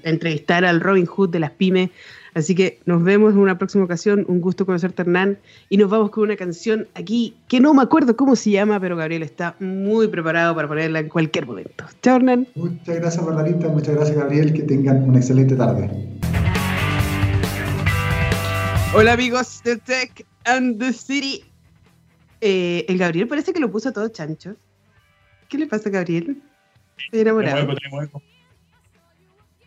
entrevistar 0.04 0.64
al 0.64 0.80
Robin 0.80 1.06
Hood 1.06 1.30
de 1.30 1.40
las 1.40 1.52
pymes 1.52 1.90
Así 2.34 2.56
que 2.56 2.80
nos 2.86 3.04
vemos 3.04 3.34
en 3.34 3.40
una 3.40 3.58
próxima 3.58 3.84
ocasión. 3.84 4.26
Un 4.28 4.40
gusto 4.40 4.66
conocerte, 4.66 5.02
Hernán. 5.02 5.38
Y 5.70 5.78
nos 5.78 5.90
vamos 5.90 6.12
con 6.12 6.24
una 6.24 6.36
canción 6.38 6.88
aquí 6.96 7.36
que 7.48 7.60
no 7.60 7.74
me 7.74 7.82
acuerdo 7.82 8.16
cómo 8.16 8.36
se 8.36 8.52
llama, 8.52 8.80
pero 8.80 8.96
Gabriel 8.96 9.24
está 9.24 9.56
muy 9.60 10.08
preparado 10.08 10.56
para 10.56 10.68
ponerla 10.68 11.00
en 11.00 11.10
cualquier 11.10 11.46
momento. 11.46 11.86
Chao, 12.02 12.18
Hernán. 12.18 12.48
Muchas 12.56 12.96
gracias, 12.96 13.26
Margarita. 13.26 13.68
Muchas 13.68 13.96
gracias, 13.96 14.18
Gabriel. 14.18 14.54
Que 14.54 14.64
tengan 14.64 15.10
una 15.10 15.18
excelente 15.18 15.56
tarde. 15.56 15.90
Hola, 18.94 19.14
amigos 19.14 19.62
de 19.64 19.78
Tech 19.78 20.26
and 20.46 20.80
the 20.80 20.94
City. 20.94 21.44
Eh, 22.40 22.86
el 22.88 22.98
Gabriel 22.98 23.28
parece 23.28 23.54
que 23.54 23.60
lo 23.60 23.72
puso 23.72 23.92
todo 23.92 24.08
chancho. 24.10 24.56
¿Qué 25.48 25.58
le 25.58 25.68
pasa, 25.68 25.90
Gabriel? 25.90 26.42
Estoy 26.98 27.22
enamorado. 27.22 27.68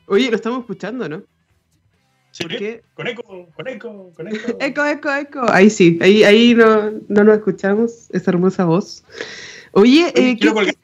Oye, 0.07 0.31
lo 0.31 0.37
estamos 0.37 0.61
escuchando, 0.61 1.09
¿no? 1.09 1.22
Sí, 2.35 2.47
con 2.94 3.07
eco, 3.07 3.49
con 3.55 3.68
eco, 3.68 4.12
con 4.16 4.27
eco. 4.27 4.57
Eco, 4.61 4.85
eco, 4.85 5.14
eco. 5.14 5.53
Ahí 5.53 5.70
sí, 5.70 6.01
ahí, 6.03 6.25
ahí 6.25 6.53
no, 6.53 6.90
no 7.07 7.23
nos 7.23 7.37
escuchamos, 7.37 8.11
esa 8.11 8.33
hermosa 8.33 8.64
voz. 8.64 9.05
Oye, 9.70 10.12
eh, 10.16 10.37
quiero 10.37 10.57
¿qué, 10.57 10.75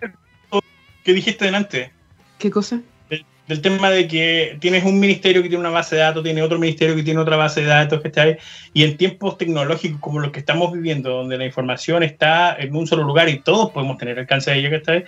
que 1.02 1.12
dijiste 1.12 1.46
delante. 1.46 1.90
¿Qué 2.38 2.52
cosa? 2.52 2.80
Del, 3.48 3.60
tema 3.62 3.90
de 3.90 4.06
que 4.06 4.58
tienes 4.60 4.84
un 4.84 5.00
ministerio 5.00 5.42
que 5.42 5.48
tiene 5.48 5.62
una 5.62 5.70
base 5.70 5.96
de 5.96 6.02
datos, 6.02 6.22
tiene 6.22 6.40
otro 6.40 6.56
ministerio 6.56 6.94
que 6.94 7.02
tiene 7.02 7.18
otra 7.18 7.34
base 7.34 7.62
de 7.62 7.66
datos, 7.66 8.00
¿cachai? 8.00 8.38
Y 8.72 8.84
en 8.84 8.96
tiempos 8.96 9.36
tecnológicos 9.36 10.00
como 10.00 10.20
los 10.20 10.30
que 10.30 10.38
estamos 10.38 10.72
viviendo, 10.72 11.10
donde 11.10 11.36
la 11.36 11.46
información 11.46 12.04
está 12.04 12.54
en 12.54 12.76
un 12.76 12.86
solo 12.86 13.02
lugar 13.02 13.28
y 13.28 13.40
todos 13.40 13.72
podemos 13.72 13.98
tener 13.98 14.20
alcance 14.20 14.52
a 14.52 14.54
ella, 14.54 14.70
¿cachai? 14.70 15.04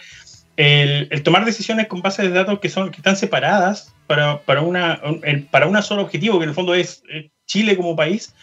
El, 0.56 1.08
el, 1.10 1.22
tomar 1.22 1.44
decisiones 1.44 1.86
con 1.86 2.02
bases 2.02 2.26
de 2.26 2.32
datos 2.32 2.58
que, 2.60 2.68
son, 2.68 2.90
que 2.90 2.98
están 2.98 3.16
separadas 3.16 3.94
para, 4.06 4.42
para, 4.42 4.60
una, 4.60 5.00
un, 5.04 5.48
para 5.50 5.66
un 5.66 5.82
solo 5.82 6.02
objetivo, 6.02 6.38
que 6.38 6.44
en 6.44 6.50
el 6.50 6.54
fondo 6.54 6.74
es 6.74 7.02
Chile 7.46 7.76
como 7.76 7.96
país, 7.96 8.34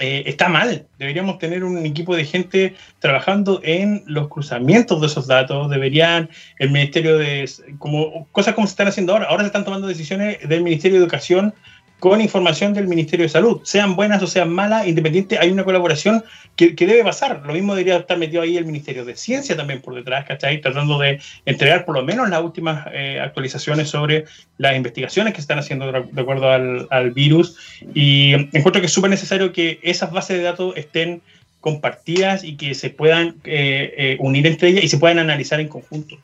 eh, 0.00 0.22
está 0.26 0.48
mal. 0.48 0.86
Deberíamos 0.98 1.38
tener 1.38 1.62
un 1.62 1.84
equipo 1.84 2.16
de 2.16 2.24
gente 2.24 2.74
trabajando 3.00 3.60
en 3.62 4.02
los 4.06 4.28
cruzamientos 4.28 4.98
de 4.98 5.06
esos 5.06 5.26
datos. 5.26 5.68
Deberían 5.68 6.30
el 6.58 6.70
Ministerio 6.70 7.18
de... 7.18 7.48
Como, 7.78 8.26
cosas 8.32 8.54
como 8.54 8.66
se 8.66 8.72
están 8.72 8.88
haciendo 8.88 9.12
ahora. 9.12 9.26
Ahora 9.26 9.42
se 9.42 9.48
están 9.48 9.64
tomando 9.64 9.86
decisiones 9.86 10.38
del 10.48 10.62
Ministerio 10.62 10.96
de 10.96 11.04
Educación 11.04 11.54
con 12.00 12.20
información 12.20 12.74
del 12.74 12.88
Ministerio 12.88 13.24
de 13.24 13.28
Salud, 13.28 13.60
sean 13.62 13.94
buenas 13.94 14.22
o 14.22 14.26
sean 14.26 14.52
malas, 14.52 14.86
independiente, 14.86 15.38
hay 15.38 15.50
una 15.50 15.64
colaboración 15.64 16.24
que, 16.56 16.74
que, 16.74 16.86
debe 16.86 17.04
pasar. 17.04 17.42
Lo 17.46 17.52
mismo 17.52 17.74
debería 17.74 17.98
estar 17.98 18.18
metido 18.18 18.42
ahí 18.42 18.56
el 18.56 18.64
Ministerio 18.64 19.04
de 19.04 19.16
Ciencia 19.16 19.56
también 19.56 19.80
por 19.80 19.94
detrás, 19.94 20.26
¿cachai? 20.26 20.60
Tratando 20.60 20.98
de 20.98 21.20
entregar 21.46 21.84
por 21.84 21.94
lo 21.94 22.02
menos 22.02 22.28
las 22.28 22.42
últimas 22.42 22.88
eh, 22.92 23.20
actualizaciones 23.22 23.88
sobre 23.88 24.24
las 24.58 24.74
investigaciones 24.74 25.32
que 25.32 25.38
se 25.38 25.42
están 25.42 25.58
haciendo 25.58 25.92
de, 25.92 26.20
acuerdo 26.20 26.50
al, 26.50 26.88
al, 26.90 27.10
virus. 27.12 27.56
Y 27.94 28.32
encuentro 28.32 28.80
que 28.80 28.86
es 28.86 28.92
súper 28.92 29.10
necesario 29.10 29.52
que 29.52 29.78
esas 29.82 30.10
bases 30.10 30.38
de 30.38 30.42
datos 30.42 30.76
estén 30.76 31.22
compartidas 31.60 32.42
y 32.42 32.56
que 32.56 32.74
se 32.74 32.90
puedan 32.90 33.36
eh, 33.44 33.94
eh, 33.96 34.16
unir 34.18 34.46
entre 34.46 34.68
ellas 34.68 34.84
y 34.84 34.88
se 34.88 34.98
puedan 34.98 35.18
analizar 35.18 35.60
en 35.60 35.68
conjunto. 35.68 36.16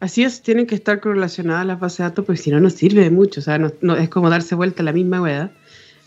Así 0.00 0.24
es, 0.24 0.40
tienen 0.40 0.66
que 0.66 0.74
estar 0.74 0.98
correlacionadas 0.98 1.66
las 1.66 1.78
bases 1.78 1.98
de 1.98 2.04
datos 2.04 2.24
porque 2.24 2.40
si 2.40 2.50
no, 2.50 2.58
no 2.58 2.70
sirve 2.70 3.02
de 3.02 3.10
mucho. 3.10 3.40
O 3.40 3.42
sea, 3.42 3.58
no, 3.58 3.96
es 3.96 4.08
como 4.08 4.30
darse 4.30 4.54
vuelta 4.54 4.82
a 4.82 4.84
la 4.86 4.92
misma 4.92 5.20
weá. 5.20 5.52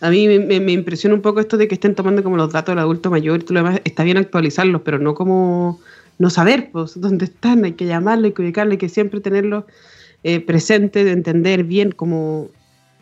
A 0.01 0.09
mí 0.09 0.27
me, 0.27 0.59
me, 0.59 0.71
impresiona 0.71 1.15
un 1.15 1.21
poco 1.21 1.39
esto 1.39 1.57
de 1.57 1.67
que 1.67 1.75
estén 1.75 1.95
tomando 1.95 2.23
como 2.23 2.35
los 2.35 2.51
datos 2.51 2.73
del 2.73 2.79
adulto 2.79 3.11
mayor 3.11 3.39
y 3.39 3.43
todo 3.43 3.53
lo 3.53 3.63
demás. 3.63 3.81
Está 3.85 4.03
bien 4.03 4.17
actualizarlos, 4.17 4.81
pero 4.81 4.97
no 4.97 5.13
como 5.13 5.79
no 6.17 6.29
saber 6.31 6.71
pues, 6.71 6.99
dónde 6.99 7.25
están. 7.25 7.63
Hay 7.65 7.73
que 7.73 7.85
llamarlo, 7.85 8.25
hay 8.25 8.33
que 8.33 8.41
ubicarlo, 8.41 8.71
hay 8.71 8.79
que 8.79 8.89
siempre 8.89 9.21
tenerlos 9.21 9.65
eh, 10.23 10.39
presentes, 10.39 11.05
de 11.05 11.11
entender 11.11 11.63
bien 11.63 11.91
como... 11.91 12.49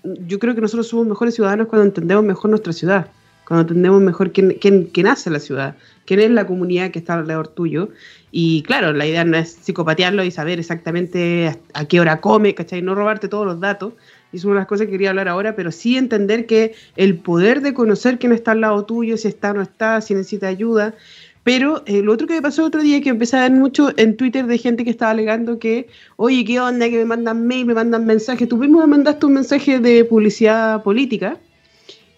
Yo 0.03 0.39
creo 0.39 0.55
que 0.55 0.61
nosotros 0.61 0.87
somos 0.87 1.07
mejores 1.07 1.35
ciudadanos 1.35 1.67
cuando 1.67 1.85
entendemos 1.85 2.25
mejor 2.25 2.49
nuestra 2.49 2.73
ciudad, 2.73 3.07
cuando 3.51 3.67
entendemos 3.67 4.01
mejor 4.01 4.31
quién, 4.31 4.55
quién, 4.61 4.85
quién 4.85 5.07
hace 5.07 5.29
la 5.29 5.39
ciudad, 5.39 5.75
quién 6.05 6.21
es 6.21 6.31
la 6.31 6.47
comunidad 6.47 6.91
que 6.91 6.99
está 6.99 7.15
alrededor 7.15 7.49
tuyo 7.49 7.89
y 8.31 8.63
claro, 8.63 8.93
la 8.93 9.05
idea 9.05 9.25
no 9.25 9.35
es 9.35 9.51
psicopatearlo 9.61 10.23
y 10.23 10.31
saber 10.31 10.57
exactamente 10.57 11.59
a, 11.73 11.85
qué 11.85 11.99
hora 11.99 12.21
come, 12.21 12.55
¿cachai? 12.55 12.81
No 12.81 12.95
robarte 12.95 13.27
todos 13.27 13.45
los 13.45 13.59
datos. 13.59 13.93
Y 14.31 14.37
es 14.37 14.45
una 14.45 14.53
de 14.53 14.59
las 14.61 14.67
cosas 14.67 14.85
que 14.85 14.93
quería 14.93 15.09
hablar 15.09 15.27
ahora, 15.27 15.53
pero 15.53 15.69
sí 15.69 15.97
entender 15.97 16.45
que 16.45 16.73
el 16.95 17.17
poder 17.17 17.59
de 17.59 17.73
conocer 17.73 18.19
quién 18.19 18.31
está 18.31 18.51
al 18.51 18.61
lado 18.61 18.85
tuyo, 18.85 19.17
si 19.17 19.27
está 19.27 19.51
o 19.51 19.55
no 19.55 19.61
está, 19.61 19.99
si 19.99 20.13
necesita 20.13 20.47
ayuda. 20.47 20.95
Pero 21.43 21.83
eh, 21.87 22.01
lo 22.01 22.13
otro 22.13 22.25
que 22.25 22.35
me 22.35 22.41
pasó 22.41 22.63
otro 22.63 22.81
día, 22.81 23.01
que 23.01 23.09
empecé 23.09 23.35
a 23.35 23.41
ver 23.41 23.51
mucho 23.51 23.91
en 23.97 24.15
Twitter 24.15 24.45
de 24.45 24.57
gente 24.57 24.85
que 24.85 24.91
estaba 24.91 25.11
alegando 25.11 25.59
que, 25.59 25.89
oye, 26.15 26.45
¿qué 26.45 26.61
onda? 26.61 26.89
Que 26.89 26.99
me 26.99 27.05
mandan 27.05 27.45
mail, 27.45 27.65
me 27.65 27.73
mandan 27.73 28.05
mensajes. 28.05 28.47
Tú 28.47 28.55
mismo 28.55 28.79
me 28.79 28.87
mandaste 28.87 29.25
un 29.25 29.33
mensaje 29.33 29.79
de 29.79 30.05
publicidad 30.05 30.81
política. 30.83 31.37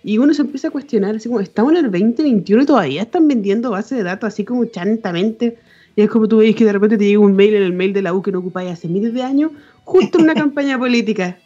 Y 0.03 0.17
uno 0.17 0.33
se 0.33 0.41
empieza 0.41 0.67
a 0.67 0.71
cuestionar, 0.71 1.15
así 1.15 1.29
como, 1.29 1.39
estamos 1.39 1.71
en 1.71 1.85
el 1.85 1.91
2021 1.91 2.63
y 2.63 2.65
todavía 2.65 3.01
están 3.03 3.27
vendiendo 3.27 3.71
bases 3.71 3.97
de 3.97 4.03
datos 4.03 4.27
así 4.27 4.43
como 4.43 4.65
chantamente 4.65 5.57
y 5.95 6.01
es 6.01 6.09
como 6.09 6.27
tú 6.27 6.37
veis 6.37 6.55
que 6.55 6.65
de 6.65 6.73
repente 6.73 6.97
te 6.97 7.05
llega 7.05 7.19
un 7.19 7.35
mail 7.35 7.55
en 7.55 7.63
el 7.63 7.73
mail 7.73 7.93
de 7.93 8.01
la 8.01 8.13
U 8.13 8.21
que 8.21 8.31
no 8.31 8.39
ocupáis 8.39 8.71
hace 8.71 8.87
miles 8.87 9.13
de 9.13 9.21
años, 9.21 9.51
justo 9.83 10.17
en 10.17 10.25
una 10.25 10.33
campaña 10.35 10.77
política. 10.77 11.37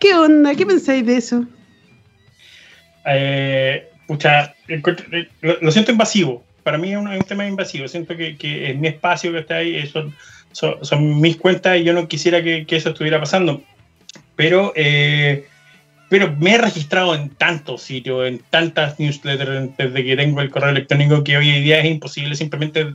¿Qué 0.00 0.14
onda? 0.14 0.54
¿Qué 0.54 0.66
pensáis 0.66 1.06
de 1.06 1.16
eso? 1.16 1.46
Eh, 3.06 3.88
pucha, 4.06 4.54
lo, 5.40 5.70
siento 5.70 5.92
invasivo. 5.92 6.44
Para 6.64 6.78
mí 6.78 6.92
es 6.92 6.98
un, 6.98 7.18
tema 7.20 7.46
invasivo. 7.46 7.86
Siento 7.86 8.16
que, 8.16 8.36
que 8.36 8.70
en 8.70 8.80
mi 8.80 8.88
espacio 8.88 9.30
que 9.30 9.38
está 9.38 9.56
ahí 9.56 9.86
son, 9.86 10.14
son, 10.50 11.20
mis 11.20 11.36
cuentas 11.36 11.78
y 11.78 11.84
yo 11.84 11.92
no 11.92 12.08
quisiera 12.08 12.42
que, 12.42 12.66
que 12.66 12.76
eso 12.76 12.90
estuviera 12.90 13.20
pasando. 13.20 13.62
Pero, 14.34 14.72
eh, 14.74 15.46
pero 16.08 16.34
me 16.38 16.54
he 16.54 16.58
registrado 16.58 17.14
en 17.14 17.30
tantos 17.30 17.82
sitios, 17.82 18.26
en 18.26 18.40
tantas 18.50 18.98
newsletters 18.98 19.76
desde 19.76 20.04
que 20.04 20.16
tengo 20.16 20.40
el 20.40 20.50
correo 20.50 20.70
electrónico 20.70 21.24
que 21.24 21.36
hoy 21.36 21.50
en 21.50 21.64
día 21.64 21.80
es 21.80 21.86
imposible 21.86 22.34
simplemente 22.34 22.92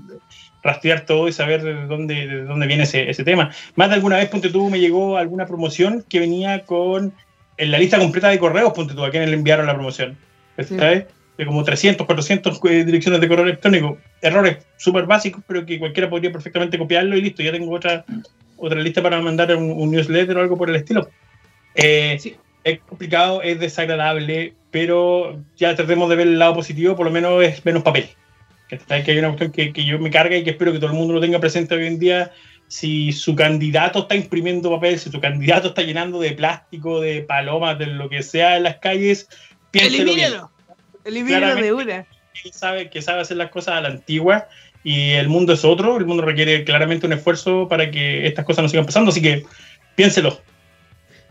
rastrear 0.62 1.06
todo 1.06 1.28
y 1.28 1.34
saber 1.34 1.64
de 1.64 1.86
dónde, 1.86 2.28
de 2.28 2.44
dónde 2.44 2.68
viene 2.68 2.84
ese, 2.84 3.10
ese 3.10 3.24
tema. 3.24 3.52
Más 3.76 3.90
de 3.90 3.96
alguna 3.96 4.18
vez, 4.18 4.30
ponte 4.30 4.50
tú, 4.50 4.70
me 4.70 4.80
llegó 4.80 5.18
alguna 5.18 5.46
promoción 5.46 6.06
que 6.08 6.20
venía 6.20 6.66
con 6.66 7.14
en 7.60 7.72
la 7.72 7.78
lista 7.78 8.00
completa 8.00 8.30
de 8.30 8.40
correos, 8.40 8.72
ponte 8.74 8.94
tú, 8.94 9.04
a 9.04 9.12
quienes 9.12 9.30
le 9.30 9.36
enviaron 9.36 9.66
la 9.66 9.74
promoción. 9.74 10.18
¿Sabes? 10.58 11.06
De 11.38 11.46
como 11.46 11.64
300, 11.64 12.06
400 12.06 12.60
eh, 12.66 12.84
direcciones 12.86 13.20
de 13.20 13.28
correo 13.28 13.46
electrónico. 13.46 13.98
Errores 14.22 14.66
súper 14.78 15.06
básicos, 15.06 15.44
pero 15.46 15.66
que 15.66 15.78
cualquiera 15.78 16.10
podría 16.10 16.32
perfectamente 16.32 16.78
copiarlo 16.78 17.18
y 17.18 17.22
listo, 17.22 17.44
ya 17.44 17.52
tengo 17.52 17.74
otra, 17.74 18.06
otra 18.58 18.80
lista 18.82 19.02
para 19.02 19.22
mandar 19.22 19.54
un, 19.56 19.92
newsletter 19.92 20.38
o 20.38 20.42
algo 20.42 20.58
por 20.58 20.70
el 20.70 20.78
estilo. 20.78 21.10
Eh, 21.76 22.18
es 22.64 22.80
complicado, 22.80 23.42
es 23.42 23.60
desagradable, 23.60 24.54
pero 24.72 25.44
ya 25.56 25.76
tratemos 25.76 26.10
de 26.10 26.16
ver 26.16 26.28
el 26.28 26.40
lado 26.40 26.56
positivo, 26.56 26.96
por 26.96 27.06
lo 27.06 27.12
menos 27.12 27.44
es 27.44 27.66
menos 27.66 27.84
papel. 27.84 28.10
Que 28.68 28.80
hay 28.88 29.18
una 29.18 29.30
cuestión 29.30 29.52
que, 29.52 29.74
que 29.74 29.84
yo 29.84 29.98
me 29.98 30.12
carga 30.12 30.36
y 30.36 30.44
que 30.44 30.52
espero 30.52 30.72
que 30.72 30.78
todo 30.78 30.92
el 30.92 30.98
mundo 30.98 31.16
lo 31.16 31.22
tenga 31.22 31.40
presente 31.40 31.74
hoy 31.74 31.88
en 31.88 31.98
día 31.98 32.32
si 32.70 33.12
su 33.12 33.36
candidato 33.36 34.00
está 34.00 34.16
imprimiendo 34.16 34.70
papel, 34.70 35.00
si 35.00 35.10
su 35.10 35.20
candidato 35.20 35.70
está 35.70 35.82
llenando 35.82 36.20
de 36.20 36.34
plástico, 36.34 37.02
de 37.02 37.24
palomas, 37.24 37.80
de 37.80 37.88
lo 37.88 38.10
que 38.10 38.22
sea 38.22 38.58
en 38.58 38.64
las 38.64 38.78
calles, 38.78 39.28
piénselo 39.72 40.12
Elimínalo. 40.12 40.52
Elimínalo 41.04 41.56
de 41.56 41.74
una. 41.74 42.06
Él 42.46 42.54
sabe 42.54 42.90
que 42.92 43.02
sabe 43.02 43.22
hacer 43.22 43.38
las 43.38 43.50
cosas 43.50 43.76
a 43.76 43.82
la 43.82 43.90
antigua 43.90 44.48
y 44.84 45.14
el 45.14 45.28
mundo 45.30 45.54
es 45.54 45.66
otro, 45.66 45.98
el 45.98 46.06
mundo 46.06 46.24
requiere 46.24 46.64
claramente 46.64 47.08
un 47.08 47.14
esfuerzo 47.14 47.68
para 47.68 47.90
que 47.90 48.28
estas 48.28 48.46
cosas 48.46 48.64
no 48.64 48.70
sigan 48.70 48.86
pasando, 48.86 49.10
así 49.10 49.22
que 49.22 49.46
piénselo. 49.96 50.40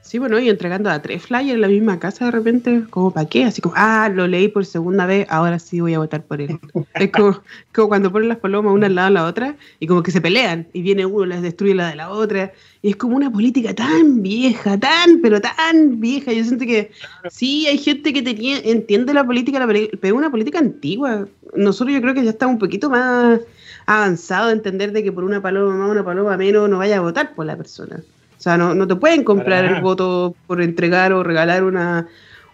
Sí, 0.08 0.18
bueno, 0.18 0.38
y 0.38 0.48
entregando 0.48 0.88
a 0.88 1.02
tres 1.02 1.24
flyers 1.24 1.52
en 1.52 1.60
la 1.60 1.68
misma 1.68 1.98
casa 1.98 2.24
de 2.24 2.30
repente, 2.30 2.84
como 2.88 3.10
para 3.10 3.28
qué, 3.28 3.44
así 3.44 3.60
como, 3.60 3.74
ah, 3.76 4.08
lo 4.08 4.26
leí 4.26 4.48
por 4.48 4.64
segunda 4.64 5.04
vez, 5.04 5.26
ahora 5.28 5.58
sí 5.58 5.80
voy 5.80 5.92
a 5.92 5.98
votar 5.98 6.24
por 6.24 6.40
él. 6.40 6.58
es 6.94 7.10
como, 7.10 7.42
cuando 7.90 8.10
ponen 8.10 8.30
las 8.30 8.38
palomas 8.38 8.72
una 8.72 8.86
al 8.86 8.94
lado 8.94 9.08
de 9.08 9.14
la 9.14 9.26
otra 9.26 9.56
y 9.80 9.86
como 9.86 10.02
que 10.02 10.10
se 10.10 10.22
pelean 10.22 10.66
y 10.72 10.80
viene 10.80 11.04
uno, 11.04 11.26
les 11.26 11.42
destruye 11.42 11.74
la 11.74 11.90
de 11.90 11.96
la 11.96 12.08
otra. 12.08 12.54
Y 12.80 12.88
es 12.88 12.96
como 12.96 13.16
una 13.16 13.30
política 13.30 13.74
tan 13.74 14.22
vieja, 14.22 14.80
tan, 14.80 15.20
pero 15.20 15.42
tan 15.42 16.00
vieja. 16.00 16.32
Yo 16.32 16.42
siento 16.42 16.64
que 16.64 16.90
sí, 17.28 17.66
hay 17.66 17.76
gente 17.76 18.14
que 18.14 18.22
tenía, 18.22 18.60
entiende 18.60 19.12
la 19.12 19.26
política, 19.26 19.62
pero 19.66 19.90
es 20.00 20.12
una 20.12 20.30
política 20.30 20.58
antigua. 20.58 21.28
Nosotros 21.54 21.94
yo 21.94 22.00
creo 22.00 22.14
que 22.14 22.24
ya 22.24 22.30
estamos 22.30 22.54
un 22.54 22.60
poquito 22.60 22.88
más 22.88 23.40
avanzados 23.84 24.48
a 24.48 24.52
entender 24.52 24.92
de 24.92 25.02
que 25.02 25.12
por 25.12 25.24
una 25.24 25.42
paloma 25.42 25.74
más, 25.74 25.90
una 25.90 26.02
paloma 26.02 26.34
menos, 26.38 26.66
no 26.70 26.78
vaya 26.78 26.96
a 26.96 27.00
votar 27.00 27.34
por 27.34 27.44
la 27.44 27.58
persona. 27.58 28.02
O 28.38 28.40
sea, 28.40 28.56
no, 28.56 28.86
te 28.86 28.94
pueden 28.94 29.24
comprar 29.24 29.64
el 29.64 29.82
voto 29.82 30.36
por 30.46 30.62
entregar 30.62 31.12
o 31.12 31.24
regalar 31.24 31.64
una, 31.64 32.06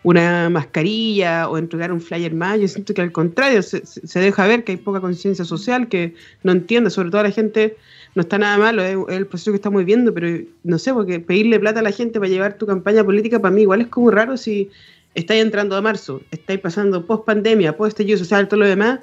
una 0.02 0.48
mascarilla 0.48 1.46
o 1.46 1.58
entregar 1.58 1.92
un 1.92 2.00
flyer 2.00 2.32
más. 2.32 2.58
Yo 2.58 2.68
siento 2.68 2.94
que 2.94 3.02
al 3.02 3.12
contrario, 3.12 3.62
se, 3.62 3.82
deja 4.18 4.46
ver 4.46 4.64
que 4.64 4.72
hay 4.72 4.78
poca 4.78 5.02
conciencia 5.02 5.44
social, 5.44 5.88
que 5.88 6.14
no 6.42 6.52
entiende, 6.52 6.88
sobre 6.88 7.10
todo 7.10 7.22
la 7.22 7.30
gente, 7.30 7.76
no 8.14 8.22
está 8.22 8.38
nada 8.38 8.56
malo, 8.56 8.82
es, 8.82 8.96
el 9.14 9.26
proceso 9.26 9.50
que 9.50 9.56
estamos 9.56 9.80
viviendo, 9.80 10.14
pero 10.14 10.42
no 10.62 10.78
sé, 10.78 10.94
porque 10.94 11.20
pedirle 11.20 11.60
plata 11.60 11.80
a 11.80 11.82
la 11.82 11.92
gente 11.92 12.18
para 12.18 12.30
llevar 12.30 12.56
tu 12.56 12.66
campaña 12.66 13.04
política 13.04 13.38
para 13.38 13.54
mí 13.54 13.62
igual 13.62 13.82
es 13.82 13.88
como 13.88 14.10
raro 14.10 14.38
si 14.38 14.70
estáis 15.14 15.42
entrando 15.42 15.76
a 15.76 15.82
marzo, 15.82 16.22
estáis 16.30 16.60
pasando 16.60 17.04
post 17.04 17.26
pandemia, 17.26 17.76
post 17.76 17.90
estallido 17.90 18.16
social, 18.16 18.48
todo 18.48 18.60
lo 18.60 18.66
demás. 18.66 19.00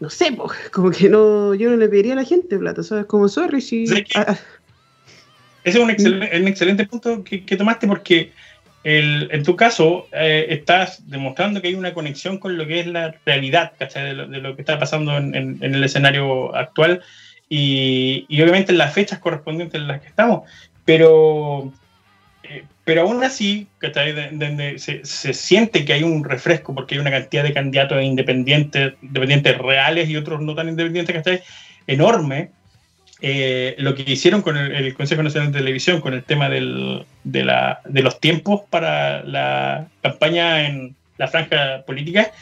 No 0.00 0.10
sé, 0.10 0.36
como 0.72 0.90
que 0.90 1.08
no, 1.08 1.54
yo 1.54 1.70
no 1.70 1.76
le 1.76 1.88
pediría 1.88 2.14
a 2.14 2.16
la 2.16 2.24
gente 2.24 2.58
plata, 2.58 2.82
¿sabes? 2.82 3.06
Como 3.06 3.28
sorry 3.28 3.60
si... 3.60 3.86
Ese 5.64 5.78
es 5.78 5.84
un, 5.84 5.90
excelente, 5.90 6.86
punto 6.86 7.24
que, 7.24 7.38
tomaste 7.56 7.86
porque 7.86 8.32
en 8.84 9.42
tu 9.42 9.56
caso 9.56 10.06
eh, 10.12 10.46
estás 10.50 11.08
demostrando 11.08 11.62
que 11.62 11.68
hay 11.68 11.74
una 11.74 11.94
conexión 11.94 12.36
con 12.36 12.58
lo 12.58 12.66
que 12.66 12.80
es 12.80 12.86
la 12.86 13.14
realidad 13.24 13.72
De, 13.78 14.12
lo, 14.12 14.54
que 14.54 14.60
está 14.60 14.78
pasando 14.78 15.16
en, 15.16 15.58
el 15.62 15.82
escenario 15.82 16.54
actual 16.54 17.02
y, 17.48 18.26
obviamente 18.42 18.72
en 18.72 18.78
las 18.78 18.92
fechas 18.92 19.20
correspondientes 19.20 19.80
en 19.80 19.88
las 19.88 20.02
que 20.02 20.08
estamos. 20.08 20.42
Pero, 20.84 21.72
eh, 22.42 22.64
pero 22.84 23.02
aún 23.02 23.24
así, 23.24 23.66
donde 23.80 24.78
se, 24.78 25.02
se, 25.06 25.32
siente 25.32 25.86
que 25.86 25.94
hay 25.94 26.02
un 26.02 26.24
refresco 26.24 26.74
porque 26.74 26.94
hay 26.94 27.00
una 27.00 27.10
cantidad 27.10 27.42
de 27.42 27.54
candidatos 27.54 28.02
independientes, 28.02 28.94
independientes 29.00 29.56
reales 29.56 30.10
y 30.10 30.16
otros 30.18 30.42
no 30.42 30.54
tan 30.54 30.68
independientes, 30.68 31.22
que 31.22 31.42
enorme 31.86 32.50
eh, 33.20 33.74
lo 33.78 33.94
que 33.94 34.10
hicieron 34.10 34.42
con 34.42 34.56
el, 34.56 34.94
Consejo 34.94 35.22
Nacional 35.22 35.52
de 35.52 35.58
Televisión, 35.58 36.00
con 36.00 36.14
el 36.14 36.24
tema 36.24 36.48
del, 36.48 37.04
de, 37.22 37.44
la, 37.44 37.80
de, 37.84 38.02
los 38.02 38.20
tiempos 38.20 38.62
para 38.68 39.22
la 39.22 39.86
campaña 40.02 40.66
en 40.66 40.94
la 41.16 41.28
franja 41.28 41.82
política, 41.86 42.32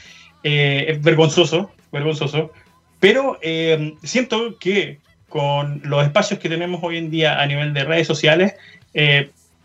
eh, 0.43 0.87
es 0.89 1.03
vergonzoso, 1.03 1.71
vergonzoso, 1.93 2.53
pero 3.01 3.39
eh, 3.43 3.95
siento 4.03 4.59
que 4.59 4.99
con 5.29 5.81
los 5.85 6.05
espacios 6.05 6.41
que 6.41 6.49
tenemos 6.49 6.81
hoy 6.83 6.99
en 6.99 7.11
día 7.11 7.41
a 7.41 7.47
nivel 7.47 7.73
de 7.73 7.85
redes 7.85 8.07
sociales, 8.07 8.55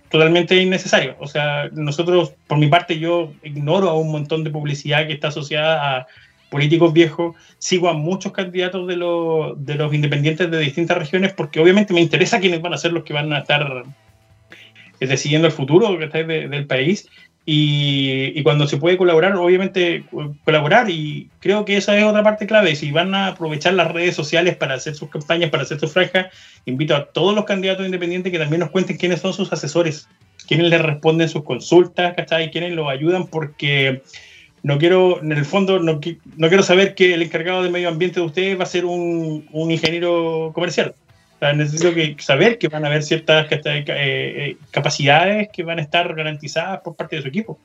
totalmente 0.09 0.55
innecesario. 0.55 1.15
O 1.19 1.27
sea, 1.27 1.69
nosotros, 1.73 2.33
por 2.47 2.57
mi 2.57 2.67
parte, 2.67 2.99
yo 2.99 3.33
ignoro 3.43 3.89
a 3.89 3.97
un 3.97 4.11
montón 4.11 4.43
de 4.45 4.49
publicidad 4.49 5.07
que 5.07 5.13
está 5.13 5.27
asociada 5.27 5.97
a 5.97 6.07
políticos 6.49 6.93
viejos, 6.93 7.35
sigo 7.57 7.89
a 7.89 7.93
muchos 7.93 8.31
candidatos 8.31 8.87
de, 8.87 8.95
de 8.95 9.75
los 9.75 9.93
independientes 9.93 10.49
de 10.49 10.59
distintas 10.59 10.97
regiones 10.97 11.33
porque 11.33 11.59
obviamente 11.59 11.93
me 11.93 12.01
interesa 12.01 12.39
quiénes 12.39 12.61
van 12.61 12.73
a 12.73 12.77
ser 12.77 12.93
los 12.93 13.03
que 13.03 13.13
van 13.13 13.31
a 13.33 13.39
estar 13.39 13.83
eh, 14.99 15.07
decidiendo 15.07 15.47
el 15.47 15.53
futuro 15.53 15.97
del 15.97 16.67
país 16.67 17.09
y, 17.49 18.43
cuando 18.43 18.67
se 18.67 18.75
puede 18.75 18.97
colaborar, 18.97 19.33
obviamente 19.37 20.03
colaborar 20.43 20.89
y 20.89 21.29
creo 21.39 21.63
que 21.63 21.77
esa 21.77 21.97
es 21.97 22.03
otra 22.03 22.21
parte 22.21 22.45
clave. 22.45 22.75
Si 22.75 22.91
van 22.91 23.15
a 23.15 23.27
aprovechar 23.27 23.73
las 23.73 23.89
redes 23.89 24.15
sociales 24.15 24.57
para 24.57 24.73
hacer 24.73 24.95
sus 24.95 25.09
campañas, 25.09 25.49
para 25.49 25.63
hacer 25.63 25.79
sus 25.79 25.93
franjas, 25.93 26.27
invito 26.65 26.93
a 26.93 27.05
todos 27.05 27.33
los 27.33 27.45
candidatos 27.45 27.85
independientes 27.85 28.33
que 28.33 28.37
también 28.37 28.59
nos 28.59 28.69
cuenten 28.69 28.97
quiénes 28.97 29.21
son 29.21 29.31
sus 29.31 29.53
asesores, 29.53 30.09
quiénes 30.45 30.69
les 30.69 30.81
responden 30.81 31.29
sus 31.29 31.45
consultas, 31.45 32.15
¿cachai? 32.17 32.51
quiénes 32.51 32.73
los 32.73 32.89
ayudan 32.89 33.27
porque 33.27 34.01
no 34.63 34.77
quiero, 34.77 35.21
en 35.21 35.31
el 35.31 35.45
fondo, 35.45 35.79
no, 35.79 35.99
quiero 35.99 36.63
saber 36.63 36.95
que 36.95 37.13
el 37.13 37.21
encargado 37.21 37.63
de 37.63 37.69
medio 37.69 37.89
ambiente 37.89 38.19
de 38.19 38.25
ustedes 38.25 38.59
va 38.59 38.63
a 38.63 38.67
ser 38.67 38.85
un, 38.85 39.47
ingeniero 39.53 40.51
comercial. 40.53 40.93
necesito 41.55 41.93
que, 41.93 42.15
saber 42.19 42.57
que 42.57 42.67
van 42.67 42.83
a 42.83 42.87
haber 42.87 43.03
ciertas 43.03 43.51
eh, 43.51 43.59
eh, 43.87 44.57
capacidades 44.71 45.49
que 45.53 45.63
van 45.63 45.79
a 45.79 45.81
estar 45.81 46.13
garantizadas 46.15 46.81
por 46.81 46.95
parte 46.95 47.17
de 47.17 47.21
su 47.21 47.27
equipo. 47.27 47.59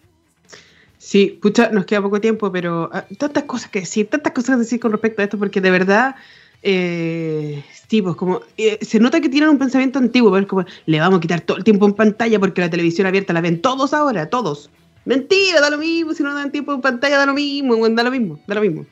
Sí, 1.03 1.37
pucha, 1.43 1.69
nos 1.71 1.85
queda 1.85 2.01
poco 2.01 2.21
tiempo, 2.21 2.53
pero 2.53 2.89
ah, 2.93 3.05
tantas 3.19 3.43
cosas 3.43 3.69
que 3.69 3.81
decir, 3.81 4.09
tantas 4.09 4.33
cosas 4.33 4.55
que 4.55 4.61
decir 4.61 4.79
con 4.79 4.93
respecto 4.93 5.21
a 5.21 5.25
esto, 5.25 5.37
porque 5.37 5.61
de 5.61 5.73
verdad, 5.73 6.15
eh, 6.63 7.65
sí, 7.89 8.01
pues 8.01 8.15
como 8.15 8.41
eh, 8.57 8.79
se 8.83 9.01
nota 9.01 9.21
que 9.21 9.29
tienen 9.29 9.51
un 9.51 9.59
pensamiento 9.59 9.99
antiguo, 9.99 10.31
pero 10.31 10.43
es 10.43 10.49
como 10.49 10.65
le 10.87 11.01
vamos 11.01 11.19
a 11.19 11.21
quitar 11.21 11.41
todo 11.41 11.57
el 11.57 11.65
tiempo 11.65 11.87
en 11.87 11.95
pantalla 11.95 12.39
porque 12.39 12.61
la 12.61 12.71
televisión 12.71 13.09
abierta 13.09 13.33
la 13.33 13.41
ven 13.41 13.61
todos 13.61 13.93
ahora, 13.93 14.31
todos. 14.31 14.71
Mentira, 15.05 15.61
da 15.61 15.71
lo 15.71 15.79
mismo, 15.79 16.15
si 16.15 16.23
no 16.23 16.35
dan 16.35 16.53
tiempo 16.53 16.73
en 16.73 16.81
pantalla, 16.81 17.19
da 17.19 17.27
lo 17.27 17.35
mismo, 17.35 17.89
da 17.89 18.03
lo 18.03 18.11
mismo, 18.11 18.41
da 18.47 18.55
lo 18.55 18.61
mismo. 18.61 18.87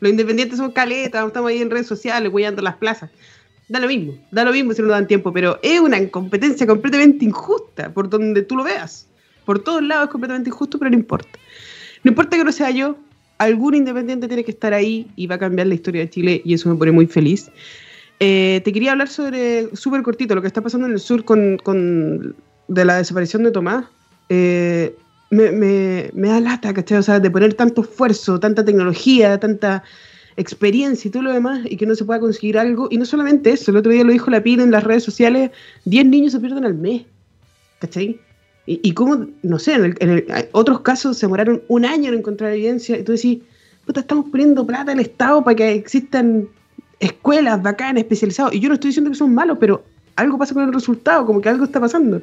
Los 0.00 0.10
independientes 0.10 0.58
son 0.58 0.70
caletas, 0.70 1.26
estamos 1.26 1.50
ahí 1.50 1.60
en 1.60 1.70
redes 1.70 1.86
sociales, 1.86 2.32
a 2.32 2.62
las 2.62 2.76
plazas. 2.76 3.10
Da 3.68 3.80
lo 3.80 3.88
mismo, 3.88 4.16
da 4.30 4.44
lo 4.44 4.52
mismo 4.52 4.72
si 4.74 4.82
no 4.82 4.88
dan 4.88 5.08
tiempo, 5.08 5.32
pero 5.32 5.58
es 5.62 5.80
una 5.80 5.98
incompetencia 5.98 6.66
completamente 6.66 7.24
injusta, 7.24 7.92
por 7.92 8.08
donde 8.08 8.42
tú 8.42 8.56
lo 8.56 8.62
veas. 8.62 9.08
Por 9.44 9.58
todos 9.58 9.82
lados 9.82 10.06
es 10.06 10.12
completamente 10.12 10.50
injusto, 10.50 10.78
pero 10.78 10.90
no 10.90 10.96
importa. 10.96 11.38
No 12.04 12.10
importa 12.10 12.36
que 12.36 12.44
no 12.44 12.52
sea 12.52 12.70
yo, 12.70 12.96
algún 13.38 13.74
independiente 13.74 14.28
tiene 14.28 14.44
que 14.44 14.52
estar 14.52 14.72
ahí 14.72 15.10
y 15.16 15.26
va 15.26 15.34
a 15.34 15.38
cambiar 15.38 15.66
la 15.66 15.74
historia 15.74 16.02
de 16.02 16.10
Chile 16.10 16.42
y 16.44 16.54
eso 16.54 16.68
me 16.68 16.76
pone 16.76 16.92
muy 16.92 17.06
feliz. 17.06 17.50
Eh, 18.20 18.60
te 18.64 18.72
quería 18.72 18.92
hablar 18.92 19.08
sobre, 19.08 19.74
súper 19.76 20.02
cortito, 20.02 20.34
lo 20.34 20.40
que 20.40 20.46
está 20.46 20.62
pasando 20.62 20.86
en 20.86 20.92
el 20.92 21.00
sur 21.00 21.24
con, 21.24 21.58
con 21.58 22.36
de 22.68 22.84
la 22.84 22.98
desaparición 22.98 23.42
de 23.42 23.50
Tomás. 23.50 23.84
Eh, 24.28 24.96
me, 25.30 25.50
me, 25.50 26.10
me, 26.14 26.28
da 26.28 26.40
lata, 26.40 26.72
¿cachai? 26.72 26.98
O 26.98 27.02
sea, 27.02 27.20
de 27.20 27.30
poner 27.30 27.54
tanto 27.54 27.82
esfuerzo, 27.82 28.38
tanta 28.38 28.64
tecnología, 28.64 29.38
tanta 29.38 29.82
experiencia 30.36 31.08
y 31.08 31.10
todo 31.10 31.22
lo 31.22 31.32
demás, 31.32 31.60
y 31.64 31.76
que 31.76 31.86
no 31.86 31.94
se 31.94 32.04
pueda 32.04 32.20
conseguir 32.20 32.58
algo. 32.58 32.88
Y 32.90 32.98
no 32.98 33.04
solamente 33.04 33.50
eso, 33.50 33.70
el 33.70 33.78
otro 33.78 33.92
día 33.92 34.04
lo 34.04 34.12
dijo 34.12 34.30
la 34.30 34.42
PIN 34.42 34.60
en 34.60 34.70
las 34.70 34.84
redes 34.84 35.04
sociales, 35.04 35.50
10 35.84 36.06
niños 36.06 36.32
se 36.32 36.40
pierden 36.40 36.64
al 36.64 36.74
mes, 36.74 37.02
¿cachai? 37.78 38.20
Y, 38.66 38.80
y 38.82 38.92
cómo, 38.92 39.26
no 39.42 39.58
sé, 39.58 39.74
en, 39.74 39.96
en 40.00 40.24
otros 40.52 40.80
casos 40.80 41.16
se 41.16 41.26
demoraron 41.26 41.62
un 41.68 41.84
año 41.84 42.12
en 42.12 42.18
encontrar 42.18 42.52
evidencia, 42.52 42.98
y 42.98 43.02
tú 43.02 43.12
decís, 43.12 43.38
puta, 43.86 44.00
estamos 44.00 44.26
poniendo 44.30 44.66
plata 44.66 44.92
el 44.92 45.00
Estado 45.00 45.42
para 45.42 45.56
que 45.56 45.72
existan 45.72 46.48
escuelas 47.00 47.62
bacanas, 47.62 48.02
especializadas, 48.02 48.54
y 48.54 48.60
yo 48.60 48.68
no 48.68 48.74
estoy 48.74 48.88
diciendo 48.88 49.10
que 49.10 49.16
son 49.16 49.34
malos, 49.34 49.58
pero 49.58 49.84
algo 50.16 50.38
pasa 50.38 50.54
con 50.54 50.64
el 50.64 50.72
resultado, 50.72 51.24
como 51.26 51.40
que 51.40 51.48
algo 51.48 51.64
está 51.64 51.80
pasando. 51.80 52.20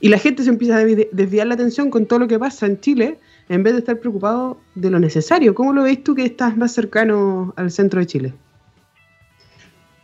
Y 0.00 0.08
la 0.08 0.18
gente 0.18 0.42
se 0.42 0.50
empieza 0.50 0.76
a 0.76 0.84
desviar 0.84 1.46
la 1.46 1.54
atención 1.54 1.90
con 1.90 2.06
todo 2.06 2.18
lo 2.18 2.28
que 2.28 2.38
pasa 2.38 2.66
en 2.66 2.80
Chile 2.80 3.18
en 3.48 3.62
vez 3.62 3.72
de 3.74 3.80
estar 3.80 3.98
preocupado 3.98 4.60
de 4.74 4.90
lo 4.90 4.98
necesario. 4.98 5.54
¿Cómo 5.54 5.72
lo 5.72 5.84
ves 5.84 6.02
tú 6.02 6.14
que 6.14 6.24
estás 6.24 6.56
más 6.56 6.72
cercano 6.72 7.54
al 7.56 7.70
centro 7.70 8.00
de 8.00 8.06
Chile? 8.06 8.32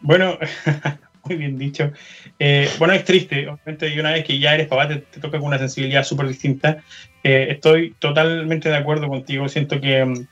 Bueno, 0.01 0.39
muy 1.25 1.37
bien 1.37 1.59
dicho. 1.59 1.93
Eh, 2.39 2.69
bueno, 2.79 2.95
es 2.95 3.05
triste, 3.05 3.49
obviamente, 3.49 3.89
y 3.89 3.99
una 3.99 4.13
vez 4.13 4.25
que 4.25 4.39
ya 4.39 4.55
eres 4.55 4.67
papá, 4.67 4.89
te, 4.89 4.97
toca 5.21 5.39
con 5.39 5.49
una 5.49 5.59
sensibilidad 5.59 6.05
súper 6.05 6.29
distinta. 6.29 6.83
Eh, 7.23 7.49
estoy 7.51 7.95
totalmente 7.99 8.69
de 8.69 8.77
acuerdo 8.77 9.09
contigo. 9.09 9.49
Siento 9.49 9.81
que, 9.81 10.27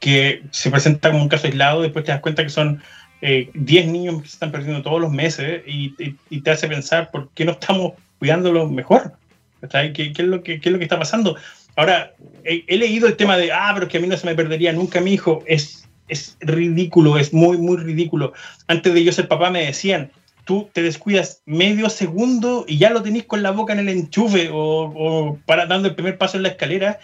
que 0.00 0.42
se 0.50 0.70
presenta 0.70 1.10
como 1.10 1.22
un 1.22 1.28
caso 1.28 1.46
aislado, 1.46 1.82
después 1.82 2.04
te 2.04 2.12
das 2.12 2.20
cuenta 2.20 2.42
que 2.42 2.50
son 2.50 2.82
10 3.20 3.50
eh, 3.84 3.86
niños 3.86 4.22
que 4.22 4.28
se 4.28 4.34
están 4.34 4.52
perdiendo 4.52 4.82
todos 4.82 5.00
los 5.00 5.10
meses 5.10 5.62
y, 5.66 5.90
te 6.40 6.50
hace 6.50 6.68
pensar 6.68 7.10
por 7.10 7.30
qué 7.30 7.44
no 7.44 7.52
estamos 7.52 7.94
cuidándolos 8.18 8.70
mejor. 8.70 9.12
¿Qué, 9.70 9.92
¿Qué, 9.92 10.12
es 10.16 10.28
lo 10.28 10.42
que, 10.42 10.60
¿Qué 10.60 10.68
es 10.68 10.72
lo 10.72 10.78
que 10.78 10.84
está 10.84 10.98
pasando? 10.98 11.36
Ahora, 11.76 12.14
he, 12.44 12.76
leído 12.76 13.06
el 13.06 13.16
tema 13.16 13.36
de, 13.36 13.52
ah, 13.52 13.72
pero 13.74 13.88
que 13.88 13.98
a 13.98 14.00
mí 14.00 14.06
no 14.06 14.16
se 14.16 14.26
me 14.26 14.34
perdería 14.34 14.72
nunca 14.72 15.00
mi 15.00 15.12
hijo. 15.12 15.42
Es, 15.46 15.86
es 16.08 16.36
ridículo, 16.40 17.18
es 17.18 17.32
muy, 17.32 17.58
muy 17.58 17.76
ridículo. 17.76 18.32
Antes 18.66 18.94
de 18.94 19.04
yo 19.04 19.12
ser 19.12 19.28
papá 19.28 19.50
me 19.50 19.66
decían, 19.66 20.10
tú 20.44 20.70
te 20.72 20.82
descuidas 20.82 21.42
medio 21.44 21.90
segundo 21.90 22.64
y 22.66 22.78
ya 22.78 22.90
lo 22.90 23.02
tenés 23.02 23.24
con 23.24 23.42
la 23.42 23.50
boca 23.50 23.72
en 23.72 23.80
el 23.80 23.88
enchufe 23.88 24.48
o, 24.52 25.38
para 25.44 25.66
dando 25.66 25.88
el 25.88 25.94
primer 25.94 26.16
paso 26.16 26.36
en 26.36 26.44
la 26.44 26.50
escalera. 26.50 26.98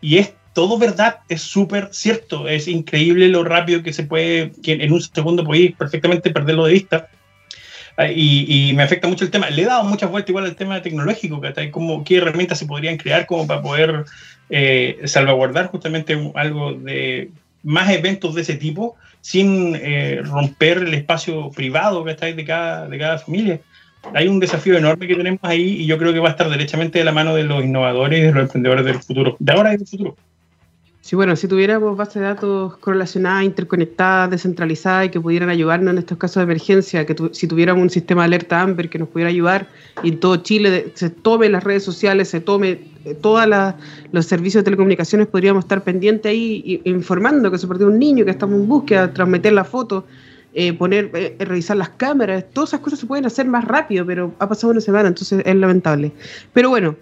Y 0.00 0.18
es 0.18 0.32
todo 0.54 0.78
verdad, 0.78 1.18
es 1.28 1.42
súper 1.42 1.88
cierto. 1.92 2.48
Es 2.48 2.66
increíble 2.66 3.28
lo 3.28 3.44
rápido 3.44 3.82
que 3.82 3.92
se 3.92 4.04
puede, 4.04 4.52
que 4.62 4.72
en 4.72 4.92
un 4.92 5.02
segundo 5.02 5.44
podéis 5.44 5.76
perfectamente 5.76 6.30
perderlo 6.30 6.64
de 6.64 6.72
vista. 6.72 7.08
Ah, 7.96 8.08
y, 8.08 8.72
me 8.74 8.82
afecta 8.82 9.06
mucho 9.06 9.24
el 9.24 9.30
tema. 9.30 9.50
Le 9.50 9.62
he 9.62 9.66
dado 9.66 9.84
muchas 9.84 10.10
vueltas 10.10 10.30
igual 10.30 10.44
al 10.46 10.56
tema 10.56 10.82
tecnológico, 10.82 11.40
como 11.70 12.04
qué 12.04 12.16
herramientas 12.16 12.58
se 12.58 12.66
podrían 12.66 12.96
crear 12.96 13.26
como 13.26 13.46
para 13.46 13.62
poder 13.62 14.04
eh, 14.50 15.00
salvaguardar 15.04 15.68
justamente 15.68 16.32
algo 16.34 16.74
de 16.74 17.30
más 17.62 17.90
eventos 17.90 18.34
de 18.34 18.42
ese 18.42 18.54
tipo 18.54 18.96
sin 19.20 19.74
eh, 19.76 20.20
romper 20.22 20.78
el 20.78 20.92
espacio 20.92 21.50
privado 21.50 22.06
está 22.08 22.26
de 22.26 22.44
cada, 22.44 22.88
de 22.88 22.98
cada 22.98 23.18
familia. 23.18 23.60
Hay 24.12 24.28
un 24.28 24.38
desafío 24.38 24.76
enorme 24.76 25.06
que 25.06 25.14
tenemos 25.14 25.40
ahí 25.42 25.80
y 25.80 25.86
yo 25.86 25.96
creo 25.96 26.12
que 26.12 26.18
va 26.18 26.28
a 26.28 26.32
estar 26.32 26.50
derechamente 26.50 26.98
de 26.98 27.06
la 27.06 27.12
mano 27.12 27.34
de 27.34 27.44
los 27.44 27.64
innovadores 27.64 28.18
y 28.18 28.22
de 28.22 28.32
los 28.32 28.42
emprendedores 28.42 28.84
del 28.84 29.02
futuro, 29.02 29.36
de 29.38 29.52
ahora 29.52 29.72
y 29.72 29.78
del 29.78 29.86
futuro. 29.86 30.16
Sí, 31.04 31.16
bueno, 31.16 31.36
si 31.36 31.46
tuviéramos 31.48 31.98
bases 31.98 32.14
de 32.14 32.20
datos 32.22 32.78
correlacionadas, 32.78 33.44
interconectadas, 33.44 34.30
descentralizadas 34.30 35.04
y 35.04 35.08
que 35.10 35.20
pudieran 35.20 35.50
ayudarnos 35.50 35.92
en 35.92 35.98
estos 35.98 36.16
casos 36.16 36.36
de 36.36 36.44
emergencia, 36.44 37.04
que 37.04 37.14
si 37.32 37.46
tuviéramos 37.46 37.82
un 37.82 37.90
sistema 37.90 38.22
de 38.22 38.28
alerta 38.28 38.62
Amber 38.62 38.88
que 38.88 38.98
nos 38.98 39.10
pudiera 39.10 39.28
ayudar 39.28 39.68
y 40.02 40.08
en 40.08 40.18
todo 40.18 40.36
Chile 40.36 40.92
se 40.94 41.10
tome 41.10 41.50
las 41.50 41.62
redes 41.62 41.84
sociales, 41.84 42.30
se 42.30 42.40
tome 42.40 42.88
eh, 43.04 43.12
todos 43.20 43.46
los 44.12 44.24
servicios 44.24 44.62
de 44.62 44.64
telecomunicaciones, 44.64 45.26
podríamos 45.26 45.64
estar 45.64 45.84
pendientes 45.84 46.30
ahí 46.30 46.80
informando 46.86 47.50
que 47.50 47.58
se 47.58 47.66
perdió 47.68 47.88
un 47.88 47.98
niño, 47.98 48.24
que 48.24 48.30
estamos 48.30 48.58
en 48.58 48.66
búsqueda, 48.66 49.12
transmitir 49.12 49.52
la 49.52 49.64
foto, 49.64 50.06
eh, 50.54 50.72
poner, 50.72 51.10
eh, 51.12 51.36
revisar 51.38 51.76
las 51.76 51.90
cámaras, 51.90 52.46
todas 52.54 52.70
esas 52.70 52.80
cosas 52.80 52.98
se 52.98 53.04
pueden 53.04 53.26
hacer 53.26 53.44
más 53.46 53.66
rápido, 53.66 54.06
pero 54.06 54.32
ha 54.38 54.48
pasado 54.48 54.70
una 54.70 54.80
semana, 54.80 55.08
entonces 55.08 55.42
es 55.44 55.54
lamentable. 55.54 56.12
Pero 56.54 56.70
bueno, 56.70 56.96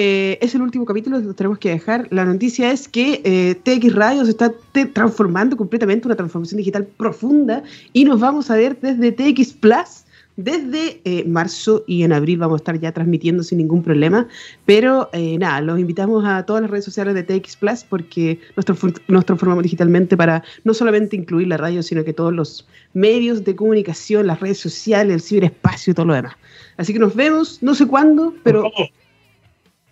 eh, 0.00 0.38
es 0.40 0.54
el 0.54 0.62
último 0.62 0.84
capítulo, 0.84 1.18
lo 1.18 1.34
tenemos 1.34 1.58
que 1.58 1.70
dejar. 1.70 2.06
La 2.12 2.24
noticia 2.24 2.70
es 2.70 2.86
que 2.86 3.20
eh, 3.24 3.56
TX 3.56 3.96
Radio 3.96 4.24
se 4.24 4.30
está 4.30 4.52
transformando 4.92 5.56
completamente, 5.56 6.06
una 6.06 6.14
transformación 6.14 6.58
digital 6.58 6.86
profunda, 6.86 7.64
y 7.92 8.04
nos 8.04 8.20
vamos 8.20 8.48
a 8.48 8.54
ver 8.54 8.78
desde 8.80 9.10
TX 9.10 9.54
Plus. 9.54 10.04
Desde 10.36 11.00
eh, 11.04 11.24
marzo 11.26 11.82
y 11.88 12.04
en 12.04 12.12
abril 12.12 12.38
vamos 12.38 12.54
a 12.54 12.62
estar 12.62 12.78
ya 12.78 12.92
transmitiendo 12.92 13.42
sin 13.42 13.58
ningún 13.58 13.82
problema, 13.82 14.28
pero 14.66 15.10
nada, 15.12 15.60
los 15.62 15.80
invitamos 15.80 16.24
a 16.24 16.46
todas 16.46 16.62
las 16.62 16.70
redes 16.70 16.84
sociales 16.84 17.14
de 17.14 17.24
TX 17.24 17.56
Plus 17.56 17.82
porque 17.82 18.38
nos, 19.08 19.24
transformamos 19.26 19.64
digitalmente 19.64 20.16
para 20.16 20.44
no 20.62 20.74
solamente 20.74 21.16
incluir 21.16 21.48
la 21.48 21.56
radio, 21.56 21.82
sino 21.82 22.04
que 22.04 22.12
todos 22.12 22.32
los 22.32 22.68
medios 22.94 23.42
de 23.42 23.56
comunicación, 23.56 24.28
las 24.28 24.38
redes 24.38 24.60
sociales, 24.60 25.12
el 25.12 25.20
ciberespacio 25.22 25.90
y 25.90 25.94
todo 25.94 26.06
lo 26.06 26.14
demás. 26.14 26.36
Así 26.76 26.92
que 26.92 27.00
nos 27.00 27.16
vemos, 27.16 27.60
no 27.60 27.74
sé 27.74 27.88
cuándo, 27.88 28.32
pero 28.44 28.70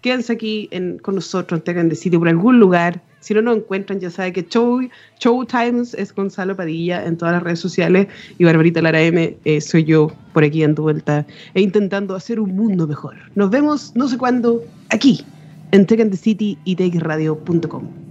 quédense 0.06 0.32
aquí 0.32 0.70
con 1.02 1.16
nosotros 1.16 1.58
en 1.58 1.64
Tegan 1.64 1.88
de 1.88 1.96
Sitio 1.96 2.20
por 2.20 2.28
algún 2.28 2.60
lugar. 2.60 3.02
Si 3.18 3.34
no 3.34 3.42
nos 3.42 3.56
encuentran, 3.56 3.98
ya 3.98 4.08
saben 4.08 4.32
que 4.32 4.44
Show, 4.44 4.88
Show 5.18 5.44
Times 5.46 5.94
es 5.94 6.14
Gonzalo 6.14 6.54
Padilla 6.54 7.04
en 7.04 7.16
todas 7.16 7.34
las 7.34 7.42
redes 7.42 7.58
sociales 7.58 8.06
y 8.38 8.44
Barbarita 8.44 8.80
Lara 8.80 9.02
M 9.02 9.36
eh, 9.44 9.60
soy 9.60 9.82
yo 9.82 10.12
por 10.32 10.44
aquí 10.44 10.62
dando 10.62 10.82
vuelta 10.82 11.26
e 11.54 11.60
intentando 11.60 12.14
hacer 12.14 12.38
un 12.38 12.54
mundo 12.54 12.86
mejor. 12.86 13.16
Nos 13.34 13.50
vemos 13.50 13.96
no 13.96 14.06
sé 14.06 14.16
cuándo 14.16 14.62
aquí 14.90 15.24
en 15.72 15.84
Tech 15.86 16.00
and 16.00 16.12
the 16.12 16.16
City 16.16 16.56
y 16.64 16.76
techradio.com. 16.76 18.05